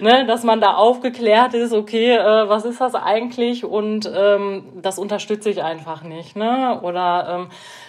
ne? 0.00 0.24
dass 0.26 0.44
man 0.44 0.62
da 0.62 0.74
aufgeklärt 0.74 1.52
ist, 1.52 1.74
okay, 1.74 2.16
äh, 2.16 2.48
was 2.48 2.64
ist 2.64 2.80
das 2.80 2.94
eigentlich? 2.94 3.64
Und 3.64 4.10
ähm, 4.14 4.64
das 4.80 4.98
unterstütze 4.98 5.50
ich 5.50 5.62
einfach 5.62 6.02
nicht. 6.04 6.36
Ne? 6.36 6.80
Oder 6.82 7.40
ähm, 7.40 7.48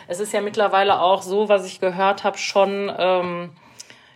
es 0.10 0.20
ist 0.20 0.34
ja 0.34 0.42
mittlerweile 0.42 1.00
auch 1.00 1.22
so, 1.22 1.48
was 1.48 1.66
ich 1.66 1.80
gehört 1.80 2.26
habe, 2.26 2.38
schon 2.38 2.92
ähm, 2.98 3.52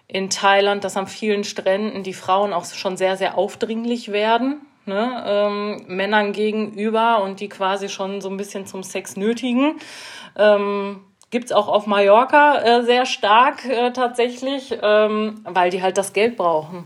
in 0.08 0.30
Thailand, 0.30 0.84
dass 0.84 0.98
an 0.98 1.08
vielen 1.08 1.44
Stränden 1.44 2.04
die 2.04 2.14
Frauen 2.14 2.54
auch 2.54 2.66
schon 2.66 2.98
sehr, 2.98 3.18
sehr 3.18 3.38
aufdringlich 3.38 4.12
werden. 4.12 4.62
Ne, 4.86 5.24
ähm, 5.28 5.84
Männern 5.88 6.32
gegenüber 6.32 7.22
und 7.22 7.42
die 7.42 7.50
quasi 7.50 7.90
schon 7.90 8.22
so 8.22 8.30
ein 8.30 8.38
bisschen 8.38 8.66
zum 8.68 8.84
Sex 8.84 9.18
nötigen. 9.18 9.82
Ähm, 10.38 11.02
Gibt 11.30 11.48
es 11.48 11.52
auch 11.52 11.68
auf 11.68 11.88
Mallorca 11.88 12.62
äh, 12.62 12.84
sehr 12.86 13.06
stark 13.06 13.66
äh, 13.66 13.92
tatsächlich, 13.92 14.78
ähm, 14.82 15.42
weil 15.44 15.72
die 15.72 15.82
halt 15.82 15.98
das 15.98 16.14
Geld 16.14 16.38
brauchen. 16.38 16.86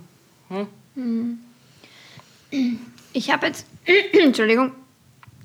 Hm? 0.50 1.40
Ich 3.14 3.32
habe 3.32 3.46
jetzt, 3.46 3.68
Entschuldigung, 4.20 4.72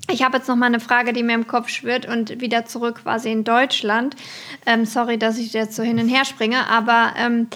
ich 0.09 0.23
habe 0.23 0.37
jetzt 0.37 0.47
noch 0.47 0.55
mal 0.55 0.67
eine 0.67 0.79
Frage, 0.79 1.13
die 1.13 1.23
mir 1.23 1.35
im 1.35 1.47
Kopf 1.47 1.69
schwirrt 1.69 2.07
und 2.07 2.39
wieder 2.41 2.65
zurück 2.65 3.01
quasi 3.03 3.31
in 3.31 3.43
Deutschland. 3.43 4.15
Ähm, 4.65 4.85
sorry, 4.85 5.17
dass 5.17 5.37
ich 5.37 5.53
jetzt 5.53 5.75
so 5.75 5.83
hin 5.83 5.99
und 5.99 6.07
her 6.07 6.25
springe, 6.25 6.67
aber 6.69 7.13
ähm, 7.17 7.47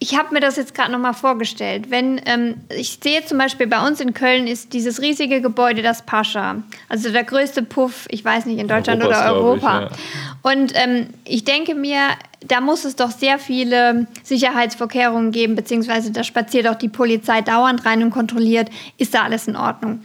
ich 0.00 0.16
habe 0.16 0.32
mir 0.32 0.40
das 0.40 0.56
jetzt 0.56 0.74
gerade 0.74 0.92
noch 0.92 1.00
mal 1.00 1.12
vorgestellt. 1.12 1.90
Wenn 1.90 2.20
ähm, 2.24 2.54
ich 2.76 3.00
sehe 3.02 3.24
zum 3.24 3.38
Beispiel 3.38 3.66
bei 3.66 3.84
uns 3.84 4.00
in 4.00 4.14
Köln 4.14 4.46
ist 4.46 4.72
dieses 4.72 5.02
riesige 5.02 5.40
Gebäude 5.40 5.82
das 5.82 6.02
Pascha, 6.02 6.62
also 6.88 7.10
der 7.10 7.24
größte 7.24 7.62
Puff, 7.62 8.06
ich 8.08 8.24
weiß 8.24 8.46
nicht 8.46 8.58
in 8.58 8.68
Deutschland 8.68 9.02
Europas, 9.02 9.20
oder 9.20 9.34
Europa. 9.34 9.86
Ich, 9.86 9.90
ja. 9.90 10.52
Und 10.52 10.72
ähm, 10.76 11.08
ich 11.24 11.44
denke 11.44 11.74
mir, 11.74 12.00
da 12.46 12.60
muss 12.60 12.84
es 12.84 12.94
doch 12.94 13.10
sehr 13.10 13.40
viele 13.40 14.06
Sicherheitsvorkehrungen 14.22 15.32
geben, 15.32 15.56
beziehungsweise 15.56 16.12
da 16.12 16.22
spaziert 16.22 16.68
auch 16.68 16.76
die 16.76 16.88
Polizei 16.88 17.40
dauernd 17.40 17.84
rein 17.84 18.02
und 18.04 18.10
kontrolliert, 18.10 18.70
ist 18.98 19.14
da 19.14 19.24
alles 19.24 19.48
in 19.48 19.56
Ordnung. 19.56 20.00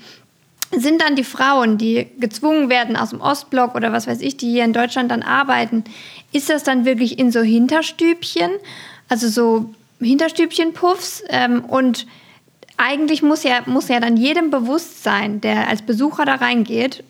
Sind 0.76 1.01
dann 1.01 1.15
die 1.15 1.24
Frauen, 1.24 1.78
die 1.78 2.07
gezwungen 2.19 2.69
werden 2.69 2.95
aus 2.95 3.11
dem 3.11 3.21
Ostblock 3.21 3.76
oder 3.76 3.91
was 3.91 4.07
weiß 4.07 4.21
ich, 4.21 4.38
die 4.38 4.51
hier 4.51 4.63
in 4.63 4.74
Deutschland 4.74 5.11
dann 5.11 5.21
arbeiten, 5.21 5.84
ist 6.32 6.49
das 6.49 6.63
dann 6.63 6.86
wirklich 6.86 7.19
in 7.19 7.32
so 7.32 7.41
Hinterstübchen? 7.41 8.51
Also 9.07 9.28
so 9.28 9.74
Hinterstübchen-Puffs 9.99 11.24
ähm, 11.30 11.63
und 11.65 12.07
eigentlich 12.78 13.21
muss 13.21 13.43
ja, 13.43 13.61
muss 13.65 13.88
ja 13.88 13.99
dann 13.99 14.17
jedem 14.17 14.49
bewusst 14.49 15.03
sein, 15.03 15.41
der 15.41 15.67
als 15.67 15.84
Besucher 15.84 16.26
da 16.26 16.36
reingeht, 16.36 17.03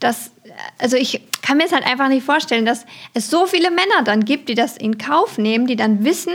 dass, 0.00 0.32
also 0.78 0.96
ich 0.96 1.22
kann 1.42 1.58
mir 1.58 1.64
es 1.64 1.72
halt 1.72 1.86
einfach 1.86 2.08
nicht 2.08 2.24
vorstellen, 2.24 2.66
dass 2.66 2.84
es 3.14 3.30
so 3.30 3.46
viele 3.46 3.70
Männer 3.70 4.02
dann 4.04 4.24
gibt, 4.24 4.48
die 4.48 4.54
das 4.54 4.76
in 4.76 4.98
Kauf 4.98 5.38
nehmen, 5.38 5.66
die 5.66 5.76
dann 5.76 6.04
wissen, 6.04 6.32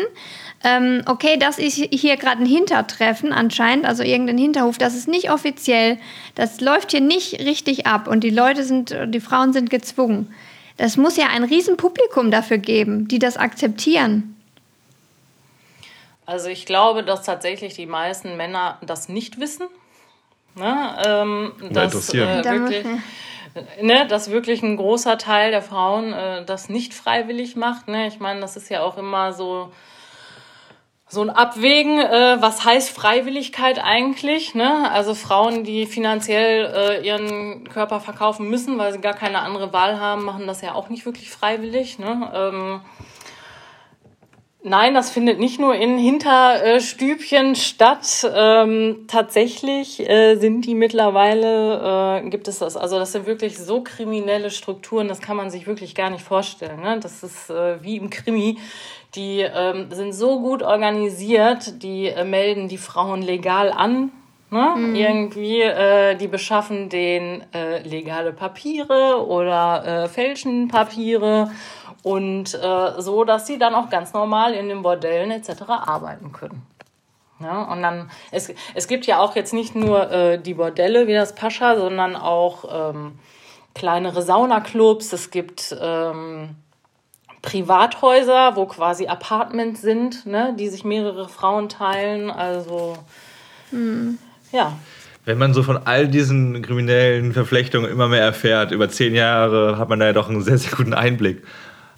ähm, 0.63 1.01
okay, 1.07 1.37
das 1.37 1.57
ist 1.57 1.75
hier 1.75 2.17
gerade 2.17 2.41
ein 2.41 2.45
Hintertreffen 2.45 3.33
anscheinend, 3.33 3.85
also 3.85 4.03
irgendein 4.03 4.37
Hinterhof, 4.37 4.77
das 4.77 4.95
ist 4.95 5.07
nicht 5.07 5.31
offiziell, 5.31 5.97
das 6.35 6.61
läuft 6.61 6.91
hier 6.91 7.01
nicht 7.01 7.39
richtig 7.39 7.87
ab 7.87 8.07
und 8.07 8.23
die 8.23 8.29
Leute 8.29 8.63
sind, 8.63 8.95
die 9.07 9.19
Frauen 9.19 9.53
sind 9.53 9.69
gezwungen. 9.69 10.33
Das 10.77 10.97
muss 10.97 11.17
ja 11.17 11.27
ein 11.27 11.43
Riesenpublikum 11.43 12.31
dafür 12.31 12.57
geben, 12.57 13.07
die 13.07 13.19
das 13.19 13.37
akzeptieren. 13.37 14.35
Also 16.25 16.47
ich 16.47 16.65
glaube, 16.65 17.03
dass 17.03 17.23
tatsächlich 17.23 17.73
die 17.73 17.85
meisten 17.85 18.37
Männer 18.37 18.77
das 18.81 19.09
nicht 19.09 19.39
wissen. 19.39 19.67
Ne? 20.55 20.95
Ähm, 21.05 21.51
dass, 21.71 22.13
äh, 22.13 22.43
wirklich, 22.43 22.85
ne, 23.81 24.07
dass 24.07 24.31
wirklich 24.31 24.63
ein 24.63 24.77
großer 24.77 25.17
Teil 25.17 25.51
der 25.51 25.61
Frauen 25.61 26.13
äh, 26.13 26.45
das 26.45 26.69
nicht 26.69 26.93
freiwillig 26.93 27.55
macht. 27.55 27.87
Ne? 27.87 28.07
Ich 28.07 28.19
meine, 28.19 28.39
das 28.39 28.57
ist 28.57 28.69
ja 28.69 28.81
auch 28.81 28.97
immer 28.97 29.33
so 29.33 29.71
so 31.11 31.21
ein 31.21 31.29
Abwägen, 31.29 31.99
äh, 31.99 32.37
was 32.39 32.63
heißt 32.63 32.89
Freiwilligkeit 32.89 33.83
eigentlich? 33.83 34.55
Ne? 34.55 34.89
Also 34.89 35.13
Frauen, 35.13 35.65
die 35.65 35.85
finanziell 35.85 36.73
äh, 36.73 37.05
ihren 37.05 37.67
Körper 37.67 37.99
verkaufen 37.99 38.49
müssen, 38.49 38.77
weil 38.77 38.93
sie 38.93 39.01
gar 39.01 39.13
keine 39.13 39.39
andere 39.39 39.73
Wahl 39.73 39.99
haben, 39.99 40.23
machen 40.23 40.47
das 40.47 40.61
ja 40.61 40.73
auch 40.73 40.87
nicht 40.87 41.05
wirklich 41.05 41.29
freiwillig. 41.29 41.99
Ne? 41.99 42.31
Ähm, 42.33 42.81
Nein, 44.63 44.93
das 44.93 45.09
findet 45.09 45.39
nicht 45.39 45.59
nur 45.59 45.73
in 45.73 45.97
Hinterstübchen 45.97 47.55
statt. 47.55 48.31
Ähm, 48.31 49.05
tatsächlich 49.07 50.07
äh, 50.07 50.35
sind 50.35 50.67
die 50.67 50.75
mittlerweile, 50.75 52.21
äh, 52.23 52.29
gibt 52.29 52.47
es 52.47 52.59
das, 52.59 52.77
also 52.77 52.99
das 52.99 53.11
sind 53.11 53.25
wirklich 53.25 53.57
so 53.57 53.81
kriminelle 53.81 54.51
Strukturen, 54.51 55.07
das 55.07 55.19
kann 55.19 55.35
man 55.35 55.49
sich 55.49 55.65
wirklich 55.65 55.95
gar 55.95 56.11
nicht 56.11 56.23
vorstellen. 56.23 56.79
Ne? 56.79 56.99
Das 56.99 57.23
ist 57.23 57.49
äh, 57.49 57.81
wie 57.81 57.97
im 57.97 58.11
Krimi. 58.11 58.59
Die 59.15 59.41
ähm, 59.41 59.91
sind 59.91 60.13
so 60.13 60.39
gut 60.39 60.63
organisiert, 60.63 61.83
die 61.83 62.07
äh, 62.07 62.23
melden 62.23 62.69
die 62.69 62.77
Frauen 62.77 63.21
legal 63.21 63.71
an. 63.71 64.11
Ne? 64.49 64.73
Mhm. 64.75 64.95
Irgendwie, 64.95 65.61
äh, 65.61 66.15
die 66.15 66.27
beschaffen 66.27 66.89
den 66.89 67.43
äh, 67.53 67.81
legale 67.87 68.33
Papiere 68.33 69.25
oder 69.25 69.85
äh, 69.85 70.09
fälschen 70.09 70.67
Papiere 70.67 71.51
und 72.03 72.53
äh, 72.53 73.01
so, 73.01 73.23
dass 73.23 73.47
sie 73.47 73.57
dann 73.57 73.75
auch 73.75 73.89
ganz 73.89 74.13
normal 74.13 74.53
in 74.53 74.69
den 74.69 74.81
Bordellen 74.81 75.31
etc. 75.31 75.63
arbeiten 75.67 76.31
können. 76.31 76.65
Ja, 77.39 77.63
und 77.63 77.81
dann, 77.81 78.11
es, 78.31 78.53
es 78.75 78.87
gibt 78.87 79.07
ja 79.07 79.19
auch 79.19 79.35
jetzt 79.35 79.53
nicht 79.53 79.75
nur 79.75 80.11
äh, 80.11 80.39
die 80.39 80.53
Bordelle 80.53 81.07
wie 81.07 81.13
das 81.13 81.33
Pascha, 81.33 81.75
sondern 81.75 82.15
auch 82.15 82.91
ähm, 82.93 83.19
kleinere 83.73 84.21
Saunaclubs. 84.21 85.11
Es 85.13 85.31
gibt 85.31 85.75
ähm, 85.81 86.55
Privathäuser, 87.41 88.55
wo 88.55 88.65
quasi 88.65 89.07
Apartments 89.07 89.81
sind, 89.81 90.25
ne, 90.25 90.55
die 90.57 90.69
sich 90.69 90.83
mehrere 90.83 91.27
Frauen 91.27 91.69
teilen. 91.69 92.29
Also, 92.29 92.97
mhm. 93.71 94.17
ja. 94.51 94.77
Wenn 95.25 95.37
man 95.37 95.53
so 95.53 95.63
von 95.63 95.77
all 95.85 96.07
diesen 96.07 96.61
kriminellen 96.61 97.33
Verflechtungen 97.33 97.91
immer 97.91 98.07
mehr 98.07 98.23
erfährt, 98.23 98.71
über 98.71 98.89
zehn 98.89 99.13
Jahre 99.13 99.77
hat 99.77 99.89
man 99.89 99.99
da 99.99 100.07
ja 100.07 100.13
doch 100.13 100.29
einen 100.29 100.41
sehr, 100.41 100.57
sehr 100.57 100.71
guten 100.71 100.93
Einblick. 100.93 101.43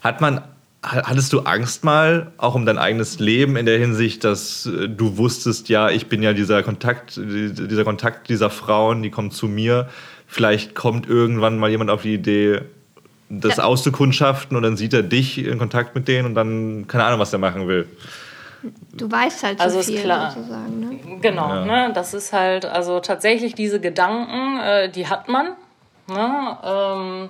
Hat 0.02 0.22
man 0.22 0.42
Hattest 0.86 1.32
du 1.32 1.40
Angst 1.40 1.86
mal, 1.86 2.34
auch 2.36 2.56
um 2.56 2.66
dein 2.66 2.78
eigenes 2.78 3.18
Leben 3.18 3.56
in 3.56 3.66
der 3.66 3.80
Hinsicht, 3.80 4.26
dass 4.26 4.66
äh, 4.66 4.90
du 4.90 5.16
wusstest, 5.16 5.70
ja, 5.70 5.90
ich 5.90 6.08
bin 6.08 6.22
ja 6.22 6.34
dieser 6.34 6.62
Kontakt, 6.62 7.16
dieser 7.16 7.86
Kontakt 7.86 8.28
dieser 8.28 8.50
Frauen, 8.50 9.02
die 9.02 9.10
kommen 9.10 9.32
zu 9.32 9.48
mir. 9.48 9.88
Vielleicht 10.28 10.76
kommt 10.76 11.08
irgendwann 11.08 11.58
mal 11.58 11.70
jemand 11.70 11.90
auf 11.90 12.02
die 12.02 12.14
Idee, 12.14 12.64
das 13.30 13.58
ja. 13.58 13.64
auszukundschaften 13.64 14.56
und 14.56 14.64
dann 14.64 14.78
sieht 14.78 14.94
er 14.94 15.04
dich 15.04 15.38
in 15.38 15.58
Kontakt 15.58 15.96
mit 15.96 16.08
denen 16.08 16.28
und 16.28 16.36
dann 16.36 16.88
keine 16.88 17.06
Ahnung, 17.06 17.20
was 17.20 17.34
er 17.34 17.40
machen 17.40 17.68
will. 17.68 17.88
Du 18.94 19.12
weißt 19.12 19.44
halt 19.44 19.58
so 19.60 19.64
also 19.64 19.82
viel, 19.82 19.96
ist 19.96 20.04
klar. 20.04 20.32
sozusagen. 20.32 20.80
Ne? 20.80 21.20
Genau, 21.22 21.50
ja. 21.50 21.66
ne? 21.66 21.92
das 21.94 22.14
ist 22.14 22.32
halt, 22.32 22.66
also 22.66 23.00
tatsächlich 23.00 23.56
diese 23.56 23.82
Gedanken, 23.82 24.60
äh, 24.60 24.90
die 24.90 25.08
hat 25.08 25.28
man. 25.28 25.50
Ne? 26.08 26.58
Ähm, 26.64 27.30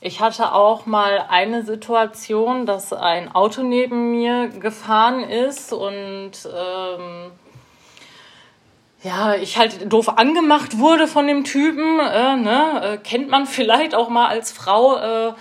ich 0.00 0.20
hatte 0.20 0.52
auch 0.52 0.86
mal 0.86 1.26
eine 1.28 1.62
Situation, 1.64 2.66
dass 2.66 2.92
ein 2.92 3.32
Auto 3.34 3.62
neben 3.62 4.12
mir 4.12 4.48
gefahren 4.48 5.20
ist 5.22 5.72
und 5.72 6.32
ähm, 6.44 7.30
ja, 9.02 9.34
ich 9.34 9.58
halt 9.58 9.92
doof 9.92 10.08
angemacht 10.16 10.78
wurde 10.78 11.08
von 11.08 11.26
dem 11.26 11.44
Typen, 11.44 11.98
äh, 11.98 12.36
ne? 12.36 12.82
äh, 12.82 12.96
kennt 12.98 13.28
man 13.28 13.46
vielleicht 13.46 13.94
auch 13.94 14.08
mal 14.08 14.28
als 14.28 14.52
Frau 14.52 14.96
äh, 14.96 15.32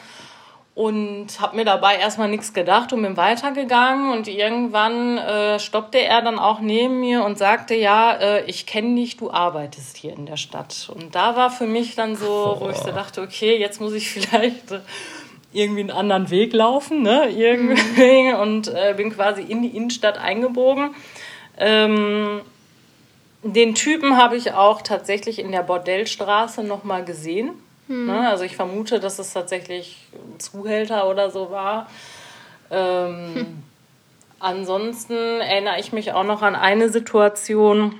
und 0.74 1.28
habe 1.39 1.57
mir 1.57 1.66
dabei 1.66 1.97
erstmal 1.97 2.28
nichts 2.28 2.53
gedacht 2.53 2.91
und 2.91 3.03
bin 3.03 3.18
weitergegangen 3.18 4.12
und 4.14 4.28
irgendwann 4.28 5.18
äh, 5.20 5.59
stoppte 5.59 5.99
er 5.99 6.24
dann 6.24 6.39
auch 6.39 6.59
neben 6.59 6.99
mir 6.99 7.24
und 7.24 7.38
sagte, 7.38 7.76
ja, 7.76 8.14
äh, 8.14 8.45
ich 8.45 8.66
kenne 8.66 8.95
dich, 8.95 9.18
du 9.18 9.30
arbeitest 9.30 9.97
hier 9.97 10.14
in 10.14 10.26
der 10.26 10.38
Stadt. 10.38 10.89
Und 10.95 11.14
da 11.14 11.36
war 11.36 11.51
für 11.51 11.68
mich 11.68 11.93
dann 11.93 12.16
so, 12.16 12.57
wo 12.59 12.70
ich 12.70 12.78
so 12.78 12.91
dachte, 12.91 13.22
okay, 13.22 13.57
jetzt 13.57 13.80
muss 13.80 13.93
ich 13.93 14.09
vielleicht 14.12 14.72
äh, 14.72 14.80
irgendwie 15.53 15.82
einen 15.82 15.91
anderen 15.91 16.32
Weg 16.32 16.53
laufen, 16.53 17.03
ne, 17.03 17.30
irgendwie 17.30 18.32
mhm. 18.32 18.39
und 18.39 18.74
bin 18.95 19.14
quasi 19.14 19.41
in 19.43 19.62
die 19.62 19.76
Innenstadt 19.76 20.18
eingebogen. 20.18 20.95
Ähm, 21.59 22.41
den 23.44 23.76
Typen 23.76 24.18
habe 24.18 24.36
ich 24.36 24.54
auch 24.54 24.82
tatsächlich 24.82 25.39
in 25.39 25.52
der 25.52 25.64
Bordellstraße 25.64 26.64
nochmal 26.64 27.04
gesehen. 27.04 27.52
Hm. 27.88 28.08
Ne? 28.08 28.30
Also 28.30 28.44
ich 28.44 28.56
vermute, 28.56 29.00
dass 29.00 29.20
es 29.20 29.34
tatsächlich 29.34 30.08
ein 30.14 30.39
Zuhälter 30.39 31.10
oder 31.10 31.32
so 31.32 31.52
war. 31.52 31.89
Ähm, 32.70 33.36
hm. 33.36 33.64
Ansonsten 34.39 35.14
erinnere 35.14 35.80
ich 35.80 35.94
mich 35.94 36.14
auch 36.14 36.24
noch 36.24 36.42
an 36.42 36.56
eine 36.56 36.89
Situation, 36.89 37.94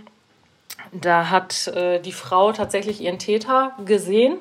da 0.92 1.30
hat 1.30 1.68
äh, 1.68 2.00
die 2.00 2.12
Frau 2.12 2.52
tatsächlich 2.52 3.00
ihren 3.02 3.20
Täter 3.20 3.74
gesehen 3.86 4.38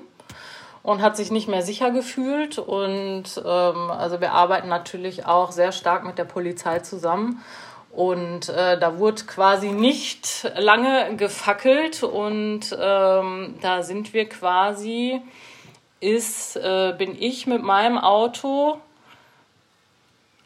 und 0.82 1.02
hat 1.02 1.16
sich 1.16 1.30
nicht 1.30 1.48
mehr 1.48 1.62
sicher 1.62 1.90
gefühlt. 1.90 2.58
Und 2.58 3.24
ähm, 3.44 3.90
also 3.90 4.20
wir 4.20 4.32
arbeiten 4.32 4.68
natürlich 4.68 5.26
auch 5.26 5.52
sehr 5.52 5.72
stark 5.72 6.04
mit 6.04 6.18
der 6.18 6.24
Polizei 6.24 6.78
zusammen. 6.80 7.42
Und 7.92 8.48
äh, 8.48 8.78
da 8.78 8.98
wurde 8.98 9.24
quasi 9.24 9.72
nicht 9.72 10.50
lange 10.56 11.16
gefackelt 11.16 12.02
und 12.04 12.76
ähm, 12.80 13.56
da 13.60 13.82
sind 13.82 14.14
wir 14.14 14.28
quasi, 14.28 15.20
ist, 15.98 16.56
äh, 16.56 16.94
bin 16.96 17.16
ich 17.20 17.48
mit 17.48 17.62
meinem 17.62 17.98
Auto 17.98 18.78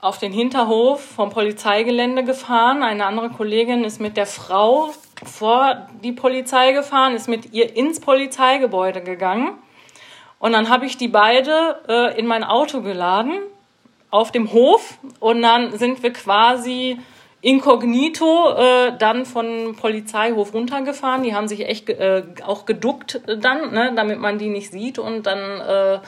auf 0.01 0.18
den 0.18 0.32
Hinterhof 0.32 1.03
vom 1.03 1.30
Polizeigelände 1.30 2.24
gefahren. 2.24 2.82
Eine 2.82 3.07
andere 3.07 3.30
Kollegin 3.30 3.84
ist 3.84 4.01
mit 4.01 4.16
der 4.16 4.26
Frau 4.26 4.90
vor 5.24 5.88
die 6.03 6.12
Polizei 6.12 6.72
gefahren, 6.72 7.14
ist 7.14 7.28
mit 7.28 7.53
ihr 7.53 7.76
ins 7.76 8.01
Polizeigebäude 8.01 9.03
gegangen. 9.03 9.53
Und 10.38 10.53
dann 10.53 10.68
habe 10.68 10.86
ich 10.86 10.97
die 10.97 11.09
beide 11.09 11.80
äh, 11.88 12.18
in 12.18 12.26
mein 12.26 12.45
Auto 12.45 12.82
geladen 12.82 13.38
auf 14.11 14.30
dem 14.30 14.53
Hof 14.53 14.99
und 15.20 15.42
dann 15.42 15.76
sind 15.78 16.03
wir 16.03 16.12
quasi 16.12 16.99
inkognito 17.45 18.55
äh, 18.57 18.97
dann 18.99 19.26
von 19.26 19.76
Polizeihof 19.76 20.55
runtergefahren. 20.55 21.22
Die 21.22 21.34
haben 21.34 21.47
sich 21.47 21.68
echt 21.68 21.90
äh, 21.90 22.22
auch 22.45 22.64
geduckt 22.64 23.20
dann, 23.26 23.72
ne, 23.72 23.92
damit 23.95 24.18
man 24.18 24.38
die 24.38 24.49
nicht 24.49 24.72
sieht. 24.72 24.99
Und 24.99 25.26
dann 25.26 25.61
äh, 25.61 25.99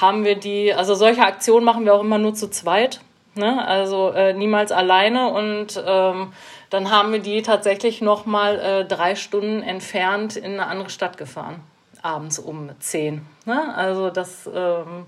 haben 0.00 0.24
wir 0.24 0.36
die, 0.36 0.72
also 0.72 0.94
solche 0.94 1.22
Aktionen 1.22 1.66
machen 1.66 1.84
wir 1.84 1.94
auch 1.94 2.00
immer 2.00 2.16
nur 2.16 2.32
zu 2.34 2.48
zweit. 2.48 3.00
Ne? 3.34 3.62
Also 3.66 4.10
äh, 4.12 4.32
niemals 4.32 4.72
alleine. 4.72 5.28
Und 5.28 5.82
ähm, 5.86 6.32
dann 6.70 6.90
haben 6.90 7.12
wir 7.12 7.20
die 7.20 7.42
tatsächlich 7.42 8.00
noch 8.00 8.24
mal 8.24 8.58
äh, 8.58 8.84
drei 8.86 9.16
Stunden 9.16 9.62
entfernt 9.62 10.36
in 10.36 10.52
eine 10.52 10.66
andere 10.66 10.88
Stadt 10.88 11.18
gefahren. 11.18 11.60
Abends 12.00 12.38
um 12.38 12.70
zehn. 12.78 13.26
Ne? 13.44 13.74
Also 13.76 14.08
das, 14.08 14.48
ähm, 14.52 15.04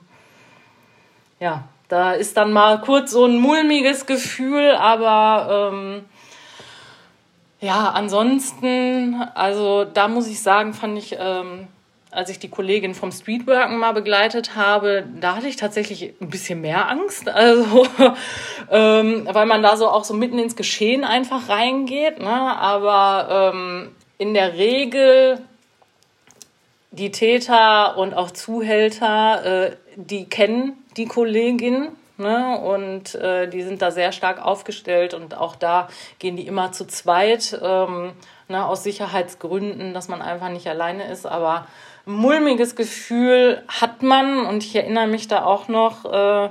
ja, 1.40 1.64
da 1.92 2.12
ist 2.12 2.38
dann 2.38 2.52
mal 2.52 2.80
kurz 2.80 3.10
so 3.10 3.26
ein 3.26 3.36
mulmiges 3.36 4.06
Gefühl, 4.06 4.70
aber 4.70 5.72
ähm, 5.74 6.04
ja, 7.60 7.90
ansonsten, 7.90 9.22
also 9.34 9.84
da 9.84 10.08
muss 10.08 10.26
ich 10.26 10.40
sagen, 10.40 10.72
fand 10.72 10.96
ich, 10.96 11.18
ähm, 11.20 11.68
als 12.10 12.30
ich 12.30 12.38
die 12.38 12.48
Kollegin 12.48 12.94
vom 12.94 13.12
Streetworken 13.12 13.76
mal 13.76 13.92
begleitet 13.92 14.56
habe, 14.56 15.04
da 15.20 15.36
hatte 15.36 15.48
ich 15.48 15.56
tatsächlich 15.56 16.14
ein 16.18 16.30
bisschen 16.30 16.62
mehr 16.62 16.88
Angst, 16.88 17.28
also 17.28 17.86
ähm, 18.70 19.28
weil 19.30 19.44
man 19.44 19.60
da 19.60 19.76
so 19.76 19.86
auch 19.88 20.04
so 20.04 20.14
mitten 20.14 20.38
ins 20.38 20.56
Geschehen 20.56 21.04
einfach 21.04 21.50
reingeht. 21.50 22.20
Ne? 22.20 22.30
Aber 22.30 23.52
ähm, 23.54 23.90
in 24.16 24.32
der 24.32 24.54
Regel 24.54 25.42
die 26.90 27.10
Täter 27.10 27.98
und 27.98 28.14
auch 28.14 28.30
Zuhälter, 28.30 29.66
äh, 29.66 29.76
die 29.96 30.26
kennen 30.26 30.81
die 30.96 31.06
Kollegin. 31.06 31.88
Ne? 32.18 32.58
Und 32.58 33.14
äh, 33.14 33.48
die 33.48 33.62
sind 33.62 33.82
da 33.82 33.90
sehr 33.90 34.12
stark 34.12 34.44
aufgestellt 34.44 35.14
und 35.14 35.36
auch 35.36 35.56
da 35.56 35.88
gehen 36.18 36.36
die 36.36 36.46
immer 36.46 36.70
zu 36.70 36.86
zweit, 36.86 37.58
ähm, 37.62 38.12
ne? 38.48 38.64
aus 38.66 38.84
Sicherheitsgründen, 38.84 39.94
dass 39.94 40.08
man 40.08 40.22
einfach 40.22 40.50
nicht 40.50 40.66
alleine 40.68 41.10
ist. 41.10 41.26
Aber 41.26 41.66
ein 42.06 42.12
mulmiges 42.12 42.76
Gefühl 42.76 43.62
hat 43.66 44.02
man 44.02 44.46
und 44.46 44.62
ich 44.62 44.76
erinnere 44.76 45.06
mich 45.06 45.26
da 45.26 45.44
auch 45.44 45.68
noch 45.68 46.04
äh, 46.04 46.50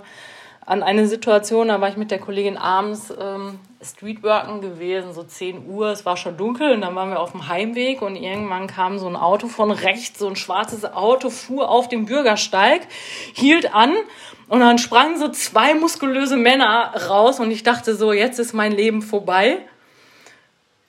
an 0.66 0.84
eine 0.84 1.08
Situation, 1.08 1.68
da 1.68 1.82
war 1.82 1.90
ich 1.90 1.98
mit 1.98 2.12
der 2.12 2.20
Kollegin 2.20 2.58
abends 2.58 3.12
ähm, 3.20 3.60
Streetworken 3.82 4.62
gewesen, 4.62 5.12
so 5.14 5.24
10 5.24 5.68
Uhr, 5.68 5.88
es 5.88 6.06
war 6.06 6.18
schon 6.18 6.38
dunkel 6.38 6.72
und 6.72 6.82
dann 6.82 6.96
waren 6.96 7.10
wir 7.10 7.20
auf 7.20 7.32
dem 7.32 7.48
Heimweg 7.48 8.02
und 8.02 8.16
irgendwann 8.16 8.68
kam 8.68 9.00
so 9.00 9.08
ein 9.08 9.16
Auto 9.16 9.48
von 9.48 9.72
rechts, 9.72 10.20
so 10.20 10.28
ein 10.28 10.36
schwarzes 10.36 10.86
Auto, 10.86 11.30
fuhr 11.30 11.68
auf 11.68 11.90
dem 11.90 12.06
Bürgersteig, 12.06 12.88
hielt 13.34 13.74
an 13.74 13.96
und 14.52 14.60
dann 14.60 14.78
sprangen 14.78 15.18
so 15.18 15.30
zwei 15.30 15.74
muskulöse 15.76 16.36
Männer 16.36 16.94
raus 17.08 17.40
und 17.40 17.52
ich 17.52 17.64
dachte 17.64 17.96
so, 17.96 18.12
jetzt 18.12 18.38
ist 18.38 18.52
mein 18.52 18.74
Leben 18.74 19.02
vorbei. 19.02 19.60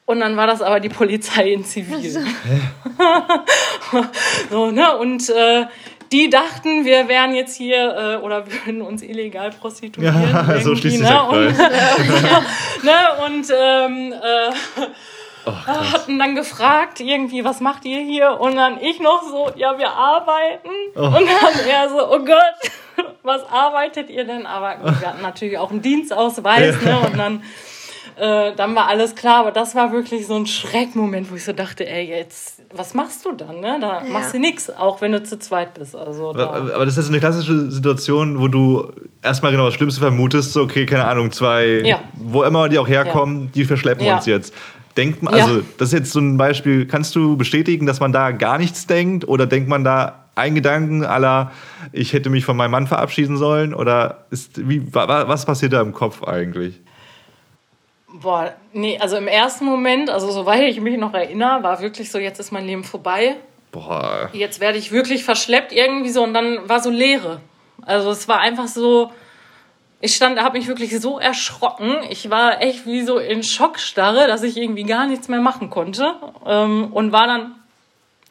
Und 0.04 0.18
dann 0.18 0.36
war 0.36 0.48
das 0.48 0.60
aber 0.62 0.80
die 0.80 0.88
Polizei 0.88 1.52
in 1.52 1.64
Zivil. 1.64 2.10
so, 4.50 4.72
ne? 4.72 4.96
Und 4.96 5.30
äh, 5.30 5.66
die 6.10 6.28
dachten, 6.28 6.84
wir 6.84 7.06
wären 7.06 7.36
jetzt 7.36 7.56
hier 7.56 8.18
äh, 8.18 8.24
oder 8.24 8.44
würden 8.50 8.82
uns 8.82 9.00
illegal 9.00 9.50
prostituieren. 9.50 10.28
Ja, 10.32 10.60
so 10.60 10.74
schließt 10.74 10.98
sich 10.98 11.08
ne? 11.08 11.22
Und, 11.22 11.56
ne? 12.82 12.96
und 13.26 13.46
ähm, 13.56 14.12
äh, 14.12 14.50
oh, 15.46 15.52
hatten 15.52 16.18
dann 16.18 16.34
gefragt, 16.34 17.00
irgendwie, 17.00 17.44
was 17.44 17.60
macht 17.60 17.84
ihr 17.84 18.00
hier? 18.00 18.40
Und 18.40 18.56
dann 18.56 18.80
ich 18.80 19.00
noch 19.00 19.22
so, 19.22 19.50
ja, 19.56 19.78
wir 19.78 19.90
arbeiten. 19.90 20.68
Oh. 20.94 21.06
Und 21.06 21.14
dann 21.26 21.66
er 21.68 21.88
so, 21.88 22.10
oh 22.10 22.24
Gott, 22.24 23.14
was 23.22 23.42
arbeitet 23.50 24.10
ihr 24.10 24.24
denn? 24.24 24.46
Aber 24.46 24.76
wir 24.82 25.08
hatten 25.08 25.22
natürlich 25.22 25.58
auch 25.58 25.70
einen 25.70 25.82
Dienstausweis, 25.82 26.80
ne? 26.82 27.00
Und 27.00 27.18
dann 27.18 27.42
äh, 28.16 28.54
dann 28.54 28.74
war 28.74 28.88
alles 28.88 29.14
klar, 29.14 29.40
aber 29.40 29.52
das 29.52 29.74
war 29.74 29.92
wirklich 29.92 30.26
so 30.26 30.34
ein 30.34 30.46
Schreckmoment, 30.46 31.30
wo 31.30 31.36
ich 31.36 31.44
so 31.44 31.52
dachte, 31.52 31.88
ey, 31.88 32.08
jetzt, 32.08 32.62
was 32.74 32.92
machst 32.94 33.24
du 33.24 33.32
dann? 33.32 33.60
Ne? 33.60 33.78
Da 33.80 34.02
ja. 34.04 34.10
machst 34.10 34.34
du 34.34 34.38
nichts, 34.38 34.68
auch 34.70 35.00
wenn 35.00 35.12
du 35.12 35.22
zu 35.22 35.38
zweit 35.38 35.74
bist. 35.74 35.96
Also 35.96 36.30
aber, 36.30 36.74
aber, 36.74 36.84
das 36.84 36.98
ist 36.98 37.08
eine 37.08 37.20
klassische 37.20 37.70
Situation, 37.70 38.38
wo 38.38 38.48
du 38.48 38.92
erstmal 39.22 39.52
genau 39.52 39.64
das 39.64 39.74
Schlimmste 39.74 40.00
vermutest, 40.00 40.52
so, 40.52 40.62
okay, 40.62 40.84
keine 40.84 41.06
Ahnung, 41.06 41.32
zwei, 41.32 41.80
ja. 41.84 42.00
wo 42.14 42.42
immer 42.42 42.68
die 42.68 42.78
auch 42.78 42.88
herkommen, 42.88 43.44
ja. 43.44 43.50
die 43.54 43.64
verschleppen 43.64 44.06
uns 44.06 44.26
jetzt. 44.26 44.54
Denkt 44.96 45.22
man, 45.22 45.32
also 45.34 45.62
das 45.78 45.88
ist 45.88 45.98
jetzt 45.98 46.12
so 46.12 46.20
ein 46.20 46.36
Beispiel, 46.36 46.86
kannst 46.86 47.14
du 47.14 47.36
bestätigen, 47.36 47.86
dass 47.86 48.00
man 48.00 48.12
da 48.12 48.30
gar 48.30 48.58
nichts 48.58 48.86
denkt 48.86 49.26
oder 49.26 49.46
denkt 49.46 49.68
man 49.68 49.84
da 49.84 50.26
ein 50.34 50.54
Gedanken 50.54 51.04
aller, 51.04 51.52
ich 51.92 52.12
hätte 52.12 52.30
mich 52.30 52.44
von 52.44 52.56
meinem 52.56 52.70
Mann 52.70 52.86
verabschieden 52.86 53.36
sollen 53.36 53.74
oder 53.74 54.26
ist, 54.30 54.68
wie, 54.68 54.82
was 54.92 55.46
passiert 55.46 55.72
da 55.72 55.80
im 55.80 55.92
Kopf 55.92 56.22
eigentlich? 56.24 56.80
Boah, 58.12 58.52
nee, 58.72 58.98
also 58.98 59.16
im 59.16 59.26
ersten 59.26 59.64
Moment, 59.64 60.10
also 60.10 60.30
soweit 60.30 60.62
ich 60.62 60.80
mich 60.80 60.98
noch 60.98 61.14
erinnere, 61.14 61.62
war 61.62 61.80
wirklich 61.80 62.10
so, 62.10 62.18
jetzt 62.18 62.38
ist 62.38 62.52
mein 62.52 62.66
Leben 62.66 62.84
vorbei. 62.84 63.36
Boah. 63.70 64.28
Jetzt 64.34 64.60
werde 64.60 64.76
ich 64.76 64.92
wirklich 64.92 65.24
verschleppt 65.24 65.72
irgendwie 65.72 66.10
so 66.10 66.22
und 66.22 66.34
dann 66.34 66.68
war 66.68 66.80
so 66.80 66.90
Leere. 66.90 67.40
Also 67.80 68.10
es 68.10 68.28
war 68.28 68.40
einfach 68.40 68.68
so, 68.68 69.10
ich 70.04 70.16
stand, 70.16 70.42
habe 70.42 70.58
mich 70.58 70.66
wirklich 70.66 70.98
so 71.00 71.20
erschrocken. 71.20 71.94
Ich 72.10 72.28
war 72.28 72.60
echt 72.60 72.86
wie 72.86 73.02
so 73.02 73.18
in 73.18 73.44
Schockstarre, 73.44 74.26
dass 74.26 74.42
ich 74.42 74.56
irgendwie 74.56 74.82
gar 74.82 75.06
nichts 75.06 75.28
mehr 75.28 75.40
machen 75.40 75.70
konnte 75.70 76.14
ähm, 76.44 76.88
und 76.92 77.12
war 77.12 77.28
dann 77.28 77.52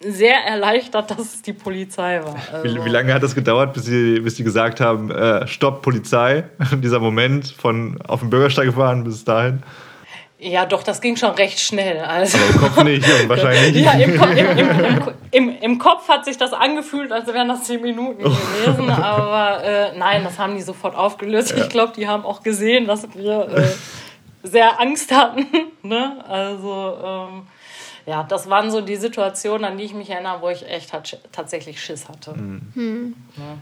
sehr 0.02 0.36
erleichtert, 0.46 1.12
dass 1.12 1.20
es 1.20 1.42
die 1.42 1.54
Polizei 1.54 2.22
war. 2.24 2.36
Also 2.52 2.76
wie, 2.76 2.86
wie, 2.86 2.90
lange 2.90 3.14
hat 3.14 3.24
das 3.24 3.36
gedauert, 3.36 3.74
bis 3.74 3.86
sie, 3.86 4.20
bis 4.20 4.36
sie 4.36 4.44
gesagt 4.44 4.82
haben, 4.82 5.12
äh, 5.12 5.48
Stopp, 5.48 5.82
Polizei? 5.82 6.44
Dieser 6.74 7.00
Moment 7.00 7.48
von 7.48 8.02
auf 8.06 8.20
dem 8.20 8.30
Bürgersteig 8.30 8.66
gefahren 8.66 9.06
bis 9.06 9.24
dahin? 9.24 9.64
Ja, 10.44 10.66
doch, 10.66 10.82
das 10.82 11.02
ging 11.02 11.18
schon 11.18 11.36
recht 11.36 11.60
schnell. 11.60 12.00
Also, 12.00 12.40
Aber 12.40 12.48
im 12.48 12.60
Kopf 12.60 12.84
nicht, 12.84 13.30
wahrscheinlich. 13.30 13.86
ja, 13.86 13.92
im, 13.92 14.20
im, 14.20 14.58
im, 14.58 15.14
im, 15.30 15.58
im, 15.62 15.78
Kopf 15.78 16.08
hat 16.08 16.26
sich 16.26 16.36
das 16.36 16.52
angefühlt, 16.52 17.12
als 17.12 17.28
wären 17.28 17.48
das 17.48 17.66
zehn 17.66 17.80
Minuten 17.80 18.24
gewesen. 18.24 18.90
Aber 18.90 19.64
äh, 19.64 19.96
nein, 19.96 20.24
das 20.24 20.40
haben 20.40 20.56
die 20.56 20.64
sofort 20.64 20.96
aufgelöst. 20.96 21.52
Ja. 21.52 21.58
Ich 21.58 21.70
glaube, 21.70 21.94
die 21.96 22.08
haben 22.08 22.26
auch 22.26 22.42
gesehen, 22.42 22.88
dass 22.88 23.08
wir 23.14 23.50
äh, 23.50 23.68
sehr 24.42 24.82
Angst 24.82 25.12
hatten. 25.12 25.46
ne? 25.84 26.26
Also, 26.28 26.98
ähm, 27.04 27.44
ja, 28.08 28.24
das 28.24 28.50
waren 28.50 28.72
so 28.72 28.82
die 28.82 28.96
Situationen, 28.96 29.64
an 29.64 29.78
die 29.78 29.84
ich 29.84 29.94
mich 29.94 30.10
erinnere, 30.10 30.42
wo 30.42 30.50
ich 30.50 30.68
echt 30.68 30.92
tatsächlich 31.32 31.80
Schiss 31.80 32.10
hatte. 32.10 32.34
Mhm. 32.34 32.62
Hm. 32.74 33.16
Ja. 33.38 33.58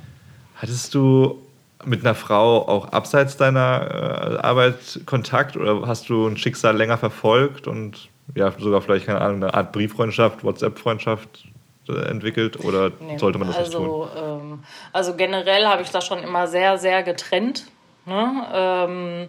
Hattest 0.56 0.96
du 0.96 1.42
mit 1.86 2.06
einer 2.06 2.16
Frau 2.16 2.68
auch 2.68 2.92
abseits 2.92 3.38
deiner 3.38 4.40
äh, 4.42 4.46
Arbeit 4.46 5.02
Kontakt 5.06 5.56
oder 5.56 5.88
hast 5.88 6.10
du 6.10 6.28
ein 6.28 6.38
Schicksal 6.38 6.76
länger 6.76 6.98
verfolgt 6.98 7.68
und 7.68 8.10
ja, 8.36 8.52
sogar 8.58 8.82
vielleicht, 8.82 9.06
keine 9.06 9.22
Ahnung, 9.22 9.44
eine 9.44 9.54
Art 9.54 9.72
Brieffreundschaft, 9.72 10.44
WhatsApp-Freundschaft 10.44 11.46
äh, 11.88 11.94
entwickelt 12.10 12.64
oder 12.64 12.92
nee, 13.00 13.18
sollte 13.18 13.40
man 13.40 13.48
das 13.48 13.58
also, 13.58 13.80
nicht 13.80 13.88
tun? 13.88 14.08
Ähm, 14.18 14.64
also 14.94 15.16
generell 15.16 15.66
habe 15.66 15.82
ich 15.82 15.90
das 15.90 16.06
schon 16.06 16.20
immer 16.20 16.48
sehr, 16.48 16.78
sehr 16.78 17.02
getrennt. 17.04 17.66
Ne? 18.06 18.48
Ähm, 18.54 19.28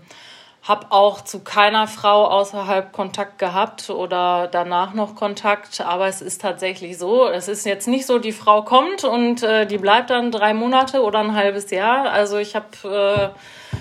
habe 0.63 0.87
auch 0.91 1.23
zu 1.23 1.41
keiner 1.41 1.87
Frau 1.87 2.27
außerhalb 2.27 2.93
Kontakt 2.93 3.39
gehabt 3.39 3.89
oder 3.89 4.47
danach 4.51 4.93
noch 4.93 5.15
Kontakt, 5.15 5.81
aber 5.81 6.07
es 6.07 6.21
ist 6.21 6.43
tatsächlich 6.43 6.99
so, 6.99 7.27
es 7.27 7.49
ist 7.49 7.65
jetzt 7.65 7.89
nicht 7.89 8.07
so, 8.07 8.19
die 8.19 8.33
Frau 8.33 8.63
kommt 8.63 9.05
und 9.05 9.43
äh, 9.43 9.67
die 9.67 9.79
bleibt 9.79 10.11
dann 10.11 10.31
drei 10.31 10.53
Monate 10.53 11.03
oder 11.03 11.21
ein 11.21 11.35
halbes 11.35 11.71
Jahr. 11.71 12.11
Also 12.11 12.37
ich 12.37 12.55
habe 12.55 13.33
äh, 13.33 13.79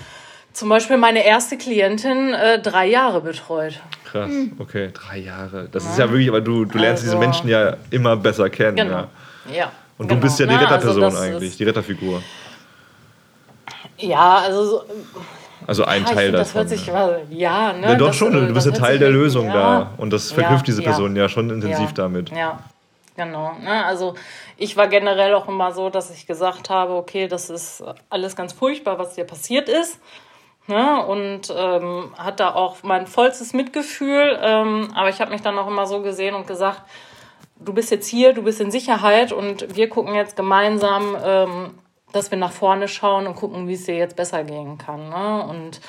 zum 0.54 0.70
Beispiel 0.70 0.96
meine 0.96 1.24
erste 1.24 1.58
Klientin 1.58 2.32
äh, 2.32 2.60
drei 2.60 2.86
Jahre 2.86 3.20
betreut. 3.20 3.80
Krass, 4.04 4.30
hm. 4.30 4.56
okay, 4.58 4.90
drei 4.92 5.18
Jahre. 5.18 5.68
Das 5.70 5.84
ja. 5.84 5.90
ist 5.90 5.98
ja 5.98 6.10
wirklich, 6.10 6.28
aber 6.30 6.40
du, 6.40 6.64
du 6.64 6.78
lernst 6.78 7.04
also, 7.04 7.16
diese 7.16 7.18
Menschen 7.18 7.48
ja 7.48 7.76
immer 7.90 8.16
besser 8.16 8.48
kennen. 8.48 8.76
Genau. 8.76 9.06
Ja. 9.50 9.54
ja. 9.54 9.72
Und 9.98 10.10
du 10.10 10.14
genau. 10.14 10.22
bist 10.22 10.40
ja 10.40 10.46
die 10.46 10.54
Retterperson 10.54 11.04
also 11.04 11.18
eigentlich, 11.18 11.58
die 11.58 11.64
Retterfigur. 11.64 12.22
Ja, 13.98 14.38
also 14.38 14.64
so, 14.64 14.84
also 15.70 15.84
ein 15.84 16.02
ja, 16.02 16.12
Teil 16.12 16.32
davon. 16.32 16.44
Das 16.44 16.54
hört 16.56 16.68
sich 16.68 16.86
ja, 16.86 17.18
ja, 17.30 17.72
ne? 17.72 17.90
Ja, 17.90 17.94
doch 17.94 18.08
das, 18.08 18.16
schon, 18.16 18.32
du 18.32 18.52
bist 18.52 18.66
ja 18.66 18.72
Teil 18.72 18.98
der 18.98 19.10
Lösung 19.10 19.46
ja. 19.46 19.52
da. 19.52 19.90
Und 19.98 20.12
das 20.12 20.32
verknüpft 20.32 20.66
diese 20.66 20.82
Person 20.82 21.14
ja, 21.14 21.28
schon 21.28 21.48
intensiv 21.48 21.92
damit. 21.94 22.30
Ja, 22.30 22.58
genau. 23.14 23.52
Ne? 23.62 23.84
Also 23.84 24.14
ich 24.56 24.76
war 24.76 24.88
generell 24.88 25.32
auch 25.32 25.46
immer 25.46 25.70
so, 25.70 25.88
dass 25.88 26.10
ich 26.10 26.26
gesagt 26.26 26.70
habe, 26.70 26.94
okay, 26.94 27.28
das 27.28 27.50
ist 27.50 27.84
alles 28.08 28.34
ganz 28.34 28.52
furchtbar, 28.52 28.98
was 28.98 29.14
dir 29.14 29.22
passiert 29.22 29.68
ist. 29.68 30.00
Ne? 30.66 31.06
Und 31.06 31.54
ähm, 31.56 32.14
hat 32.18 32.40
da 32.40 32.52
auch 32.52 32.78
mein 32.82 33.06
vollstes 33.06 33.52
Mitgefühl. 33.52 34.40
Ähm, 34.42 34.88
aber 34.96 35.08
ich 35.10 35.20
habe 35.20 35.30
mich 35.30 35.42
dann 35.42 35.56
auch 35.56 35.68
immer 35.68 35.86
so 35.86 36.02
gesehen 36.02 36.34
und 36.34 36.48
gesagt, 36.48 36.82
du 37.60 37.72
bist 37.72 37.92
jetzt 37.92 38.08
hier, 38.08 38.32
du 38.32 38.42
bist 38.42 38.60
in 38.60 38.72
Sicherheit 38.72 39.30
und 39.30 39.76
wir 39.76 39.88
gucken 39.88 40.16
jetzt 40.16 40.34
gemeinsam, 40.34 41.16
ähm, 41.24 41.74
dass 42.12 42.30
wir 42.30 42.38
nach 42.38 42.52
vorne 42.52 42.88
schauen 42.88 43.26
und 43.26 43.36
gucken, 43.36 43.68
wie 43.68 43.74
es 43.74 43.84
dir 43.84 43.96
jetzt 43.96 44.16
besser 44.16 44.44
gehen 44.44 44.78
kann. 44.78 45.08
Ne? 45.08 45.46
Und 45.48 45.80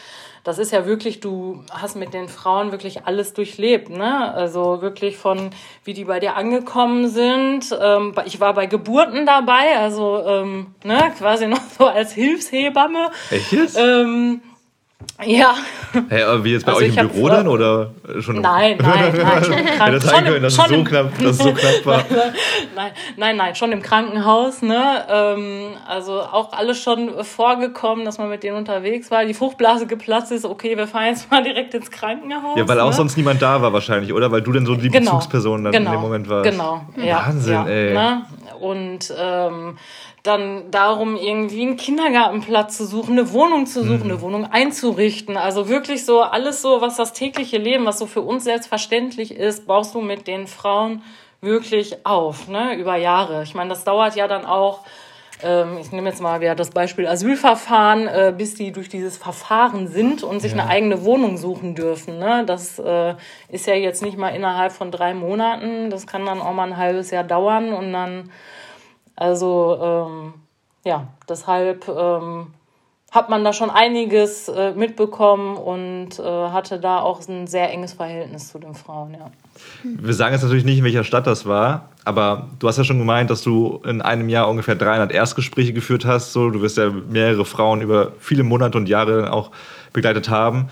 das 0.44 0.58
ist 0.58 0.72
ja 0.72 0.86
wirklich, 0.86 1.20
du 1.20 1.64
hast 1.72 1.96
mit 1.96 2.14
den 2.14 2.28
Frauen 2.28 2.72
wirklich 2.72 3.06
alles 3.06 3.34
durchlebt, 3.34 3.90
ne? 3.90 4.34
Also 4.34 4.82
wirklich 4.82 5.18
von, 5.18 5.52
wie 5.84 5.94
die 5.94 6.06
bei 6.06 6.20
dir 6.20 6.36
angekommen 6.36 7.10
sind. 7.10 7.76
Ähm, 7.80 8.16
ich 8.26 8.40
war 8.40 8.54
bei 8.56 8.66
Geburten 8.66 9.28
dabei, 9.28 9.78
also 9.78 10.24
ähm, 10.26 10.74
ne, 10.84 11.12
quasi 11.18 11.46
noch 11.48 11.62
so 11.78 11.86
als 11.86 12.14
Hilfshebamme. 12.14 13.12
Echt 13.30 13.52
jetzt? 13.52 13.78
Ähm, 13.78 14.42
ja. 15.24 15.56
Hey, 16.10 16.24
aber 16.24 16.44
wie 16.44 16.54
jetzt 16.54 16.66
bei 16.66 16.74
also 16.74 16.86
euch 16.86 16.96
im 16.96 17.10
Büro 17.10 17.28
dann 17.28 17.48
oder 17.48 17.92
schon? 18.20 18.42
Nein, 18.42 18.78
nein, 18.80 19.14
nein. 19.16 19.44
Schon 19.44 19.56
Kranken 19.56 19.94
das 19.94 20.04
sein 20.04 20.26
können, 20.26 20.42
dass, 20.42 20.58
es 20.58 20.70
so 20.70 20.84
knapp, 20.84 21.18
dass 21.20 21.38
so 21.38 21.54
knapp 21.54 21.86
war. 21.86 22.06
nein, 22.76 22.92
nein, 23.18 23.38
nein, 23.38 23.56
schon 23.56 23.72
im 23.72 23.82
Krankenhaus. 23.82 24.62
Ne? 24.62 25.06
Ähm, 25.10 25.74
also 25.88 26.22
auch 26.22 26.54
alles 26.54 26.82
schon 26.82 27.24
vorgekommen, 27.24 28.06
dass 28.06 28.18
man 28.18 28.30
mit 28.30 28.44
denen 28.44 28.58
unterwegs 28.58 29.12
war. 29.12 29.26
Die 29.26 29.34
Fruchtblase 29.34 29.86
geplatzt 29.86 30.32
ist. 30.32 30.46
Okay, 30.46 30.78
wir 30.78 30.88
fahren 30.88 31.08
jetzt 31.08 31.30
mal 31.30 31.44
direkt 31.44 31.74
ins 31.74 31.92
Krankenhaus. 31.92 32.58
Ja, 32.58 32.68
weil 32.68 32.80
auch 32.80 32.88
ne? 32.88 32.94
sonst 32.94 33.18
niemand 33.18 33.42
da 33.42 33.62
war 33.62 33.74
wahrscheinlich, 33.74 34.14
oder? 34.14 34.32
Weil 34.32 34.42
du 34.42 34.52
denn 34.52 34.66
so 34.66 34.76
die 34.76 34.90
genau, 34.90 35.12
Bezugsperson 35.12 35.64
dann 35.66 35.74
genau, 35.74 35.92
in 35.92 35.98
dem 35.98 36.02
Moment 36.02 36.30
warst. 36.30 36.50
Genau. 36.50 36.86
Ja, 36.96 37.26
Wahnsinn, 37.28 37.54
ja, 37.54 37.68
ey. 37.68 37.94
Ne? 37.94 38.26
Und 38.60 39.14
ähm, 39.20 39.78
dann 40.24 40.70
darum, 40.70 41.16
irgendwie 41.16 41.64
einen 41.64 41.78
Kindergartenplatz 41.78 42.78
zu 42.78 42.86
suchen, 42.86 43.14
eine 43.14 43.34
Wohnung 43.34 43.66
zu 43.66 43.84
suchen, 43.84 44.06
mhm. 44.06 44.12
eine 44.12 44.22
Wohnung 44.22 44.46
einzurichten. 44.46 45.36
Also 45.36 45.68
wirklich 45.68 46.06
so 46.06 46.22
alles 46.22 46.62
so, 46.62 46.82
was 46.82 46.98
das 46.98 47.14
tägliche 47.14 47.58
Leben, 47.58 47.86
was 47.86 47.98
so 47.98 48.06
für 48.06 48.22
uns 48.22 48.44
selbstverständlich 48.44 49.34
ist, 49.34 49.66
baust 49.66 49.96
du 49.96 50.02
mit 50.02 50.28
den 50.28 50.46
Frauen 50.46 51.02
wirklich 51.42 52.06
auf, 52.06 52.48
ne, 52.48 52.76
über 52.76 52.98
Jahre. 52.98 53.42
Ich 53.42 53.56
meine, 53.56 53.70
das 53.70 53.84
dauert 53.84 54.16
ja 54.16 54.28
dann 54.28 54.46
auch, 54.46 54.82
ähm, 55.42 55.80
ich 55.82 55.92
nehme 55.92 56.10
jetzt 56.10 56.22
mal 56.22 56.40
wieder 56.40 56.54
das 56.54 56.70
Beispiel 56.70 57.08
Asylverfahren, 57.08 58.08
äh, 58.08 58.34
bis 58.38 58.54
die 58.54 58.72
durch 58.72 58.90
dieses 58.90 59.18
Verfahren 59.18 59.88
sind 59.88 60.22
und 60.22 60.40
sich 60.40 60.54
ja. 60.54 60.60
eine 60.60 60.70
eigene 60.70 61.04
Wohnung 61.04 61.38
suchen 61.38 61.74
dürfen. 61.74 62.20
Ne? 62.20 62.44
Das 62.46 62.78
äh, 62.78 63.16
ist 63.50 63.66
ja 63.66 63.74
jetzt 63.74 64.04
nicht 64.04 64.18
mal 64.18 64.30
innerhalb 64.30 64.72
von 64.72 64.92
drei 64.92 65.16
Monaten, 65.16 65.90
das 65.90 66.06
kann 66.06 66.28
dann 66.28 66.42
auch 66.42 66.54
mal 66.54 66.68
ein 66.68 66.78
halbes 66.78 67.10
Jahr 67.10 67.24
dauern 67.24 67.74
und 67.74 67.92
dann 67.92 68.30
also 69.22 69.78
ähm, 69.80 70.34
ja, 70.84 71.08
deshalb 71.30 71.88
ähm, 71.88 72.48
hat 73.12 73.30
man 73.30 73.44
da 73.44 73.54
schon 73.54 73.70
einiges 73.70 74.48
äh, 74.48 74.74
mitbekommen 74.74 75.58
und 75.58 76.18
äh, 76.18 76.24
hatte 76.24 76.80
da 76.80 77.02
auch 77.02 77.28
ein 77.28 77.46
sehr 77.46 77.70
enges 77.72 77.94
Verhältnis 77.94 78.52
zu 78.52 78.58
den 78.58 78.74
Frauen, 78.74 79.14
ja. 79.14 79.30
Wir 79.84 80.16
sagen 80.16 80.34
jetzt 80.34 80.42
natürlich 80.42 80.66
nicht, 80.66 80.80
in 80.80 80.84
welcher 80.84 81.04
Stadt 81.04 81.28
das 81.28 81.46
war, 81.46 81.90
aber 82.04 82.50
du 82.58 82.68
hast 82.68 82.80
ja 82.80 82.84
schon 82.84 82.98
gemeint, 82.98 83.30
dass 83.30 83.44
du 83.44 83.80
in 83.86 84.02
einem 84.02 84.28
Jahr 84.28 84.50
ungefähr 84.50 84.74
300 84.74 85.12
Erstgespräche 85.12 85.74
geführt 85.74 86.04
hast. 86.04 86.34
So, 86.34 86.50
du 86.50 86.64
wirst 86.64 86.78
ja 86.78 86.90
mehrere 86.90 87.46
Frauen 87.46 87.82
über 87.82 88.14
viele 88.18 88.42
Monate 88.42 88.76
und 88.80 88.90
Jahre 88.90 89.32
auch 89.32 89.52
begleitet 89.94 90.30
haben. 90.32 90.70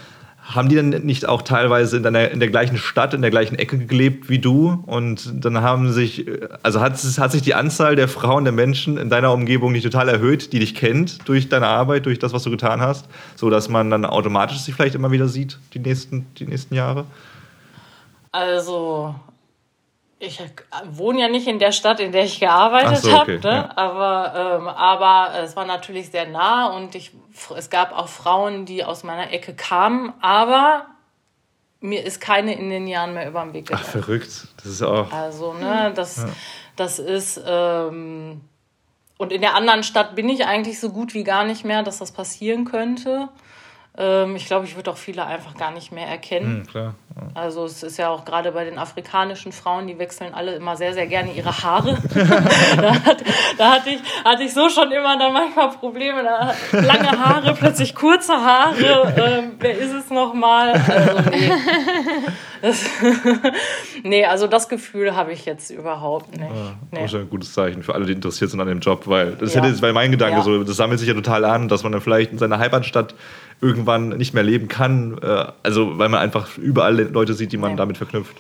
Haben 0.50 0.68
die 0.68 0.76
denn 0.76 0.90
nicht 1.06 1.28
auch 1.28 1.44
teilweise 1.44 1.98
in, 1.98 2.02
deiner, 2.04 2.32
in 2.32 2.40
der 2.40 2.50
gleichen 2.50 2.78
Stadt, 2.78 3.14
in 3.14 3.22
der 3.22 3.30
gleichen 3.30 3.54
Ecke 3.54 3.78
gelebt 3.86 4.30
wie 4.30 4.40
du? 4.40 4.84
Und 4.88 5.46
dann 5.46 5.62
haben 5.62 5.92
sich, 5.92 6.26
also 6.64 6.82
hat, 6.82 6.94
hat 6.94 7.32
sich 7.32 7.44
die 7.44 7.54
Anzahl 7.54 7.96
der 7.96 8.08
Frauen, 8.08 8.46
der 8.46 8.54
Menschen 8.54 8.98
in 8.98 9.10
deiner 9.10 9.32
Umgebung 9.32 9.74
nicht 9.74 9.84
total 9.84 10.10
erhöht, 10.10 10.52
die 10.52 10.58
dich 10.58 10.74
kennt 10.74 11.20
durch 11.30 11.50
deine 11.50 11.68
Arbeit, 11.68 12.08
durch 12.08 12.18
das, 12.18 12.34
was 12.34 12.42
du 12.42 12.50
getan 12.50 12.82
hast, 12.82 13.06
so 13.36 13.52
dass 13.52 13.70
man 13.70 13.92
dann 13.92 14.06
automatisch 14.06 14.58
sich 14.58 14.74
vielleicht 14.74 14.96
immer 14.96 15.12
wieder 15.12 15.28
sieht, 15.28 15.60
die 15.76 15.80
nächsten, 15.80 16.26
die 16.40 16.48
nächsten 16.48 16.74
Jahre? 16.74 17.06
Also, 18.32 19.14
ich 20.20 20.42
wohne 20.92 21.22
ja 21.22 21.30
nicht 21.30 21.48
in 21.48 21.60
der 21.60 21.72
Stadt, 21.72 22.02
in 22.02 22.12
der 22.12 22.26
ich 22.26 22.40
gearbeitet 22.40 22.98
so, 22.98 23.10
okay, 23.10 23.18
habe, 23.18 23.40
ne? 23.40 23.50
ja. 23.50 23.78
aber, 23.78 24.58
ähm, 24.60 24.68
aber 24.68 25.40
es 25.40 25.56
war 25.56 25.66
natürlich 25.66 26.12
sehr 26.12 26.28
nah 26.28 26.76
und 26.76 26.94
ich, 26.94 27.12
es 27.56 27.70
gab 27.70 27.98
auch 27.98 28.10
Frauen, 28.10 28.66
die 28.66 28.84
aus 28.84 29.04
meiner 29.04 29.32
Ecke 29.32 29.54
kamen, 29.54 30.14
aber 30.20 30.88
mir 31.80 32.04
ist 32.04 32.20
keine 32.20 32.54
in 32.54 32.70
den 32.70 32.88
Jahren 32.88 33.14
mehr 33.14 33.30
über 33.30 33.42
den 33.44 33.54
Weg 33.54 33.68
gegangen. 33.68 33.86
Ach, 33.88 33.92
verrückt. 33.92 34.48
Das 34.58 34.66
ist 34.66 34.82
auch. 34.82 35.12
Also, 35.14 35.54
ne, 35.54 35.94
das, 35.96 36.18
ja. 36.18 36.30
das 36.76 37.00
ist. 37.00 37.42
Ähm, 37.46 38.42
und 39.18 39.34
in 39.34 39.42
der 39.42 39.56
anderen 39.56 39.84
Stadt 39.84 40.16
bin 40.16 40.30
ich 40.30 40.46
eigentlich 40.46 40.80
so 40.80 40.90
gut 40.90 41.14
wie 41.14 41.24
gar 41.24 41.44
nicht 41.44 41.66
mehr, 41.66 41.84
dass 41.84 42.00
das 42.00 42.12
passieren 42.12 42.66
könnte. 42.66 43.30
Ähm, 44.02 44.38
ich 44.38 44.46
glaube, 44.46 44.66
ich 44.66 44.78
würde 44.78 44.92
auch 44.92 44.98
viele 44.98 45.26
einfach 45.26 45.56
gar 45.58 45.72
nicht 45.72 45.92
mehr 45.92 46.08
erkennen. 46.08 46.60
Hm, 46.62 46.68
klar. 46.68 46.96
Ja. 47.16 47.28
Also 47.34 47.66
es 47.66 47.84
ist 47.84 47.98
ja 47.98 48.08
auch 48.10 48.24
gerade 48.24 48.54
bei 48.54 48.64
den 48.64 48.78
afrikanischen 48.80 49.52
Frauen, 49.52 49.88
die 49.88 50.00
wechseln 50.00 50.34
alle 50.34 50.56
immer 50.56 50.78
sehr, 50.78 50.94
sehr 50.94 51.06
gerne 51.06 51.34
ihre 51.34 51.52
Haare. 51.64 51.98
da, 52.78 52.94
hat, 53.06 53.24
da 53.58 53.72
hatte, 53.74 53.90
ich, 53.90 54.00
hatte 54.24 54.44
ich 54.44 54.54
so 54.54 54.70
schon 54.70 54.90
immer 54.92 55.20
dann 55.20 55.34
manchmal 55.34 55.70
Probleme. 55.72 56.24
Da 56.24 56.54
lange 56.80 57.12
Haare, 57.12 57.54
plötzlich 57.56 57.94
kurze 57.94 58.34
Haare. 58.34 59.14
Ähm, 59.18 59.52
wer 59.60 59.78
ist 59.78 59.92
es 59.92 60.10
nochmal? 60.10 60.72
Also, 60.72 61.30
nee. 61.30 61.52
Das, 62.62 62.84
nee, 64.04 64.26
also 64.26 64.48
das 64.48 64.68
Gefühl 64.70 65.16
habe 65.16 65.32
ich 65.32 65.46
jetzt 65.46 65.70
überhaupt 65.72 66.32
nicht. 66.32 66.42
Ja, 66.42 66.76
nee. 66.92 67.02
Das 67.02 67.14
ist 67.14 67.20
ein 67.20 67.30
gutes 67.30 67.54
Zeichen 67.54 67.84
für 67.84 67.94
alle, 67.96 68.06
die 68.06 68.14
interessiert 68.14 68.50
sind 68.52 68.60
an 68.60 68.68
dem 68.68 68.80
Job, 68.80 69.04
weil 69.08 69.32
das 69.34 69.54
Ja. 69.54 69.62
hätte 69.62 69.72
jetzt 69.72 69.82
bei 69.82 69.94
mein 69.94 70.12
Gedanke 70.12 70.38
Ja. 70.38 70.44
so, 70.44 70.64
das 70.64 70.76
sammelt 70.76 71.00
sich 71.00 71.08
ja 71.08 71.14
total 71.14 71.46
an, 71.46 71.68
dass 71.70 71.84
man 71.84 71.92
dann 71.92 72.02
vielleicht 72.02 72.32
in 72.32 72.38
seiner 72.38 72.60
Heimatstadt 72.60 73.14
irgendwann 73.62 74.10
nicht 74.10 74.34
mehr 74.34 74.44
leben 74.44 74.68
kann, 74.68 75.18
äh, 75.22 75.46
also 75.64 75.98
weil 75.98 76.10
man 76.10 76.20
einfach 76.22 76.58
überall 76.58 76.96
Leute 77.12 77.34
sieht, 77.34 77.52
die 77.52 77.58
man 77.58 77.72
Nee. 77.72 77.78
damit 77.78 77.98
verknüpft. 77.98 78.36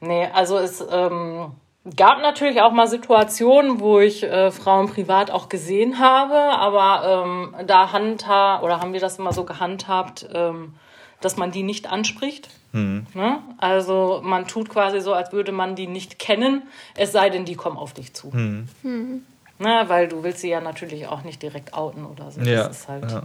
Nee, 0.00 0.26
also 0.34 0.58
es 0.58 0.84
ähm, 0.92 1.52
gab 1.96 2.20
natürlich 2.20 2.60
auch 2.60 2.72
mal 2.72 2.86
Situationen, 2.88 3.80
wo 3.80 4.00
ich 4.00 4.22
äh, 4.24 4.50
Frauen 4.50 4.88
privat 4.88 5.30
auch 5.30 5.48
gesehen 5.48 5.98
habe, 5.98 6.34
aber 6.34 7.24
ähm, 7.26 7.54
da 7.66 7.92
handha 7.92 8.60
oder 8.62 8.80
haben 8.80 8.92
wir 8.92 9.00
das 9.00 9.18
immer 9.18 9.32
so 9.32 9.44
gehandhabt, 9.44 10.28
ähm, 10.34 10.74
dass 11.20 11.36
man 11.36 11.50
die 11.52 11.62
nicht 11.62 11.90
anspricht. 11.90 12.50
Ne? 12.72 13.38
Also 13.56 14.20
man 14.22 14.46
tut 14.46 14.68
quasi 14.68 15.00
so, 15.00 15.14
als 15.14 15.32
würde 15.32 15.50
man 15.50 15.76
die 15.76 15.86
nicht 15.86 16.18
kennen, 16.18 16.60
es 16.94 17.10
sei 17.10 17.30
denn, 17.30 17.46
die 17.46 17.54
kommen 17.54 17.78
auf 17.78 17.94
dich 17.94 18.12
zu. 18.12 18.30
Ne? 18.36 19.84
Weil 19.86 20.08
du 20.08 20.22
willst 20.22 20.40
sie 20.40 20.50
ja 20.50 20.60
natürlich 20.60 21.06
auch 21.06 21.22
nicht 21.22 21.40
direkt 21.40 21.72
outen 21.72 22.04
oder 22.04 22.30
so. 22.30 22.42
Ja, 22.42 22.64
Das 22.68 22.80
ist 22.80 22.88
halt 22.88 23.10
ja. 23.10 23.22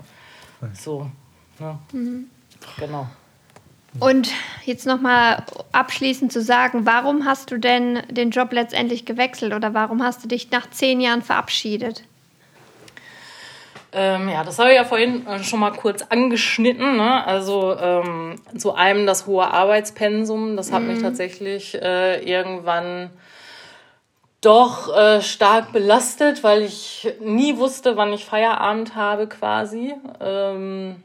so. 0.74 1.10
Ne? 1.62 2.26
Genau. 2.78 3.08
Und 4.00 4.32
jetzt 4.66 4.86
nochmal 4.86 5.44
abschließend 5.74 6.32
zu 6.32 6.42
sagen, 6.42 6.86
warum 6.86 7.26
hast 7.26 7.52
du 7.52 7.58
denn 7.58 8.02
den 8.10 8.32
Job 8.32 8.54
letztendlich 8.54 9.06
gewechselt 9.06 9.54
oder 9.54 9.74
warum 9.74 10.02
hast 10.02 10.24
du 10.24 10.28
dich 10.28 10.50
nach 10.52 10.70
zehn 10.70 11.02
Jahren 11.02 11.22
verabschiedet? 11.22 12.04
Ähm, 13.94 14.30
ja, 14.30 14.46
das 14.46 14.58
habe 14.58 14.70
ich 14.70 14.76
ja 14.76 14.86
vorhin 14.86 15.28
äh, 15.28 15.44
schon 15.44 15.60
mal 15.60 15.72
kurz 15.72 16.04
angeschnitten. 16.04 16.96
Ne? 16.96 17.28
Also 17.28 17.76
ähm, 17.78 18.38
zu 18.58 18.74
einem 18.74 19.06
das 19.06 19.28
hohe 19.28 19.46
Arbeitspensum, 19.46 20.56
das 20.56 20.72
hat 20.72 20.84
mich 20.84 21.02
tatsächlich 21.02 21.76
äh, 21.76 22.24
irgendwann 22.24 23.10
doch 24.40 24.96
äh, 24.96 25.22
stark 25.22 25.74
belastet, 25.74 26.44
weil 26.44 26.64
ich 26.64 27.14
nie 27.20 27.58
wusste, 27.58 27.98
wann 27.98 28.14
ich 28.14 28.24
Feierabend 28.24 28.96
habe 28.96 29.28
quasi. 29.28 29.94
Ähm, 30.22 31.04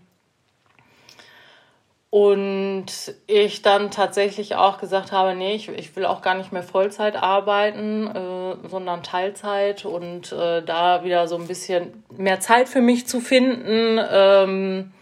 und 2.17 2.87
ich 3.27 3.61
dann 3.61 3.91
tatsächlich 3.91 4.55
auch 4.55 4.79
gesagt 4.79 5.13
habe, 5.13 5.35
nee, 5.35 5.55
ich, 5.55 5.69
ich 5.69 5.95
will 5.97 6.07
auch 6.07 6.23
gar 6.23 6.35
nicht 6.35 6.51
mehr 6.51 6.63
Vollzeit 6.63 7.15
arbeiten, 7.15 8.07
äh, 8.07 8.69
sondern 8.71 9.03
Teilzeit 9.03 9.85
und 9.85 10.33
äh, 10.33 10.63
da 10.63 11.05
wieder 11.05 11.29
so 11.29 11.37
ein 11.37 11.47
bisschen 11.47 12.05
mehr 12.17 12.41
Zeit 12.41 12.71
für 12.71 12.81
mich 12.81 13.07
zu 13.07 13.21
finden 13.21 14.01
ähm, 14.11 14.95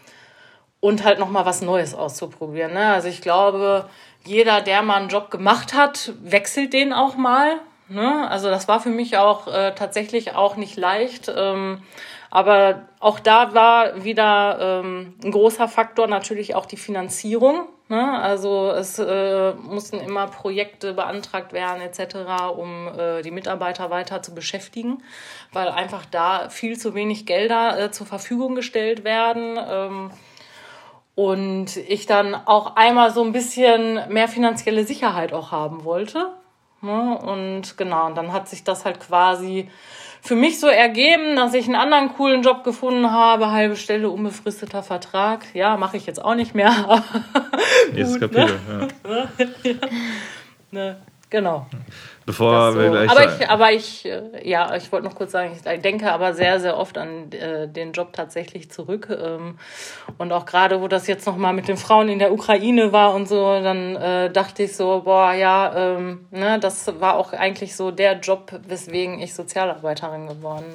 und 0.81 1.05
halt 1.05 1.19
nochmal 1.19 1.45
was 1.45 1.61
Neues 1.61 1.95
auszuprobieren. 1.95 2.73
Ne? 2.73 2.91
Also 2.91 3.07
ich 3.07 3.21
glaube, 3.21 3.87
jeder, 4.25 4.59
der 4.59 4.81
mal 4.81 4.95
einen 4.95 5.07
Job 5.07 5.31
gemacht 5.31 5.73
hat, 5.73 6.11
wechselt 6.21 6.73
den 6.73 6.91
auch 6.91 7.15
mal. 7.15 7.61
Ne? 7.87 8.29
Also 8.29 8.49
das 8.49 8.67
war 8.67 8.81
für 8.81 8.89
mich 8.89 9.15
auch 9.17 9.47
äh, 9.47 9.73
tatsächlich 9.73 10.35
auch 10.35 10.57
nicht 10.57 10.75
leicht. 10.75 11.31
Ähm, 11.33 11.81
aber 12.35 12.89
auch 12.99 13.21
da 13.21 13.53
war 13.53 14.03
wieder 14.03 14.81
ähm, 14.83 15.13
ein 15.23 15.31
großer 15.31 15.69
Faktor 15.69 16.07
natürlich 16.07 16.53
auch 16.53 16.65
die 16.65 16.75
Finanzierung. 16.75 17.69
Ne? 17.87 18.21
Also 18.21 18.71
es 18.71 18.99
äh, 18.99 19.53
mussten 19.53 20.01
immer 20.01 20.27
Projekte 20.27 20.91
beantragt 20.91 21.53
werden 21.53 21.79
etc., 21.79 22.17
um 22.57 22.89
äh, 22.89 23.21
die 23.21 23.31
Mitarbeiter 23.31 23.89
weiter 23.89 24.21
zu 24.21 24.35
beschäftigen, 24.35 25.01
weil 25.53 25.69
einfach 25.69 26.03
da 26.03 26.49
viel 26.49 26.77
zu 26.77 26.93
wenig 26.93 27.25
Gelder 27.25 27.79
äh, 27.79 27.91
zur 27.91 28.05
Verfügung 28.05 28.53
gestellt 28.53 29.05
werden. 29.05 29.57
Ähm, 29.69 30.11
und 31.15 31.77
ich 31.77 32.05
dann 32.05 32.35
auch 32.35 32.75
einmal 32.75 33.11
so 33.11 33.23
ein 33.23 33.31
bisschen 33.31 34.01
mehr 34.09 34.27
finanzielle 34.27 34.83
Sicherheit 34.83 35.31
auch 35.31 35.53
haben 35.53 35.85
wollte. 35.85 36.33
Ne? 36.81 37.17
Und 37.17 37.77
genau, 37.77 38.07
und 38.07 38.15
dann 38.15 38.33
hat 38.33 38.49
sich 38.49 38.65
das 38.65 38.83
halt 38.83 38.99
quasi 38.99 39.69
für 40.25 40.35
mich 40.35 40.59
so 40.59 40.67
ergeben, 40.67 41.35
dass 41.35 41.53
ich 41.53 41.65
einen 41.65 41.75
anderen 41.75 42.09
coolen 42.15 42.41
Job 42.41 42.63
gefunden 42.63 43.11
habe, 43.11 43.51
halbe 43.51 43.75
Stelle, 43.75 44.09
unbefristeter 44.09 44.81
Vertrag. 44.81 45.45
Ja, 45.53 45.77
mache 45.77 45.97
ich 45.97 46.07
jetzt 46.07 46.23
auch 46.23 46.33
nicht 46.33 46.55
mehr. 46.55 46.71
aber 46.71 47.03
Nächstes 47.93 48.19
Gut, 48.19 48.33
Kapitel. 48.33 48.59
Ja. 49.07 49.27
ne? 50.71 50.97
Genau. 51.29 51.67
Bevor 52.25 52.51
Das 52.67 52.75
wir 52.75 52.85
so. 52.85 52.91
gleich 52.91 53.09
aber, 53.11 53.19
sagen- 53.21 53.35
ich, 53.41 53.49
aber 53.49 53.71
ich, 53.71 54.05
äh, 54.05 54.49
ja, 54.49 54.75
ich 54.75 54.91
wollte 54.91 55.05
noch 55.07 55.15
kurz 55.15 55.31
sagen, 55.31 55.51
ich 55.53 55.81
denke 55.81 56.11
aber 56.11 56.33
sehr, 56.33 56.59
sehr 56.59 56.75
oft 56.77 56.97
an 56.97 57.31
äh, 57.31 57.67
den 57.67 57.91
Job 57.91 58.13
tatsächlich 58.13 58.71
zurück. 58.71 59.07
Ähm, 59.11 59.59
und 60.17 60.31
auch 60.31 60.45
gerade, 60.45 60.81
wo 60.81 60.87
das 60.87 61.05
jetzt 61.05 61.27
nochmal 61.27 61.53
mit 61.53 61.67
den 61.67 61.77
Frauen 61.77 62.09
in 62.09 62.17
der 62.17 62.33
Ukraine 62.33 62.91
war 62.91 63.13
und 63.13 63.27
so, 63.27 63.35
dann 63.61 63.95
äh, 63.95 64.31
dachte 64.31 64.63
ich 64.63 64.75
so, 64.75 65.03
boah, 65.05 65.33
ja, 65.33 65.73
ähm, 65.97 66.21
ne, 66.31 66.59
das 66.59 66.91
war 66.99 67.15
auch 67.17 67.31
eigentlich 67.33 67.75
so 67.75 67.91
der 67.91 68.19
Job, 68.19 68.59
weswegen 68.67 69.19
ich 69.19 69.35
Sozialarbeiterin 69.35 70.25
geworden 70.27 70.65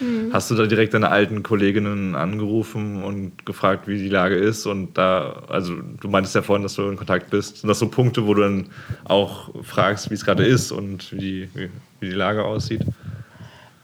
bin. 0.00 0.26
Ne? 0.26 0.32
Hast 0.32 0.50
du 0.50 0.56
da 0.56 0.66
direkt 0.66 0.92
deine 0.94 1.10
alten 1.10 1.42
Kolleginnen 1.44 2.16
angerufen 2.16 3.04
und 3.04 3.46
gefragt, 3.46 3.86
wie 3.86 3.98
die 3.98 4.08
Lage 4.08 4.34
ist? 4.34 4.66
Und 4.66 4.98
da, 4.98 5.42
also 5.48 5.74
du 6.00 6.08
meintest 6.08 6.34
ja 6.34 6.42
vorhin, 6.42 6.64
dass 6.64 6.74
du 6.74 6.88
in 6.88 6.96
Kontakt 6.96 7.30
bist. 7.30 7.58
Sind 7.58 7.68
das 7.68 7.78
so 7.78 7.88
Punkte, 7.88 8.26
wo 8.26 8.34
du 8.34 8.42
dann 8.42 8.70
auch 9.04 9.50
fragst, 9.62 10.10
wie 10.10 10.14
es 10.14 10.24
gerade 10.24 10.44
ist 10.44 10.72
und 10.72 10.95
wie 11.10 11.18
die, 11.18 11.50
wie 11.54 11.70
die 12.00 12.14
Lage 12.14 12.44
aussieht? 12.44 12.82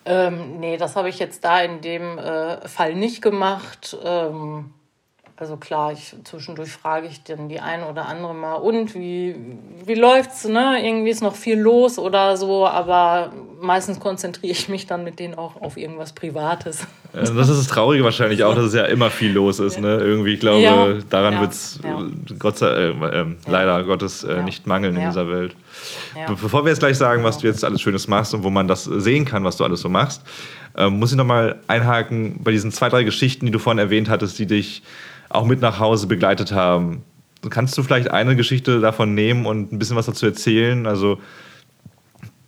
Ähm, 0.04 0.58
nee, 0.58 0.76
das 0.76 0.96
habe 0.96 1.08
ich 1.08 1.18
jetzt 1.18 1.44
da 1.44 1.60
in 1.60 1.80
dem 1.80 2.18
äh, 2.18 2.66
Fall 2.68 2.94
nicht 2.94 3.22
gemacht. 3.22 3.96
Ähm, 4.04 4.72
also 5.36 5.56
klar, 5.56 5.92
ich, 5.92 6.14
zwischendurch 6.24 6.70
frage 6.70 7.06
ich 7.08 7.22
dann 7.24 7.48
die 7.48 7.58
eine 7.60 7.86
oder 7.88 8.06
andere 8.06 8.34
mal, 8.34 8.54
und 8.54 8.94
wie, 8.94 9.34
wie 9.84 9.94
läuft's, 9.94 10.44
ne? 10.46 10.84
Irgendwie 10.84 11.10
ist 11.10 11.22
noch 11.22 11.34
viel 11.34 11.58
los 11.58 11.98
oder 11.98 12.36
so, 12.36 12.66
aber 12.66 13.32
meistens 13.60 13.98
konzentriere 13.98 14.52
ich 14.52 14.68
mich 14.68 14.86
dann 14.86 15.04
mit 15.04 15.18
denen 15.18 15.34
auch 15.34 15.60
auf 15.60 15.76
irgendwas 15.76 16.12
Privates. 16.12 16.82
Äh, 17.12 17.22
Das 17.34 17.48
ist 17.48 17.58
das 17.58 17.66
Traurige 17.68 18.04
wahrscheinlich 18.04 18.44
auch, 18.44 18.54
dass 18.54 18.66
es 18.66 18.74
ja 18.74 18.84
immer 18.84 19.10
viel 19.10 19.32
los 19.32 19.58
ist. 19.58 19.80
Ne? 19.80 19.96
Irgendwie, 19.98 20.34
ich 20.34 20.40
glaube, 20.40 20.62
Ja. 20.62 20.92
daran 21.10 21.34
Ja. 21.34 21.40
wird 21.40 21.52
es 21.52 21.80
Ja. 21.82 22.02
Gott 22.38 22.58
sei, 22.58 22.68
äh, 22.70 22.90
äh, 22.90 23.26
leider 23.46 23.82
Gottes 23.84 24.24
äh, 24.24 24.42
nicht 24.42 24.66
mangeln 24.66 24.96
in 24.96 25.06
dieser 25.06 25.28
Welt. 25.28 25.54
Bevor 26.28 26.64
wir 26.64 26.70
jetzt 26.70 26.78
gleich 26.80 26.96
sagen, 26.98 27.24
was 27.24 27.38
du 27.38 27.46
jetzt 27.46 27.64
alles 27.64 27.80
Schönes 27.80 28.06
machst 28.08 28.34
und 28.34 28.42
wo 28.44 28.50
man 28.50 28.68
das 28.68 28.84
sehen 28.84 29.24
kann, 29.24 29.44
was 29.44 29.56
du 29.56 29.64
alles 29.64 29.80
so 29.80 29.88
machst, 29.88 30.22
äh, 30.76 30.88
muss 30.88 31.10
ich 31.12 31.16
nochmal 31.16 31.60
einhaken 31.66 32.40
bei 32.42 32.50
diesen 32.50 32.72
zwei, 32.72 32.88
drei 32.88 33.04
Geschichten, 33.04 33.46
die 33.46 33.52
du 33.52 33.58
vorhin 33.58 33.78
erwähnt 33.78 34.08
hattest, 34.08 34.38
die 34.38 34.46
dich 34.46 34.82
auch 35.28 35.46
mit 35.46 35.60
nach 35.60 35.78
Hause 35.78 36.06
begleitet 36.06 36.52
haben. 36.52 37.02
Kannst 37.48 37.76
du 37.76 37.82
vielleicht 37.82 38.10
eine 38.10 38.36
Geschichte 38.36 38.80
davon 38.80 39.14
nehmen 39.14 39.46
und 39.46 39.72
ein 39.72 39.78
bisschen 39.78 39.96
was 39.96 40.06
dazu 40.06 40.26
erzählen? 40.26 40.86
Also, 40.86 41.18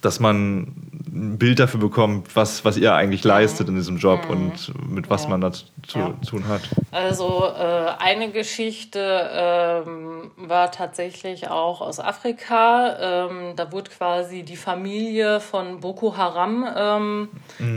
dass 0.05 0.21
man 0.21 0.63
ein 1.07 1.39
Bild 1.39 1.59
dafür 1.61 1.81
bekommt, 1.81 2.35
was, 2.37 2.65
was 2.65 2.77
ihr 2.77 2.93
eigentlich 2.95 3.25
leistet 3.25 3.69
in 3.69 3.77
diesem 3.77 3.97
Job 3.99 4.29
und 4.29 4.73
mit 4.91 5.09
was 5.11 5.25
Ja. 5.25 5.31
man 5.31 5.41
da 5.41 5.53
zu 5.53 5.65
Ja. 5.99 6.15
tun 6.29 6.47
hat. 6.49 6.63
Also 6.91 7.45
äh, 7.47 7.87
eine 7.99 8.31
Geschichte 8.31 9.31
ähm, 9.33 10.31
war 10.37 10.71
tatsächlich 10.73 11.49
auch 11.49 11.81
aus 11.81 12.01
Afrika. 12.01 12.97
Ähm, 13.29 13.53
da 13.57 13.71
wurde 13.73 13.91
quasi 13.91 14.43
die 14.43 14.57
Familie 14.57 15.41
von 15.41 15.81
Boko 15.81 16.17
Haram, 16.17 16.67
ähm, 16.77 17.29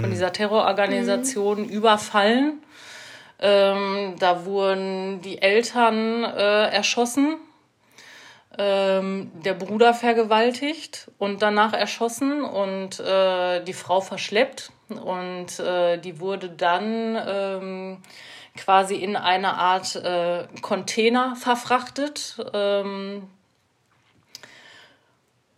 von 0.01 0.09
dieser 0.09 0.31
Terrororganisation, 0.33 1.65
überfallen. 1.65 2.59
Ähm, 3.39 4.15
da 4.19 4.45
wurden 4.45 5.21
die 5.21 5.41
Eltern 5.41 6.23
äh, 6.23 6.69
erschossen, 6.69 7.35
ähm, 8.57 9.31
der 9.43 9.53
Bruder 9.53 9.93
vergewaltigt 9.93 11.11
und 11.17 11.41
danach 11.41 11.73
erschossen 11.73 12.41
und 12.41 12.99
äh, 12.99 13.63
die 13.63 13.73
Frau 13.73 14.01
verschleppt. 14.01 14.71
Und 14.89 15.59
äh, 15.59 15.97
die 15.97 16.19
wurde 16.19 16.49
dann 16.49 17.17
ähm, 17.27 17.97
quasi 18.55 18.95
in 18.95 19.15
eine 19.15 19.55
Art 19.55 19.95
äh, 19.95 20.47
Container 20.61 21.35
verfrachtet, 21.35 22.37
ähm, 22.53 23.29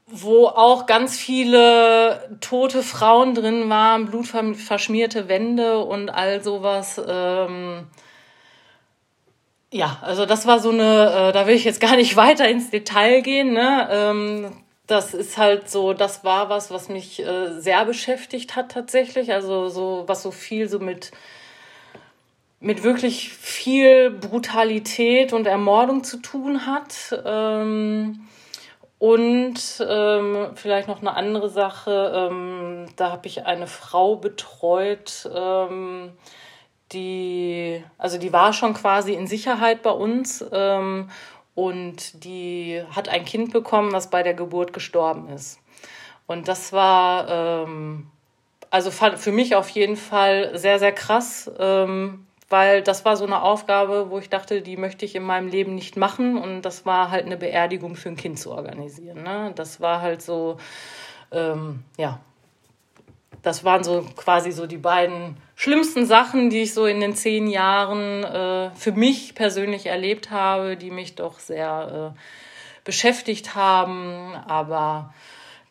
wo 0.07 0.47
auch 0.47 0.87
ganz 0.87 1.17
viele 1.17 2.37
tote 2.41 2.81
Frauen 2.81 3.35
drin 3.35 3.69
waren, 3.69 4.07
blutverschmierte 4.07 5.27
Wände 5.27 5.79
und 5.79 6.09
all 6.09 6.43
sowas. 6.43 6.99
Ähm, 7.07 7.87
ja, 9.71 9.99
also 10.01 10.25
das 10.25 10.47
war 10.47 10.59
so 10.59 10.69
eine, 10.71 11.29
äh, 11.29 11.31
da 11.31 11.47
will 11.47 11.55
ich 11.55 11.63
jetzt 11.63 11.81
gar 11.81 11.95
nicht 11.95 12.15
weiter 12.17 12.47
ins 12.47 12.69
Detail 12.69 13.21
gehen. 13.21 13.53
Ne? 13.53 13.87
Ähm, 13.91 14.51
das 14.87 15.13
ist 15.13 15.37
halt 15.37 15.69
so, 15.69 15.93
das 15.93 16.23
war 16.23 16.49
was, 16.49 16.71
was 16.71 16.89
mich 16.89 17.19
äh, 17.19 17.59
sehr 17.59 17.85
beschäftigt 17.85 18.55
hat 18.55 18.71
tatsächlich. 18.71 19.31
Also 19.31 19.69
so, 19.69 20.03
was 20.07 20.23
so 20.23 20.31
viel 20.31 20.67
so 20.67 20.79
mit 20.79 21.11
mit 22.61 22.83
wirklich 22.83 23.29
viel 23.29 24.11
Brutalität 24.11 25.31
und 25.33 25.47
Ermordung 25.47 26.03
zu 26.03 26.17
tun 26.17 26.65
hat. 26.65 27.17
Ähm, 27.25 28.27
und 28.97 29.85
ähm, 29.87 30.47
vielleicht 30.55 30.89
noch 30.89 30.99
eine 30.99 31.15
andere 31.15 31.49
Sache, 31.49 32.29
ähm, 32.29 32.87
da 32.97 33.11
habe 33.11 33.27
ich 33.27 33.45
eine 33.45 33.67
Frau 33.67 34.17
betreut, 34.17 35.29
ähm, 35.33 36.11
die, 36.91 37.83
also 37.97 38.17
die 38.17 38.33
war 38.33 38.53
schon 38.53 38.73
quasi 38.73 39.13
in 39.13 39.27
Sicherheit 39.27 39.81
bei 39.81 39.91
uns 39.91 40.43
ähm, 40.51 41.09
und 41.55 42.23
die 42.23 42.81
hat 42.95 43.09
ein 43.09 43.25
Kind 43.25 43.51
bekommen, 43.51 43.91
was 43.91 44.09
bei 44.09 44.23
der 44.23 44.33
Geburt 44.33 44.73
gestorben 44.73 45.29
ist. 45.29 45.59
Und 46.25 46.47
das 46.47 46.73
war 46.73 47.27
ähm, 47.29 48.07
also 48.71 48.91
für 48.91 49.31
mich 49.31 49.55
auf 49.55 49.69
jeden 49.69 49.97
Fall 49.97 50.57
sehr, 50.57 50.79
sehr 50.79 50.91
krass, 50.91 51.51
ähm, 51.59 52.25
weil 52.49 52.81
das 52.81 53.05
war 53.05 53.15
so 53.15 53.25
eine 53.25 53.41
Aufgabe, 53.41 54.09
wo 54.09 54.17
ich 54.17 54.29
dachte, 54.29 54.61
die 54.61 54.77
möchte 54.77 55.05
ich 55.05 55.15
in 55.15 55.23
meinem 55.23 55.47
Leben 55.47 55.75
nicht 55.75 55.97
machen. 55.97 56.37
Und 56.37 56.63
das 56.63 56.85
war 56.85 57.11
halt 57.11 57.25
eine 57.25 57.37
Beerdigung 57.37 57.95
für 57.95 58.09
ein 58.09 58.15
Kind 58.15 58.39
zu 58.39 58.51
organisieren. 58.51 59.23
Ne? 59.23 59.51
Das 59.55 59.81
war 59.81 60.01
halt 60.01 60.21
so, 60.21 60.57
ähm, 61.31 61.83
ja, 61.97 62.19
das 63.41 63.63
waren 63.63 63.83
so 63.83 64.05
quasi 64.15 64.51
so 64.51 64.67
die 64.67 64.77
beiden 64.77 65.37
schlimmsten 65.55 66.05
Sachen, 66.05 66.49
die 66.49 66.63
ich 66.63 66.73
so 66.73 66.85
in 66.85 66.99
den 66.99 67.15
zehn 67.15 67.47
Jahren 67.47 68.23
äh, 68.23 68.71
für 68.75 68.91
mich 68.91 69.35
persönlich 69.35 69.85
erlebt 69.85 70.31
habe, 70.31 70.77
die 70.77 70.91
mich 70.91 71.15
doch 71.15 71.39
sehr 71.39 72.13
äh, 72.15 72.19
beschäftigt 72.83 73.55
haben. 73.55 74.35
Aber 74.47 75.13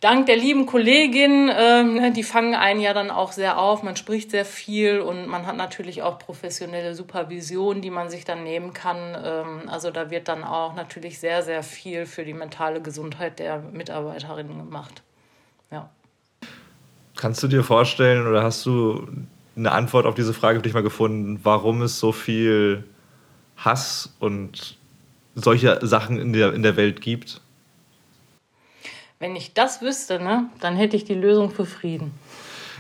dank 0.01 0.27
der 0.27 0.37
lieben 0.37 0.65
Kollegin, 0.65 1.49
äh, 1.49 2.11
die 2.13 2.23
fangen 2.23 2.55
einen 2.55 2.81
ja 2.81 2.95
dann 2.95 3.11
auch 3.11 3.33
sehr 3.33 3.59
auf, 3.59 3.83
man 3.83 3.97
spricht 3.97 4.31
sehr 4.31 4.47
viel 4.47 5.01
und 5.01 5.27
man 5.27 5.47
hat 5.47 5.57
natürlich 5.57 6.03
auch 6.03 6.19
professionelle 6.19 6.95
Supervision, 6.95 7.83
die 7.83 7.91
man 7.91 8.09
sich 8.09 8.25
dann 8.25 8.45
nehmen 8.45 8.73
kann. 8.73 9.17
Ähm, 9.23 9.69
also 9.69 9.91
da 9.91 10.11
wird 10.11 10.29
dann 10.29 10.45
auch 10.45 10.75
natürlich 10.75 11.19
sehr, 11.19 11.43
sehr 11.43 11.63
viel 11.63 12.07
für 12.07 12.25
die 12.25 12.35
mentale 12.35 12.81
Gesundheit 12.81 13.39
der 13.39 13.59
Mitarbeiterinnen 13.59 14.59
gemacht. 14.59 15.03
Kannst 17.19 17.43
du 17.43 17.49
dir 17.49 17.65
vorstellen 17.65 18.29
oder 18.29 18.45
hast 18.45 18.65
du 18.65 19.09
eine 19.57 19.73
Antwort 19.73 20.07
auf 20.07 20.15
diese 20.15 20.33
Frage 20.33 20.61
für 20.61 20.63
dich 20.63 20.73
mal 20.73 20.85
gefunden, 20.85 21.41
warum 21.43 21.83
es 21.83 21.99
so 21.99 22.13
viel 22.13 22.85
Hass 23.57 24.15
und 24.21 24.77
solche 25.35 25.85
Sachen 25.85 26.21
in 26.21 26.33
der, 26.33 26.55
in 26.55 26.63
der 26.63 26.77
Welt 26.77 27.01
gibt? 27.01 27.41
Wenn 29.19 29.35
ich 29.35 29.53
das 29.53 29.83
wüsste, 29.83 30.21
ne, 30.21 30.49
dann 30.61 30.77
hätte 30.77 30.97
ich 30.97 31.03
die 31.03 31.15
Lösung 31.15 31.51
für 31.51 31.67
Frieden. 31.67 32.13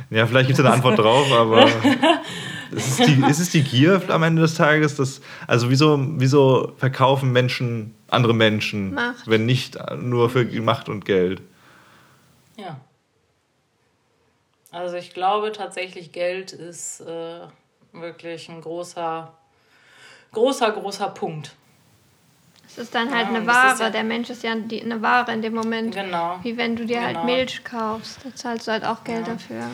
Ja, 0.08 0.24
vielleicht 0.24 0.46
gibt 0.46 0.60
es 0.60 0.64
eine 0.64 0.72
Antwort 0.72 1.00
drauf, 1.00 1.32
aber 1.32 1.66
ist 2.70 3.00
es, 3.00 3.06
die, 3.08 3.20
ist 3.28 3.40
es 3.40 3.50
die 3.50 3.62
Gier 3.62 4.00
am 4.06 4.22
Ende 4.22 4.42
des 4.42 4.54
Tages? 4.54 4.94
Dass, 4.94 5.20
also 5.48 5.68
wieso, 5.68 5.98
wieso 6.16 6.74
verkaufen 6.76 7.32
Menschen 7.32 7.92
andere 8.06 8.34
Menschen, 8.34 8.94
Macht. 8.94 9.26
wenn 9.26 9.46
nicht 9.46 9.76
nur 10.00 10.30
für 10.30 10.44
Macht 10.60 10.88
und 10.88 11.04
Geld? 11.04 11.42
Ja. 12.56 12.78
Also 14.70 14.96
ich 14.96 15.14
glaube 15.14 15.52
tatsächlich, 15.52 16.12
Geld 16.12 16.52
ist 16.52 17.00
äh, 17.00 17.40
wirklich 17.92 18.48
ein 18.48 18.60
großer, 18.60 19.32
großer, 20.32 20.70
großer 20.72 21.08
Punkt. 21.08 21.52
Es 22.70 22.76
ist 22.76 22.94
dann 22.94 23.10
halt 23.10 23.28
ja, 23.30 23.34
eine 23.34 23.46
Ware. 23.46 23.80
Ja 23.80 23.90
der 23.90 24.04
Mensch 24.04 24.28
ist 24.28 24.42
ja 24.42 24.54
die, 24.54 24.82
eine 24.82 25.00
Ware 25.00 25.32
in 25.32 25.40
dem 25.40 25.54
Moment. 25.54 25.94
Genau. 25.94 26.38
Wie 26.42 26.58
wenn 26.58 26.76
du 26.76 26.84
dir 26.84 27.00
halt 27.00 27.16
genau. 27.16 27.26
halt 27.26 27.36
Milch 27.36 27.64
kaufst. 27.64 28.18
Da 28.22 28.34
zahlst 28.34 28.68
du 28.68 28.72
halt 28.72 28.84
auch 28.84 29.04
Geld 29.04 29.26
ja. 29.26 29.32
dafür. 29.32 29.70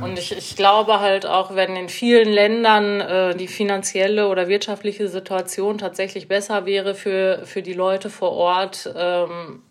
Und 0.00 0.18
ich, 0.18 0.36
ich 0.36 0.56
glaube 0.56 1.00
halt 1.00 1.26
auch, 1.26 1.54
wenn 1.54 1.76
in 1.76 1.90
vielen 1.90 2.32
Ländern 2.32 3.00
äh, 3.02 3.36
die 3.36 3.48
finanzielle 3.48 4.28
oder 4.28 4.48
wirtschaftliche 4.48 5.08
Situation 5.08 5.76
tatsächlich 5.76 6.26
besser 6.26 6.64
wäre 6.64 6.94
für, 6.94 7.44
für 7.44 7.60
die 7.60 7.74
Leute 7.74 8.08
vor 8.08 8.32
Ort, 8.32 8.90
ähm, 8.96 9.62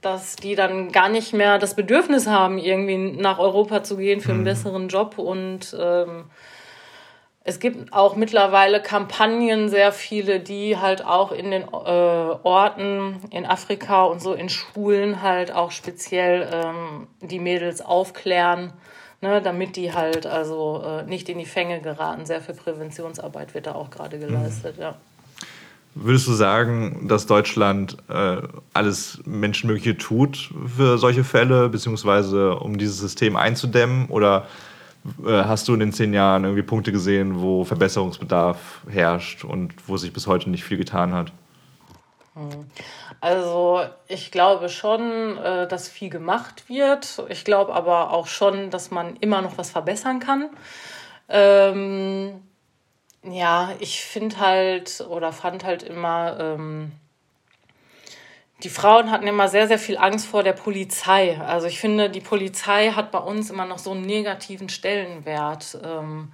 dass 0.00 0.36
die 0.36 0.54
dann 0.54 0.92
gar 0.92 1.08
nicht 1.08 1.32
mehr 1.32 1.58
das 1.58 1.74
Bedürfnis 1.74 2.26
haben, 2.26 2.58
irgendwie 2.58 2.96
nach 2.96 3.38
Europa 3.38 3.82
zu 3.82 3.96
gehen 3.96 4.20
für 4.20 4.32
einen 4.32 4.40
mhm. 4.40 4.44
besseren 4.44 4.88
Job 4.88 5.18
und 5.18 5.76
ähm, 5.78 6.24
es 7.48 7.60
gibt 7.60 7.92
auch 7.92 8.16
mittlerweile 8.16 8.82
Kampagnen, 8.82 9.68
sehr 9.68 9.92
viele, 9.92 10.40
die 10.40 10.78
halt 10.78 11.04
auch 11.04 11.30
in 11.30 11.52
den 11.52 11.62
äh, 11.62 11.66
Orten 11.66 13.20
in 13.30 13.46
Afrika 13.46 14.02
und 14.02 14.20
so 14.20 14.34
in 14.34 14.48
Schulen 14.48 15.22
halt 15.22 15.52
auch 15.52 15.70
speziell 15.70 16.48
ähm, 16.52 17.06
die 17.20 17.38
Mädels 17.38 17.82
aufklären, 17.82 18.72
ne, 19.20 19.40
damit 19.40 19.76
die 19.76 19.94
halt 19.94 20.26
also 20.26 20.82
äh, 20.84 21.04
nicht 21.04 21.28
in 21.28 21.38
die 21.38 21.46
Fänge 21.46 21.80
geraten. 21.80 22.26
Sehr 22.26 22.40
viel 22.40 22.56
Präventionsarbeit 22.56 23.54
wird 23.54 23.68
da 23.68 23.76
auch 23.76 23.90
gerade 23.90 24.18
geleistet, 24.18 24.76
mhm. 24.78 24.82
ja. 24.82 24.94
Würdest 25.98 26.28
du 26.28 26.32
sagen, 26.32 27.08
dass 27.08 27.24
Deutschland 27.24 27.96
äh, 28.10 28.42
alles 28.74 29.18
Menschenmögliche 29.24 29.96
tut 29.96 30.50
für 30.76 30.98
solche 30.98 31.24
Fälle, 31.24 31.70
beziehungsweise 31.70 32.56
um 32.56 32.76
dieses 32.76 32.98
System 32.98 33.34
einzudämmen? 33.34 34.04
Oder 34.08 34.46
äh, 35.24 35.44
hast 35.44 35.68
du 35.68 35.72
in 35.72 35.80
den 35.80 35.94
zehn 35.94 36.12
Jahren 36.12 36.44
irgendwie 36.44 36.62
Punkte 36.62 36.92
gesehen, 36.92 37.40
wo 37.40 37.64
Verbesserungsbedarf 37.64 38.82
herrscht 38.90 39.44
und 39.44 39.72
wo 39.86 39.96
sich 39.96 40.12
bis 40.12 40.26
heute 40.26 40.50
nicht 40.50 40.64
viel 40.64 40.76
getan 40.76 41.14
hat? 41.14 41.32
Also 43.22 43.80
ich 44.06 44.30
glaube 44.30 44.68
schon, 44.68 45.38
äh, 45.38 45.66
dass 45.66 45.88
viel 45.88 46.10
gemacht 46.10 46.68
wird. 46.68 47.24
Ich 47.30 47.42
glaube 47.46 47.74
aber 47.74 48.12
auch 48.12 48.26
schon, 48.26 48.68
dass 48.68 48.90
man 48.90 49.16
immer 49.16 49.40
noch 49.40 49.56
was 49.56 49.70
verbessern 49.70 50.20
kann. 50.20 50.50
Ähm, 51.30 52.42
ja, 53.32 53.74
ich 53.80 54.00
finde 54.02 54.38
halt 54.38 55.04
oder 55.08 55.32
fand 55.32 55.64
halt 55.64 55.82
immer, 55.82 56.38
ähm, 56.40 56.92
die 58.62 58.68
Frauen 58.68 59.10
hatten 59.10 59.26
immer 59.26 59.48
sehr, 59.48 59.68
sehr 59.68 59.78
viel 59.78 59.98
Angst 59.98 60.26
vor 60.26 60.42
der 60.42 60.52
Polizei. 60.52 61.38
Also 61.38 61.66
ich 61.66 61.78
finde, 61.78 62.08
die 62.08 62.20
Polizei 62.20 62.90
hat 62.90 63.10
bei 63.10 63.18
uns 63.18 63.50
immer 63.50 63.66
noch 63.66 63.78
so 63.78 63.92
einen 63.92 64.02
negativen 64.02 64.68
Stellenwert. 64.68 65.78
Ähm, 65.84 66.32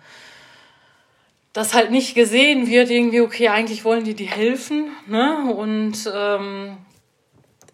dass 1.52 1.74
halt 1.74 1.90
nicht 1.90 2.14
gesehen 2.14 2.66
wird, 2.66 2.90
irgendwie, 2.90 3.20
okay, 3.20 3.48
eigentlich 3.48 3.84
wollen 3.84 4.04
die 4.04 4.14
die 4.14 4.28
helfen. 4.28 4.92
Ne? 5.06 5.52
Und 5.54 6.10
ähm, 6.14 6.78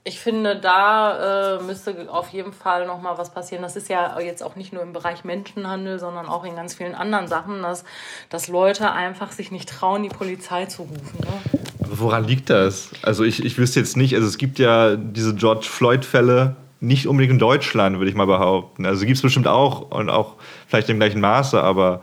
ich 0.08 0.20
finde, 0.20 0.56
da 0.56 1.58
äh, 1.58 1.62
müsste 1.62 2.08
auf 2.10 2.30
jeden 2.30 2.52
Fall 2.52 2.86
noch 2.86 3.00
mal 3.00 3.18
was 3.18 3.30
passieren. 3.30 3.62
Das 3.62 3.76
ist 3.76 3.88
ja 3.88 4.18
jetzt 4.18 4.42
auch 4.42 4.56
nicht 4.56 4.72
nur 4.72 4.82
im 4.82 4.94
Bereich 4.94 5.22
Menschenhandel, 5.22 5.98
sondern 5.98 6.26
auch 6.26 6.44
in 6.44 6.56
ganz 6.56 6.74
vielen 6.74 6.94
anderen 6.94 7.28
Sachen, 7.28 7.62
dass, 7.62 7.84
dass 8.30 8.48
Leute 8.48 8.90
einfach 8.90 9.32
sich 9.32 9.50
nicht 9.50 9.68
trauen, 9.68 10.02
die 10.02 10.08
Polizei 10.08 10.64
zu 10.64 10.82
rufen. 10.82 11.18
Ne? 11.20 11.60
Aber 11.84 12.00
woran 12.00 12.24
liegt 12.24 12.48
das? 12.48 12.90
Also 13.02 13.22
ich, 13.22 13.44
ich 13.44 13.58
wüsste 13.58 13.80
jetzt 13.80 13.98
nicht, 13.98 14.14
also 14.14 14.26
es 14.26 14.38
gibt 14.38 14.58
ja 14.58 14.96
diese 14.96 15.34
George 15.34 15.66
Floyd-Fälle, 15.68 16.56
nicht 16.80 17.06
unbedingt 17.06 17.34
in 17.34 17.38
Deutschland, 17.38 17.98
würde 17.98 18.08
ich 18.08 18.16
mal 18.16 18.26
behaupten. 18.26 18.86
Also 18.86 19.04
gibt 19.04 19.16
es 19.16 19.22
bestimmt 19.22 19.48
auch 19.48 19.90
und 19.90 20.08
auch 20.08 20.36
vielleicht 20.68 20.88
im 20.88 20.98
gleichen 20.98 21.20
Maße, 21.20 21.62
aber... 21.62 22.02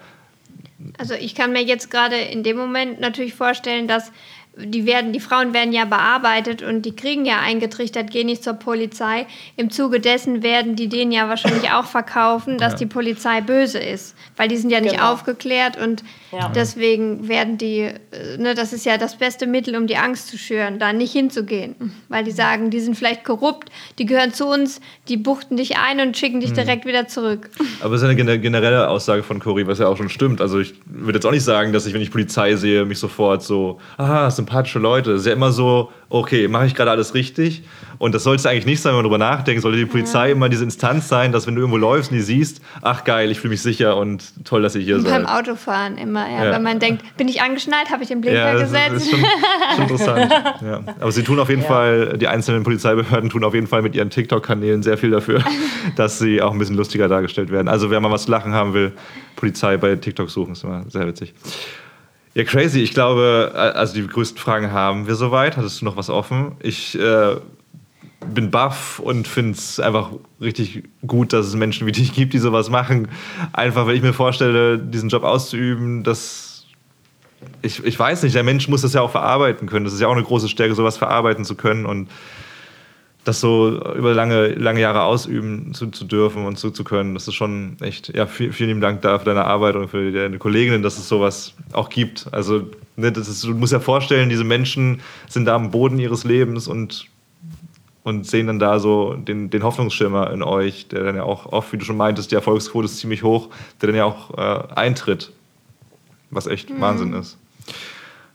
Also 0.99 1.16
ich 1.16 1.34
kann 1.34 1.53
mir 1.53 1.64
jetzt 1.64 1.89
gerade 1.89 2.18
in 2.18 2.43
dem 2.43 2.58
Moment 2.58 2.99
natürlich 2.99 3.34
vorstellen, 3.34 3.88
dass 3.88 4.12
die 4.58 4.86
werden, 4.86 5.12
die 5.12 5.20
Frauen 5.20 5.53
werden 5.53 5.74
ja 5.74 5.86
bearbeitet 5.86 6.62
und 6.62 6.84
die 6.84 6.95
kriegen 6.95 7.26
ja 7.26 7.39
eingetrichtert, 7.39 8.12
geh 8.12 8.24
nicht 8.24 8.43
zur 8.43 8.53
Polizei. 8.53 9.26
Im 9.58 9.70
Zuge 9.70 9.99
dessen 9.99 10.43
werden 10.43 10.76
die 10.76 10.88
denen 10.88 11.12
ja 11.12 11.28
wahrscheinlich 11.28 11.72
auch 11.72 11.86
verkaufen, 11.86 12.58
dass 12.58 12.74
ja. 12.74 12.80
die 12.80 12.86
Polizei 12.86 13.41
böse 13.41 13.80
ist, 13.80 14.16
weil 14.38 14.47
die 14.47 14.58
sind 14.58 14.70
ja 14.70 14.80
nicht 14.80 14.95
genau. 14.95 15.12
aufgeklärt 15.12 15.78
und 15.78 16.03
ja. 16.41 16.49
deswegen 16.49 17.27
werden 17.27 17.57
die, 17.57 17.79
äh, 17.81 17.93
ne, 18.38 18.55
das 18.55 18.73
ist 18.73 18.86
ja 18.86 18.97
das 18.97 19.17
beste 19.17 19.47
Mittel, 19.47 19.75
um 19.75 19.88
die 19.88 19.97
Angst 19.97 20.27
zu 20.27 20.38
schüren, 20.38 20.79
da 20.79 20.93
nicht 20.93 21.11
hinzugehen, 21.11 21.75
weil 22.09 22.23
die 22.23 22.31
sagen, 22.31 22.69
die 22.69 22.79
sind 22.79 22.95
vielleicht 22.95 23.23
korrupt, 23.23 23.69
die 23.99 24.05
gehören 24.05 24.33
zu 24.33 24.47
uns, 24.47 24.81
die 25.07 25.17
buchten 25.17 25.57
dich 25.57 25.77
ein 25.77 25.99
und 25.99 26.17
schicken 26.17 26.39
dich 26.39 26.51
mhm. 26.51 26.55
direkt 26.55 26.86
wieder 26.86 27.07
zurück. 27.07 27.49
Aber 27.81 27.95
es 27.95 28.01
ist 28.01 28.07
eine 28.07 28.39
generelle 28.39 28.89
Aussage 28.89 29.23
von 29.23 29.39
Cory, 29.39 29.67
was 29.67 29.79
ja 29.79 29.88
auch 29.88 29.97
schon 29.97 30.09
stimmt. 30.09 30.41
Also 30.41 30.59
ich 30.59 30.73
würde 30.86 31.17
jetzt 31.17 31.25
auch 31.25 31.31
nicht 31.31 31.43
sagen, 31.43 31.73
dass 31.73 31.86
ich, 31.86 31.93
wenn 31.93 32.01
ich 32.01 32.11
Polizei 32.11 32.55
sehe, 32.55 32.86
mich 32.86 32.99
sofort 32.99 33.43
so, 33.43 33.79
aha, 33.97 34.29
sympathische 34.31 34.79
Leute. 34.79 35.13
Es 35.13 35.21
ist 35.21 35.27
ja 35.27 35.33
immer 35.33 35.51
so, 35.51 35.91
okay, 36.10 36.47
mache 36.47 36.66
ich 36.68 36.76
gerade 36.76 36.91
alles 36.91 37.14
richtig? 37.14 37.64
Und 37.97 38.14
das 38.14 38.24
sollte 38.24 38.49
eigentlich 38.49 38.66
nicht 38.66 38.82
sein, 38.82 38.91
wenn 38.91 38.97
man 38.97 39.03
darüber 39.03 39.18
nachdenkt. 39.18 39.62
Sollte 39.62 39.78
die 39.78 39.86
Polizei 39.86 40.28
ja. 40.28 40.32
immer 40.34 40.49
diese 40.49 40.64
Instanz 40.64 41.08
sein, 41.08 41.32
dass 41.32 41.47
wenn 41.47 41.56
du 41.56 41.62
irgendwo 41.62 41.78
läufst 41.78 42.12
und 42.12 42.18
die 42.18 42.24
siehst, 42.24 42.62
ach 42.82 43.03
geil, 43.03 43.32
ich 43.32 43.39
fühle 43.39 43.51
mich 43.51 43.62
sicher 43.62 43.97
und 43.97 44.24
toll, 44.43 44.62
dass 44.62 44.76
ihr 44.76 44.82
hier 44.82 44.99
seid. 44.99 45.12
Beim 45.12 45.26
Autofahren 45.26 45.97
immer, 45.97 46.30
ja. 46.30 46.45
ja. 46.45 46.51
Wenn 46.51 46.64
man 46.64 46.80
denkt, 46.80 47.03
bin 47.18 47.28
ich 47.28 47.41
angeschnallt, 47.41 47.89
habe 47.89 48.03
ich 48.03 48.10
den 48.10 48.22
Blinker 48.22 48.38
ja, 48.38 48.53
das 48.53 48.64
gesetzt? 48.64 48.95
Ist 48.95 49.12
schon, 49.12 49.20
schon 49.20 49.82
interessant. 49.84 50.32
ja. 50.62 50.84
Aber 50.99 51.12
sie 51.12 51.24
tun 51.24 51.39
auf 51.39 51.49
jeden 51.49 51.64
Fall, 51.64 52.18
die 52.18 52.28
einzelnen 52.28 52.64
Polizeibehörden 52.64 53.30
tun 53.30 53.43
auf 53.43 53.53
jeden 53.53 53.68
Fall 53.68 53.82
mit 53.82 53.95
ihren 53.95 54.10
TikTok-Kanälen 54.10 54.84
sehr 54.84 54.97
viel 54.97 55.12
dafür, 55.12 55.43
dass 55.95 56.20
sie 56.20 56.41
auch 56.41 56.51
ein 56.51 56.60
bisschen 56.60 56.76
lustiger 56.76 57.08
dargestellt 57.08 57.51
werden. 57.51 57.68
Also 57.68 57.89
wer 57.89 57.99
mal 57.99 58.12
was 58.12 58.26
zu 58.26 58.32
lachen 58.32 58.53
haben 58.53 58.74
will, 58.74 58.91
Polizei 59.36 59.78
bei 59.78 59.95
TikTok 59.95 60.30
suchen, 60.30 60.53
ist 60.53 60.64
immer 60.64 60.84
sehr 60.89 61.08
witzig. 61.08 61.34
Ja, 62.36 62.43
crazy. 62.43 62.81
Ich 62.81 62.91
glaube, 62.91 63.51
also 63.55 63.93
die 63.93 64.05
größten 64.05 64.38
Fragen 64.38 64.71
haben 64.73 65.07
wir 65.07 65.15
soweit. 65.15 65.55
Hattest 65.55 65.79
du 65.79 65.86
noch 65.86 65.95
was 65.95 66.09
offen? 66.09 66.57
Ich 66.61 66.99
äh, 66.99 67.38
bin 68.33 68.51
baff 68.51 68.99
und 68.99 69.25
finde 69.25 69.53
es 69.53 69.79
einfach 69.79 70.11
richtig 70.41 70.83
gut, 71.07 71.31
dass 71.31 71.45
es 71.45 71.55
Menschen 71.55 71.88
wie 71.88 71.93
dich 71.93 72.13
gibt, 72.13 72.33
die 72.33 72.39
sowas 72.39 72.69
machen. 72.69 73.07
Einfach, 73.53 73.88
wenn 73.88 73.95
ich 73.95 74.01
mir 74.01 74.11
vorstelle, 74.11 74.77
diesen 74.77 75.07
Job 75.07 75.23
auszuüben, 75.23 76.03
das 76.03 76.65
ich, 77.61 77.83
ich 77.86 77.97
weiß 77.97 78.23
nicht, 78.23 78.36
der 78.36 78.43
Mensch 78.43 78.67
muss 78.67 78.81
das 78.81 78.93
ja 78.93 79.01
auch 79.01 79.11
verarbeiten 79.11 79.69
können. 79.69 79.86
Das 79.86 79.93
ist 79.93 80.01
ja 80.01 80.07
auch 80.07 80.13
eine 80.13 80.23
große 80.23 80.49
Stärke, 80.49 80.75
sowas 80.75 80.97
verarbeiten 80.97 81.45
zu 81.45 81.55
können 81.55 81.86
und 81.86 82.09
das 83.26 83.41
so 83.41 83.69
über 83.95 84.13
lange, 84.13 84.49
lange 84.49 84.80
Jahre 84.80 85.03
ausüben 85.03 85.73
zu, 85.73 85.88
zu 85.88 86.05
dürfen 86.05 86.45
und 86.45 86.57
zu, 86.57 86.69
zu 86.69 86.84
können. 86.84 87.15
Das 87.15 87.28
ist 87.28 87.34
schon 87.34 87.76
echt, 87.82 88.15
ja, 88.15 88.28
viel, 88.28 88.53
vielen 88.53 88.69
lieben 88.69 88.82
Dank 88.82 89.01
da 89.01 89.17
für 89.17 89.26
deine 89.26 89.45
Arbeit 89.45 89.76
und 89.76 89.89
für 89.89 90.11
deine 90.11 90.38
Kolleginnen, 90.38 90.84
dass 90.84 90.99
es 90.99 91.09
sowas 91.09 91.55
auch 91.73 91.89
gibt. 91.89 92.28
Also, 92.32 92.67
ne, 92.95 93.11
das 93.11 93.28
ist, 93.28 93.43
du 93.43 93.55
musst 93.55 93.73
ja 93.73 93.80
vorstellen, 93.80 94.30
diese 94.30 94.43
Menschen 94.43 95.01
sind 95.28 95.45
da 95.45 95.55
am 95.55 95.71
Boden 95.71 95.97
ihres 95.97 96.23
Lebens 96.23 96.67
und, 96.67 97.07
und 98.03 98.28
sehen 98.28 98.45
dann 98.45 98.59
da 98.59 98.80
so 98.80 99.15
den, 99.15 99.49
den 99.49 99.63
Hoffnungsschimmer 99.63 100.30
in 100.32 100.43
euch, 100.43 100.88
der 100.88 101.03
dann 101.03 101.15
ja 101.15 101.23
auch 101.23 101.47
oft, 101.47 101.73
wie 101.73 101.78
du 101.78 101.86
schon 101.86 101.97
meintest, 101.97 102.30
die 102.30 102.36
Erfolgsquote 102.36 102.86
ist 102.86 102.99
ziemlich 102.99 103.23
hoch, 103.23 103.49
der 103.82 103.88
dann 103.88 103.95
ja 103.95 104.05
auch 104.05 104.38
äh, 104.38 104.73
eintritt, 104.76 105.32
was 106.30 106.45
echt 106.45 106.69
mhm. 106.69 106.80
Wahnsinn 106.80 107.13
ist. 107.13 107.39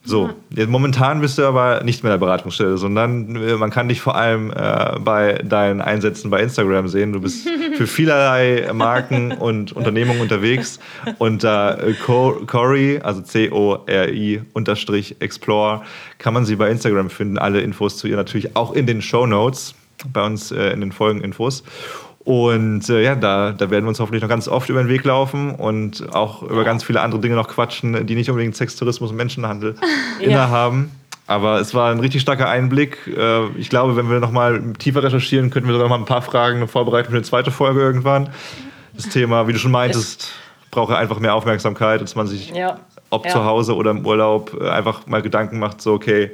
So, 0.03 0.31
jetzt 0.49 0.71
momentan 0.71 1.21
bist 1.21 1.37
du 1.37 1.45
aber 1.45 1.85
nicht 1.85 2.03
mehr 2.03 2.15
in 2.15 2.19
der 2.19 2.27
Beratungsstelle, 2.27 2.79
sondern 2.79 3.37
äh, 3.37 3.57
man 3.57 3.71
kann 3.71 3.89
dich 3.89 4.01
vor 4.01 4.17
allem 4.17 4.51
äh, 4.51 4.99
bei 4.99 5.35
deinen 5.45 5.83
Einsätzen 5.83 6.31
bei 6.31 6.41
Instagram 6.41 6.89
sehen. 6.89 7.13
Du 7.13 7.21
bist 7.21 7.47
für 7.77 7.87
vielerlei 7.87 8.73
Marken 8.73 9.33
und 9.33 9.73
Unternehmungen 9.73 10.23
unterwegs. 10.23 10.81
Unter 11.19 11.87
äh, 11.87 11.93
Cory, 11.93 13.01
also 13.03 13.21
C-O-R-I 13.21 14.43
unterstrich 14.55 15.17
Explore, 15.21 15.83
kann 16.17 16.33
man 16.33 16.47
sie 16.47 16.57
bei 16.57 16.71
Instagram 16.71 17.11
finden. 17.11 17.37
Alle 17.37 17.61
Infos 17.61 17.99
zu 17.99 18.09
ihr 18.09 18.17
natürlich 18.17 18.57
auch 18.57 18.73
in 18.73 18.87
den 18.87 19.03
Show 19.03 19.27
Notes 19.27 19.75
bei 20.13 20.25
uns 20.25 20.51
äh, 20.51 20.73
in 20.73 20.81
den 20.81 20.93
Folgeninfos. 20.93 21.63
Und 22.23 22.89
äh, 22.91 23.03
ja, 23.03 23.15
da, 23.15 23.53
da 23.53 23.71
werden 23.71 23.85
wir 23.85 23.89
uns 23.89 23.99
hoffentlich 23.99 24.23
noch 24.23 24.29
ganz 24.29 24.47
oft 24.47 24.69
über 24.69 24.83
den 24.83 24.89
Weg 24.89 25.05
laufen 25.05 25.55
und 25.55 26.15
auch 26.15 26.43
über 26.43 26.65
ganz 26.65 26.85
viele 26.85 27.01
andere 27.01 27.21
Dinge 27.21 27.35
noch 27.35 27.49
quatschen, 27.49 28.07
die 28.07 28.15
nicht 28.15 28.29
unbedingt 28.29 28.55
Sextourismus 28.55 29.11
und 29.11 29.17
Menschenhandel 29.17 29.75
ja. 30.21 30.27
innehaben. 30.27 30.91
Aber 31.27 31.61
es 31.61 31.75
war 31.75 31.91
ein 31.93 32.01
richtig 32.01 32.21
starker 32.21 32.49
Einblick. 32.49 33.07
Äh, 33.07 33.47
ich 33.57 33.71
glaube, 33.71 33.97
wenn 33.97 34.11
wir 34.11 34.21
noch 34.21 34.33
mal 34.33 34.75
tiefer 34.79 35.03
recherchieren, 35.03 35.51
könnten 35.51 35.69
wir 35.69 35.73
sogar 35.73 35.89
noch 35.89 35.97
mal 35.97 36.03
ein 36.03 36.07
paar 36.07 36.23
Fragen 36.23 36.67
vorbereiten 36.69 37.11
für 37.11 37.17
eine 37.17 37.25
zweite 37.25 37.51
Folge 37.51 37.81
irgendwann. 37.81 38.31
Das 38.95 39.09
Thema, 39.09 39.47
wie 39.47 39.53
du 39.53 39.59
schon 39.59 39.71
meintest, 39.71 40.33
braucht 40.71 40.93
einfach 40.93 41.21
mehr 41.21 41.35
Aufmerksamkeit, 41.35 42.03
dass 42.03 42.17
man 42.17 42.27
sich, 42.27 42.51
ja. 42.51 42.81
ob 43.09 43.25
ja. 43.25 43.33
zu 43.33 43.45
Hause 43.45 43.77
oder 43.77 43.93
im 43.93 44.05
Urlaub, 44.05 44.61
äh, 44.61 44.69
einfach 44.69 45.07
mal 45.07 45.23
Gedanken 45.23 45.59
macht, 45.59 45.81
so 45.81 45.95
okay, 45.95 46.33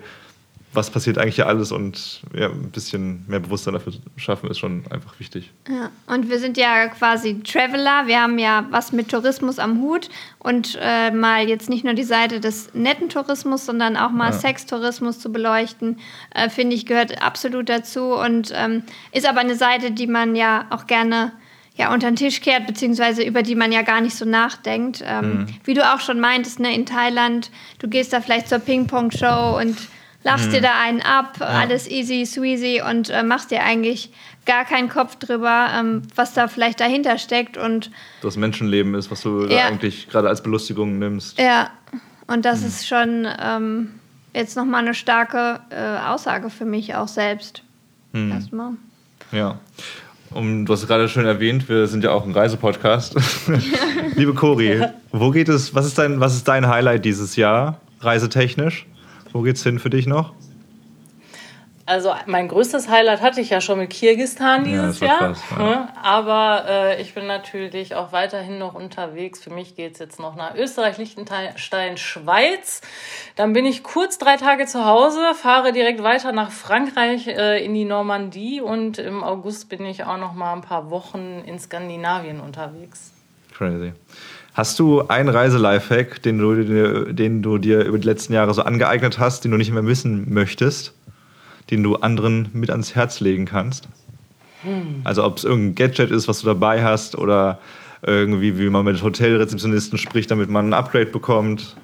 was 0.76 0.90
passiert 0.90 1.18
eigentlich 1.18 1.36
hier 1.36 1.46
alles 1.46 1.72
und 1.72 2.20
ja, 2.34 2.48
ein 2.48 2.70
bisschen 2.70 3.24
mehr 3.26 3.40
Bewusstsein 3.40 3.74
dafür 3.74 3.94
schaffen, 4.16 4.50
ist 4.50 4.58
schon 4.58 4.84
einfach 4.90 5.18
wichtig. 5.18 5.50
Ja, 5.68 5.90
und 6.06 6.28
wir 6.28 6.38
sind 6.38 6.56
ja 6.56 6.88
quasi 6.88 7.40
Traveler, 7.42 8.06
wir 8.06 8.20
haben 8.20 8.38
ja 8.38 8.66
was 8.70 8.92
mit 8.92 9.10
Tourismus 9.10 9.58
am 9.58 9.80
Hut 9.80 10.08
und 10.38 10.78
äh, 10.80 11.10
mal 11.10 11.48
jetzt 11.48 11.68
nicht 11.68 11.84
nur 11.84 11.94
die 11.94 12.04
Seite 12.04 12.38
des 12.40 12.74
netten 12.74 13.08
Tourismus, 13.08 13.66
sondern 13.66 13.96
auch 13.96 14.10
mal 14.10 14.30
ja. 14.30 14.38
Sextourismus 14.38 15.18
zu 15.18 15.32
beleuchten, 15.32 15.98
äh, 16.34 16.50
finde 16.50 16.76
ich, 16.76 16.86
gehört 16.86 17.22
absolut 17.22 17.68
dazu 17.68 18.14
und 18.14 18.52
ähm, 18.54 18.82
ist 19.12 19.28
aber 19.28 19.40
eine 19.40 19.56
Seite, 19.56 19.90
die 19.90 20.06
man 20.06 20.36
ja 20.36 20.66
auch 20.70 20.86
gerne 20.86 21.32
ja, 21.76 21.92
unter 21.92 22.10
den 22.10 22.16
Tisch 22.16 22.40
kehrt, 22.40 22.66
beziehungsweise 22.66 23.22
über 23.22 23.42
die 23.42 23.54
man 23.54 23.70
ja 23.70 23.82
gar 23.82 24.00
nicht 24.00 24.16
so 24.16 24.24
nachdenkt. 24.24 25.04
Ähm, 25.06 25.40
mhm. 25.40 25.46
Wie 25.64 25.74
du 25.74 25.82
auch 25.82 26.00
schon 26.00 26.20
meintest, 26.20 26.58
ne, 26.58 26.74
in 26.74 26.86
Thailand, 26.86 27.50
du 27.78 27.88
gehst 27.88 28.12
da 28.12 28.20
vielleicht 28.20 28.48
zur 28.48 28.58
Ping-Pong-Show 28.60 29.58
und 29.60 29.76
lachst 30.26 30.48
mhm. 30.48 30.54
dir 30.54 30.60
da 30.60 30.80
einen 30.80 31.00
ab, 31.00 31.36
ja. 31.38 31.46
alles 31.46 31.88
easy, 31.88 32.26
sweezy 32.26 32.82
und 32.86 33.10
äh, 33.10 33.22
machst 33.22 33.52
dir 33.52 33.62
eigentlich 33.62 34.10
gar 34.44 34.64
keinen 34.64 34.88
Kopf 34.88 35.16
drüber, 35.16 35.68
ähm, 35.72 36.02
was 36.16 36.34
da 36.34 36.48
vielleicht 36.48 36.80
dahinter 36.80 37.16
steckt 37.18 37.56
und 37.56 37.92
das 38.22 38.36
Menschenleben 38.36 38.94
ist, 38.94 39.10
was 39.10 39.22
du 39.22 39.46
ja. 39.46 39.66
eigentlich 39.66 40.08
gerade 40.08 40.28
als 40.28 40.42
Belustigung 40.42 40.98
nimmst. 40.98 41.38
Ja, 41.38 41.70
und 42.26 42.44
das 42.44 42.60
mhm. 42.60 42.66
ist 42.66 42.88
schon 42.88 43.28
ähm, 43.40 44.00
jetzt 44.34 44.56
nochmal 44.56 44.82
eine 44.82 44.94
starke 44.94 45.60
äh, 45.70 45.98
Aussage 46.08 46.50
für 46.50 46.64
mich 46.64 46.96
auch 46.96 47.08
selbst. 47.08 47.62
Mhm. 48.12 48.32
Erstmal. 48.32 48.72
Ja. 49.30 49.60
Um, 50.30 50.66
du 50.66 50.72
hast 50.72 50.88
gerade 50.88 51.08
schon 51.08 51.24
erwähnt, 51.24 51.68
wir 51.68 51.86
sind 51.86 52.02
ja 52.02 52.10
auch 52.10 52.26
ein 52.26 52.32
Reisepodcast. 52.32 53.14
Liebe 54.16 54.34
Cori, 54.34 54.82
wo 55.12 55.30
geht 55.30 55.48
es, 55.48 55.72
was 55.72 55.86
ist 55.86 55.98
dein, 55.98 56.18
was 56.18 56.34
ist 56.34 56.48
dein 56.48 56.66
Highlight 56.66 57.04
dieses 57.04 57.36
Jahr, 57.36 57.80
reisetechnisch? 58.00 58.86
Wo 59.37 59.43
geht's 59.43 59.62
hin 59.62 59.78
für 59.78 59.91
dich 59.91 60.07
noch? 60.07 60.32
Also 61.84 62.14
mein 62.24 62.49
größtes 62.49 62.89
Highlight 62.89 63.20
hatte 63.20 63.43
ich 63.43 63.51
ja 63.51 63.61
schon 63.61 63.78
mit 63.78 63.91
Kirgistan 63.91 64.64
dieses 64.64 65.01
ja, 65.01 65.07
Jahr. 65.07 65.18
Krass, 65.18 65.45
ja. 65.59 65.93
Aber 66.03 66.64
äh, 66.66 67.03
ich 67.03 67.12
bin 67.12 67.26
natürlich 67.26 67.95
auch 67.95 68.12
weiterhin 68.12 68.59
noch 68.59 68.72
unterwegs. 68.72 69.45
Für 69.45 69.51
mich 69.51 69.76
geht 69.76 69.93
es 69.93 69.99
jetzt 69.99 70.18
noch 70.18 70.37
nach 70.37 70.55
Österreich, 70.55 70.97
Liechtenstein, 70.97 71.99
Schweiz. 71.99 72.80
Dann 73.37 73.53
bin 73.53 73.66
ich 73.66 73.82
kurz 73.82 74.16
drei 74.16 74.39
Tage 74.39 74.64
zu 74.64 74.87
Hause, 74.87 75.20
fahre 75.34 75.74
direkt 75.74 76.03
weiter 76.03 76.32
nach 76.32 76.51
Frankreich 76.51 77.26
äh, 77.28 77.62
in 77.62 77.74
die 77.74 77.84
Normandie 77.84 78.62
und 78.62 78.97
im 78.97 79.22
August 79.22 79.68
bin 79.68 79.84
ich 79.84 80.03
auch 80.05 80.18
noch 80.18 80.32
mal 80.32 80.55
ein 80.55 80.62
paar 80.62 80.91
Wochen 80.91 81.43
in 81.45 81.59
Skandinavien 81.59 82.41
unterwegs. 82.41 83.12
Crazy. 83.53 83.93
Hast 84.57 84.78
du 84.78 85.07
einen 85.09 85.28
Reiselifehack, 85.28 86.22
den 86.22 86.38
du, 86.38 87.12
den 87.12 87.42
du 87.42 87.59
dir 87.59 87.84
über 87.84 87.98
die 87.98 88.07
letzten 88.07 88.32
Jahre 88.32 88.54
so 88.54 88.62
angeeignet 88.62 89.18
hast, 89.18 89.44
den 89.44 89.50
du 89.50 89.59
nicht 89.59 89.70
mehr 89.70 89.82
missen 89.82 90.32
möchtest, 90.32 90.94
den 91.70 91.82
du 91.82 91.96
anderen 91.96 92.48
mit 92.54 92.70
ans 92.70 92.94
Herz 92.94 93.20
legen 93.20 93.44
kannst? 93.44 93.86
Hm. 94.62 95.02
Also 95.04 95.24
ob 95.24 95.36
es 95.36 95.44
irgendein 95.44 95.74
Gadget 95.74 96.11
ist, 96.11 96.26
was 96.26 96.40
du 96.40 96.46
dabei 96.46 96.82
hast 96.82 97.18
oder 97.18 97.59
irgendwie, 98.00 98.59
wie 98.59 98.70
man 98.70 98.86
mit 98.86 99.02
Hotelrezeptionisten 99.02 99.98
spricht, 99.98 100.30
damit 100.30 100.48
man 100.48 100.70
ein 100.70 100.72
Upgrade 100.72 101.04
bekommt. 101.04 101.76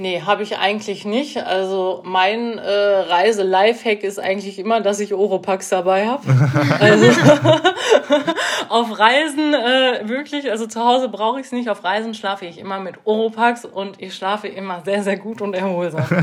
Nee, 0.00 0.22
habe 0.24 0.44
ich 0.44 0.56
eigentlich 0.58 1.04
nicht. 1.04 1.44
Also 1.44 2.02
mein 2.04 2.56
äh, 2.56 2.70
Reise-Lifehack 2.70 4.04
ist 4.04 4.20
eigentlich 4.20 4.60
immer, 4.60 4.80
dass 4.80 5.00
ich 5.00 5.12
Oropax 5.12 5.70
dabei 5.70 6.06
habe. 6.06 6.22
also 6.78 7.06
auf 8.68 8.96
Reisen 8.96 9.54
äh, 9.54 10.08
wirklich, 10.08 10.52
also 10.52 10.68
zu 10.68 10.84
Hause 10.84 11.08
brauche 11.08 11.40
ich 11.40 11.46
es 11.46 11.52
nicht. 11.52 11.68
Auf 11.68 11.82
Reisen 11.82 12.14
schlafe 12.14 12.46
ich 12.46 12.58
immer 12.58 12.78
mit 12.78 12.94
Oropax 13.02 13.64
und 13.64 14.00
ich 14.00 14.14
schlafe 14.14 14.46
immer 14.46 14.82
sehr, 14.84 15.02
sehr 15.02 15.16
gut 15.16 15.42
und 15.42 15.54
erholsam. 15.54 16.06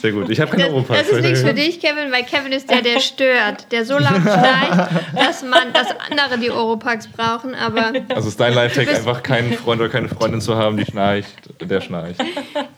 sehr 0.00 0.12
gut. 0.12 0.30
Ich 0.30 0.40
habe 0.40 0.52
keine 0.52 0.70
Oropax. 0.70 1.00
Das 1.00 1.08
ist 1.08 1.20
nichts 1.20 1.40
für 1.40 1.54
dich, 1.54 1.80
Kevin, 1.80 2.12
weil 2.12 2.22
Kevin 2.22 2.52
ist 2.52 2.70
der, 2.70 2.82
der 2.82 3.00
stört, 3.00 3.72
der 3.72 3.84
so 3.84 3.98
lange 3.98 4.20
schnarcht, 4.20 4.92
dass 5.16 5.42
man, 5.42 5.72
dass 5.72 5.88
andere 6.08 6.38
die 6.38 6.52
Oropax 6.52 7.08
brauchen. 7.08 7.56
Aber 7.56 7.92
also 8.14 8.28
ist 8.28 8.38
dein 8.38 8.54
Lifehack 8.54 8.88
einfach 8.94 9.24
keinen 9.24 9.54
Freund 9.54 9.80
oder 9.80 9.90
keine 9.90 10.08
Freundin 10.08 10.40
zu 10.40 10.54
haben, 10.54 10.76
die 10.76 10.84
schnarcht 10.84 11.55
der 11.60 11.80
schnarcht. 11.80 12.22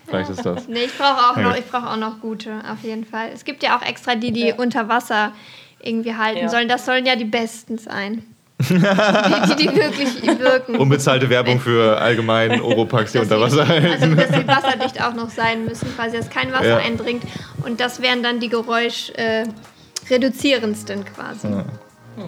Vielleicht 0.06 0.30
ist 0.30 0.44
das. 0.44 0.68
Nee, 0.68 0.84
ich 0.84 0.96
brauche 0.96 1.30
auch, 1.30 1.36
noch, 1.36 1.56
brauch 1.70 1.92
auch 1.92 1.96
noch 1.96 2.20
gute, 2.20 2.62
auf 2.70 2.82
jeden 2.82 3.04
Fall. 3.04 3.30
Es 3.34 3.44
gibt 3.44 3.62
ja 3.62 3.76
auch 3.76 3.82
extra 3.82 4.14
die, 4.14 4.32
die 4.32 4.48
ja. 4.48 4.54
unter 4.56 4.88
Wasser 4.88 5.32
irgendwie 5.80 6.14
halten 6.14 6.42
ja. 6.42 6.48
sollen. 6.48 6.68
Das 6.68 6.86
sollen 6.86 7.06
ja 7.06 7.16
die 7.16 7.24
besten 7.24 7.78
sein. 7.78 8.22
die, 8.60 8.74
die, 8.74 9.68
die 9.68 9.76
wirklich 9.76 10.22
wirken. 10.38 10.76
Unbezahlte 10.76 11.30
Werbung 11.30 11.60
für 11.60 12.00
allgemein 12.00 12.60
Oropax, 12.60 13.12
die 13.12 13.18
unter 13.18 13.40
Wasser 13.40 13.68
halten. 13.68 13.86
Also, 13.86 14.12
dass 14.16 14.30
sie 14.30 14.48
wasserdicht 14.48 15.00
auch 15.00 15.14
noch 15.14 15.30
sein 15.30 15.64
müssen, 15.64 15.94
quasi, 15.94 16.16
dass 16.16 16.28
kein 16.28 16.52
Wasser 16.52 16.66
ja. 16.66 16.78
eindringt. 16.78 17.22
Und 17.64 17.78
das 17.78 18.02
wären 18.02 18.24
dann 18.24 18.40
die 18.40 18.48
geräuschreduzierendsten 18.48 21.02
äh, 21.02 21.04
quasi. 21.04 21.46
Ja. 21.48 21.64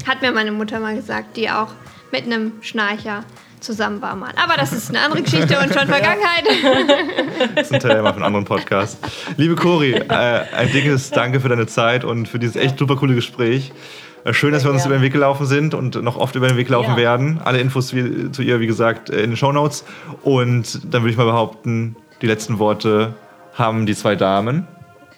Hat 0.07 0.22
mir 0.22 0.30
meine 0.30 0.53
Mutter 0.53 0.78
mal 0.78 0.94
gesagt, 0.94 1.36
die 1.36 1.51
auch 1.51 1.72
mit 2.12 2.26
einem 2.26 2.53
Schnarcher 2.61 3.24
zusammen 3.61 4.02
war 4.02 4.16
mal. 4.16 4.32
Aber 4.42 4.56
das 4.56 4.72
ist 4.72 4.90
eine 4.90 5.00
andere 5.00 5.22
Geschichte 5.22 5.58
und 5.58 5.72
schon 5.72 5.86
Vergangenheit. 5.88 6.44
Das 7.54 7.66
ist 7.66 7.74
ein 7.74 7.80
Teil 7.80 7.98
von 7.98 8.06
einem 8.06 8.24
anderen 8.24 8.44
Podcast. 8.44 8.98
Liebe 9.36 9.56
Cori, 9.56 9.92
äh, 9.92 10.04
ein 10.08 10.70
dickes 10.72 11.11
Danke 11.11 11.40
für 11.40 11.48
deine 11.48 11.66
Zeit 11.66 12.04
und 12.04 12.26
für 12.26 12.38
dieses 12.38 12.56
echt 12.56 12.78
super 12.78 12.96
coole 12.96 13.14
Gespräch. 13.14 13.72
Äh, 14.24 14.32
schön, 14.32 14.52
dass 14.52 14.64
wir 14.64 14.70
uns 14.70 14.84
über 14.84 14.96
den 14.96 15.02
Weg 15.02 15.12
gelaufen 15.12 15.46
sind 15.46 15.74
und 15.74 16.02
noch 16.02 16.16
oft 16.16 16.34
über 16.34 16.48
den 16.48 16.56
Weg 16.56 16.68
laufen 16.68 16.92
ja. 16.92 16.96
werden. 16.96 17.40
Alle 17.44 17.61
Infos 17.61 17.94
wie, 17.94 18.30
zu 18.32 18.42
ihr, 18.42 18.61
wie 18.61 18.66
gesagt, 18.66 19.11
in 19.11 19.30
den 19.30 19.36
Show 19.36 19.52
Notes. 19.52 19.84
Und 20.22 20.80
dann 20.92 21.02
würde 21.02 21.11
ich 21.11 21.16
mal 21.16 21.24
behaupten, 21.24 21.96
die 22.22 22.26
letzten 22.26 22.58
Worte 22.58 23.14
haben 23.54 23.86
die 23.86 23.94
zwei 23.94 24.16
Damen. 24.16 24.66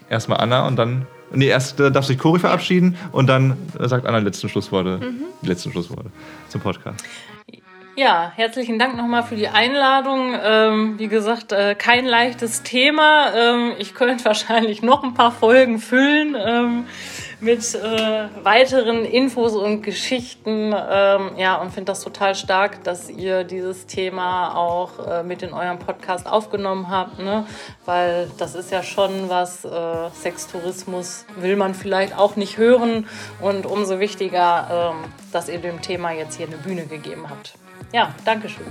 Erstmal 0.09 0.39
Anna 0.39 0.67
und 0.67 0.77
dann. 0.77 1.07
Nee, 1.35 1.47
erst 1.47 1.81
äh, 1.81 1.91
darf 1.91 2.05
sich 2.05 2.19
Cori 2.19 2.39
verabschieden 2.39 2.97
und 3.11 3.27
dann 3.27 3.57
sagt 3.79 4.07
Anna 4.07 4.19
die 4.19 4.27
letzten 4.27 4.51
Schlussworte. 4.51 4.99
Mhm. 4.99 5.23
Die 5.41 5.47
letzten 5.47 5.73
Schlussworte 5.73 6.11
zum 6.49 6.61
Podcast. 6.61 7.03
Ja, 7.95 8.33
herzlichen 8.37 8.79
Dank 8.79 8.97
nochmal 8.97 9.23
für 9.23 9.37
die 9.37 9.49
Einladung. 9.49 10.35
Ähm, 10.43 10.99
wie 10.99 11.09
gesagt, 11.09 11.53
äh, 11.53 11.75
kein 11.75 12.07
leichtes 12.07 12.63
Thema. 12.63 13.35
Ähm, 13.37 13.75
ich 13.79 13.95
könnte 13.95 14.25
wahrscheinlich 14.25 14.81
noch 14.81 15.05
ein 15.05 15.13
paar 15.13 15.31
Folgen 15.31 15.79
füllen 15.79 16.35
ähm, 16.35 16.87
mit 17.41 17.75
äh, 17.75 18.29
weiteren 18.43 19.05
Infos 19.05 19.55
und 19.55 19.83
Geschichten. 19.83 20.75
Ähm, 20.75 21.33
ja, 21.37 21.57
und 21.57 21.71
finde 21.75 21.93
das 21.93 22.03
total 22.03 22.35
stark, 22.35 22.83
dass 22.83 23.11
ihr 23.11 23.45
dieses 23.45 23.85
Thema 23.85 24.57
auch 24.57 25.07
äh, 25.07 25.23
mit 25.23 25.43
in 25.43 25.53
eurem 25.53 25.79
Podcast 25.79 26.27
aufgenommen 26.27 26.89
habt, 26.89 27.19
ne? 27.19 27.45
weil 27.85 28.31
das 28.39 28.55
ist 28.55 28.71
ja 28.71 28.83
schon 28.83 29.29
was, 29.29 29.67
äh, 29.67 30.09
Sextourismus 30.15 31.27
will 31.37 31.57
man 31.57 31.75
vielleicht 31.75 32.17
auch 32.17 32.37
nicht 32.37 32.57
hören 32.57 33.07
und 33.43 33.67
umso 33.67 34.01
wichtiger, 34.01 34.95
ähm, 34.95 35.13
dass 35.31 35.51
ihr 35.51 35.59
dem 35.59 35.83
Thema 35.83 36.13
jetzt 36.13 36.39
hier 36.39 36.47
eine 36.47 36.57
Bühne 36.57 36.87
gegeben 36.87 37.27
habt. 37.29 37.53
Ja, 37.93 38.15
danke 38.25 38.49
schön. 38.49 38.67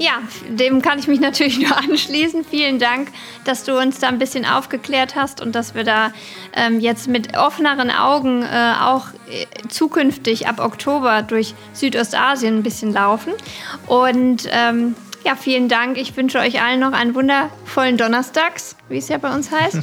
Ja, 0.00 0.12
dem 0.48 0.80
kann 0.80 0.98
ich 0.98 1.08
mich 1.08 1.20
natürlich 1.20 1.58
nur 1.58 1.76
anschließen. 1.90 2.44
Vielen 2.44 2.78
Dank, 2.78 3.08
dass 3.44 3.64
du 3.64 3.78
uns 3.78 3.98
da 3.98 4.08
ein 4.08 4.18
bisschen 4.18 4.46
aufgeklärt 4.46 5.14
hast 5.14 5.42
und 5.42 5.54
dass 5.54 5.74
wir 5.74 5.84
da 5.84 6.12
ähm, 6.54 6.80
jetzt 6.80 7.06
mit 7.06 7.36
offeneren 7.36 7.90
Augen 7.90 8.42
äh, 8.42 8.74
auch 8.80 9.08
äh, 9.28 9.68
zukünftig 9.68 10.48
ab 10.48 10.58
Oktober 10.58 11.20
durch 11.20 11.54
Südostasien 11.74 12.56
ein 12.58 12.62
bisschen 12.62 12.94
laufen. 12.94 13.34
Und 13.86 14.48
ähm, 14.50 14.96
ja, 15.22 15.36
vielen 15.36 15.68
Dank. 15.68 15.98
Ich 15.98 16.16
wünsche 16.16 16.38
euch 16.38 16.62
allen 16.62 16.80
noch 16.80 16.92
einen 16.92 17.14
wundervollen 17.14 17.98
Donnerstags, 17.98 18.76
wie 18.88 18.96
es 18.96 19.08
ja 19.08 19.18
bei 19.18 19.34
uns 19.34 19.50
heißt. 19.50 19.80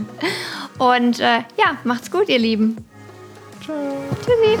und 0.78 1.18
äh, 1.18 1.38
ja, 1.56 1.78
macht's 1.84 2.10
gut, 2.10 2.28
ihr 2.28 2.38
Lieben. 2.38 2.84
Ciao. 3.64 3.96
Tschüssi. 4.20 4.58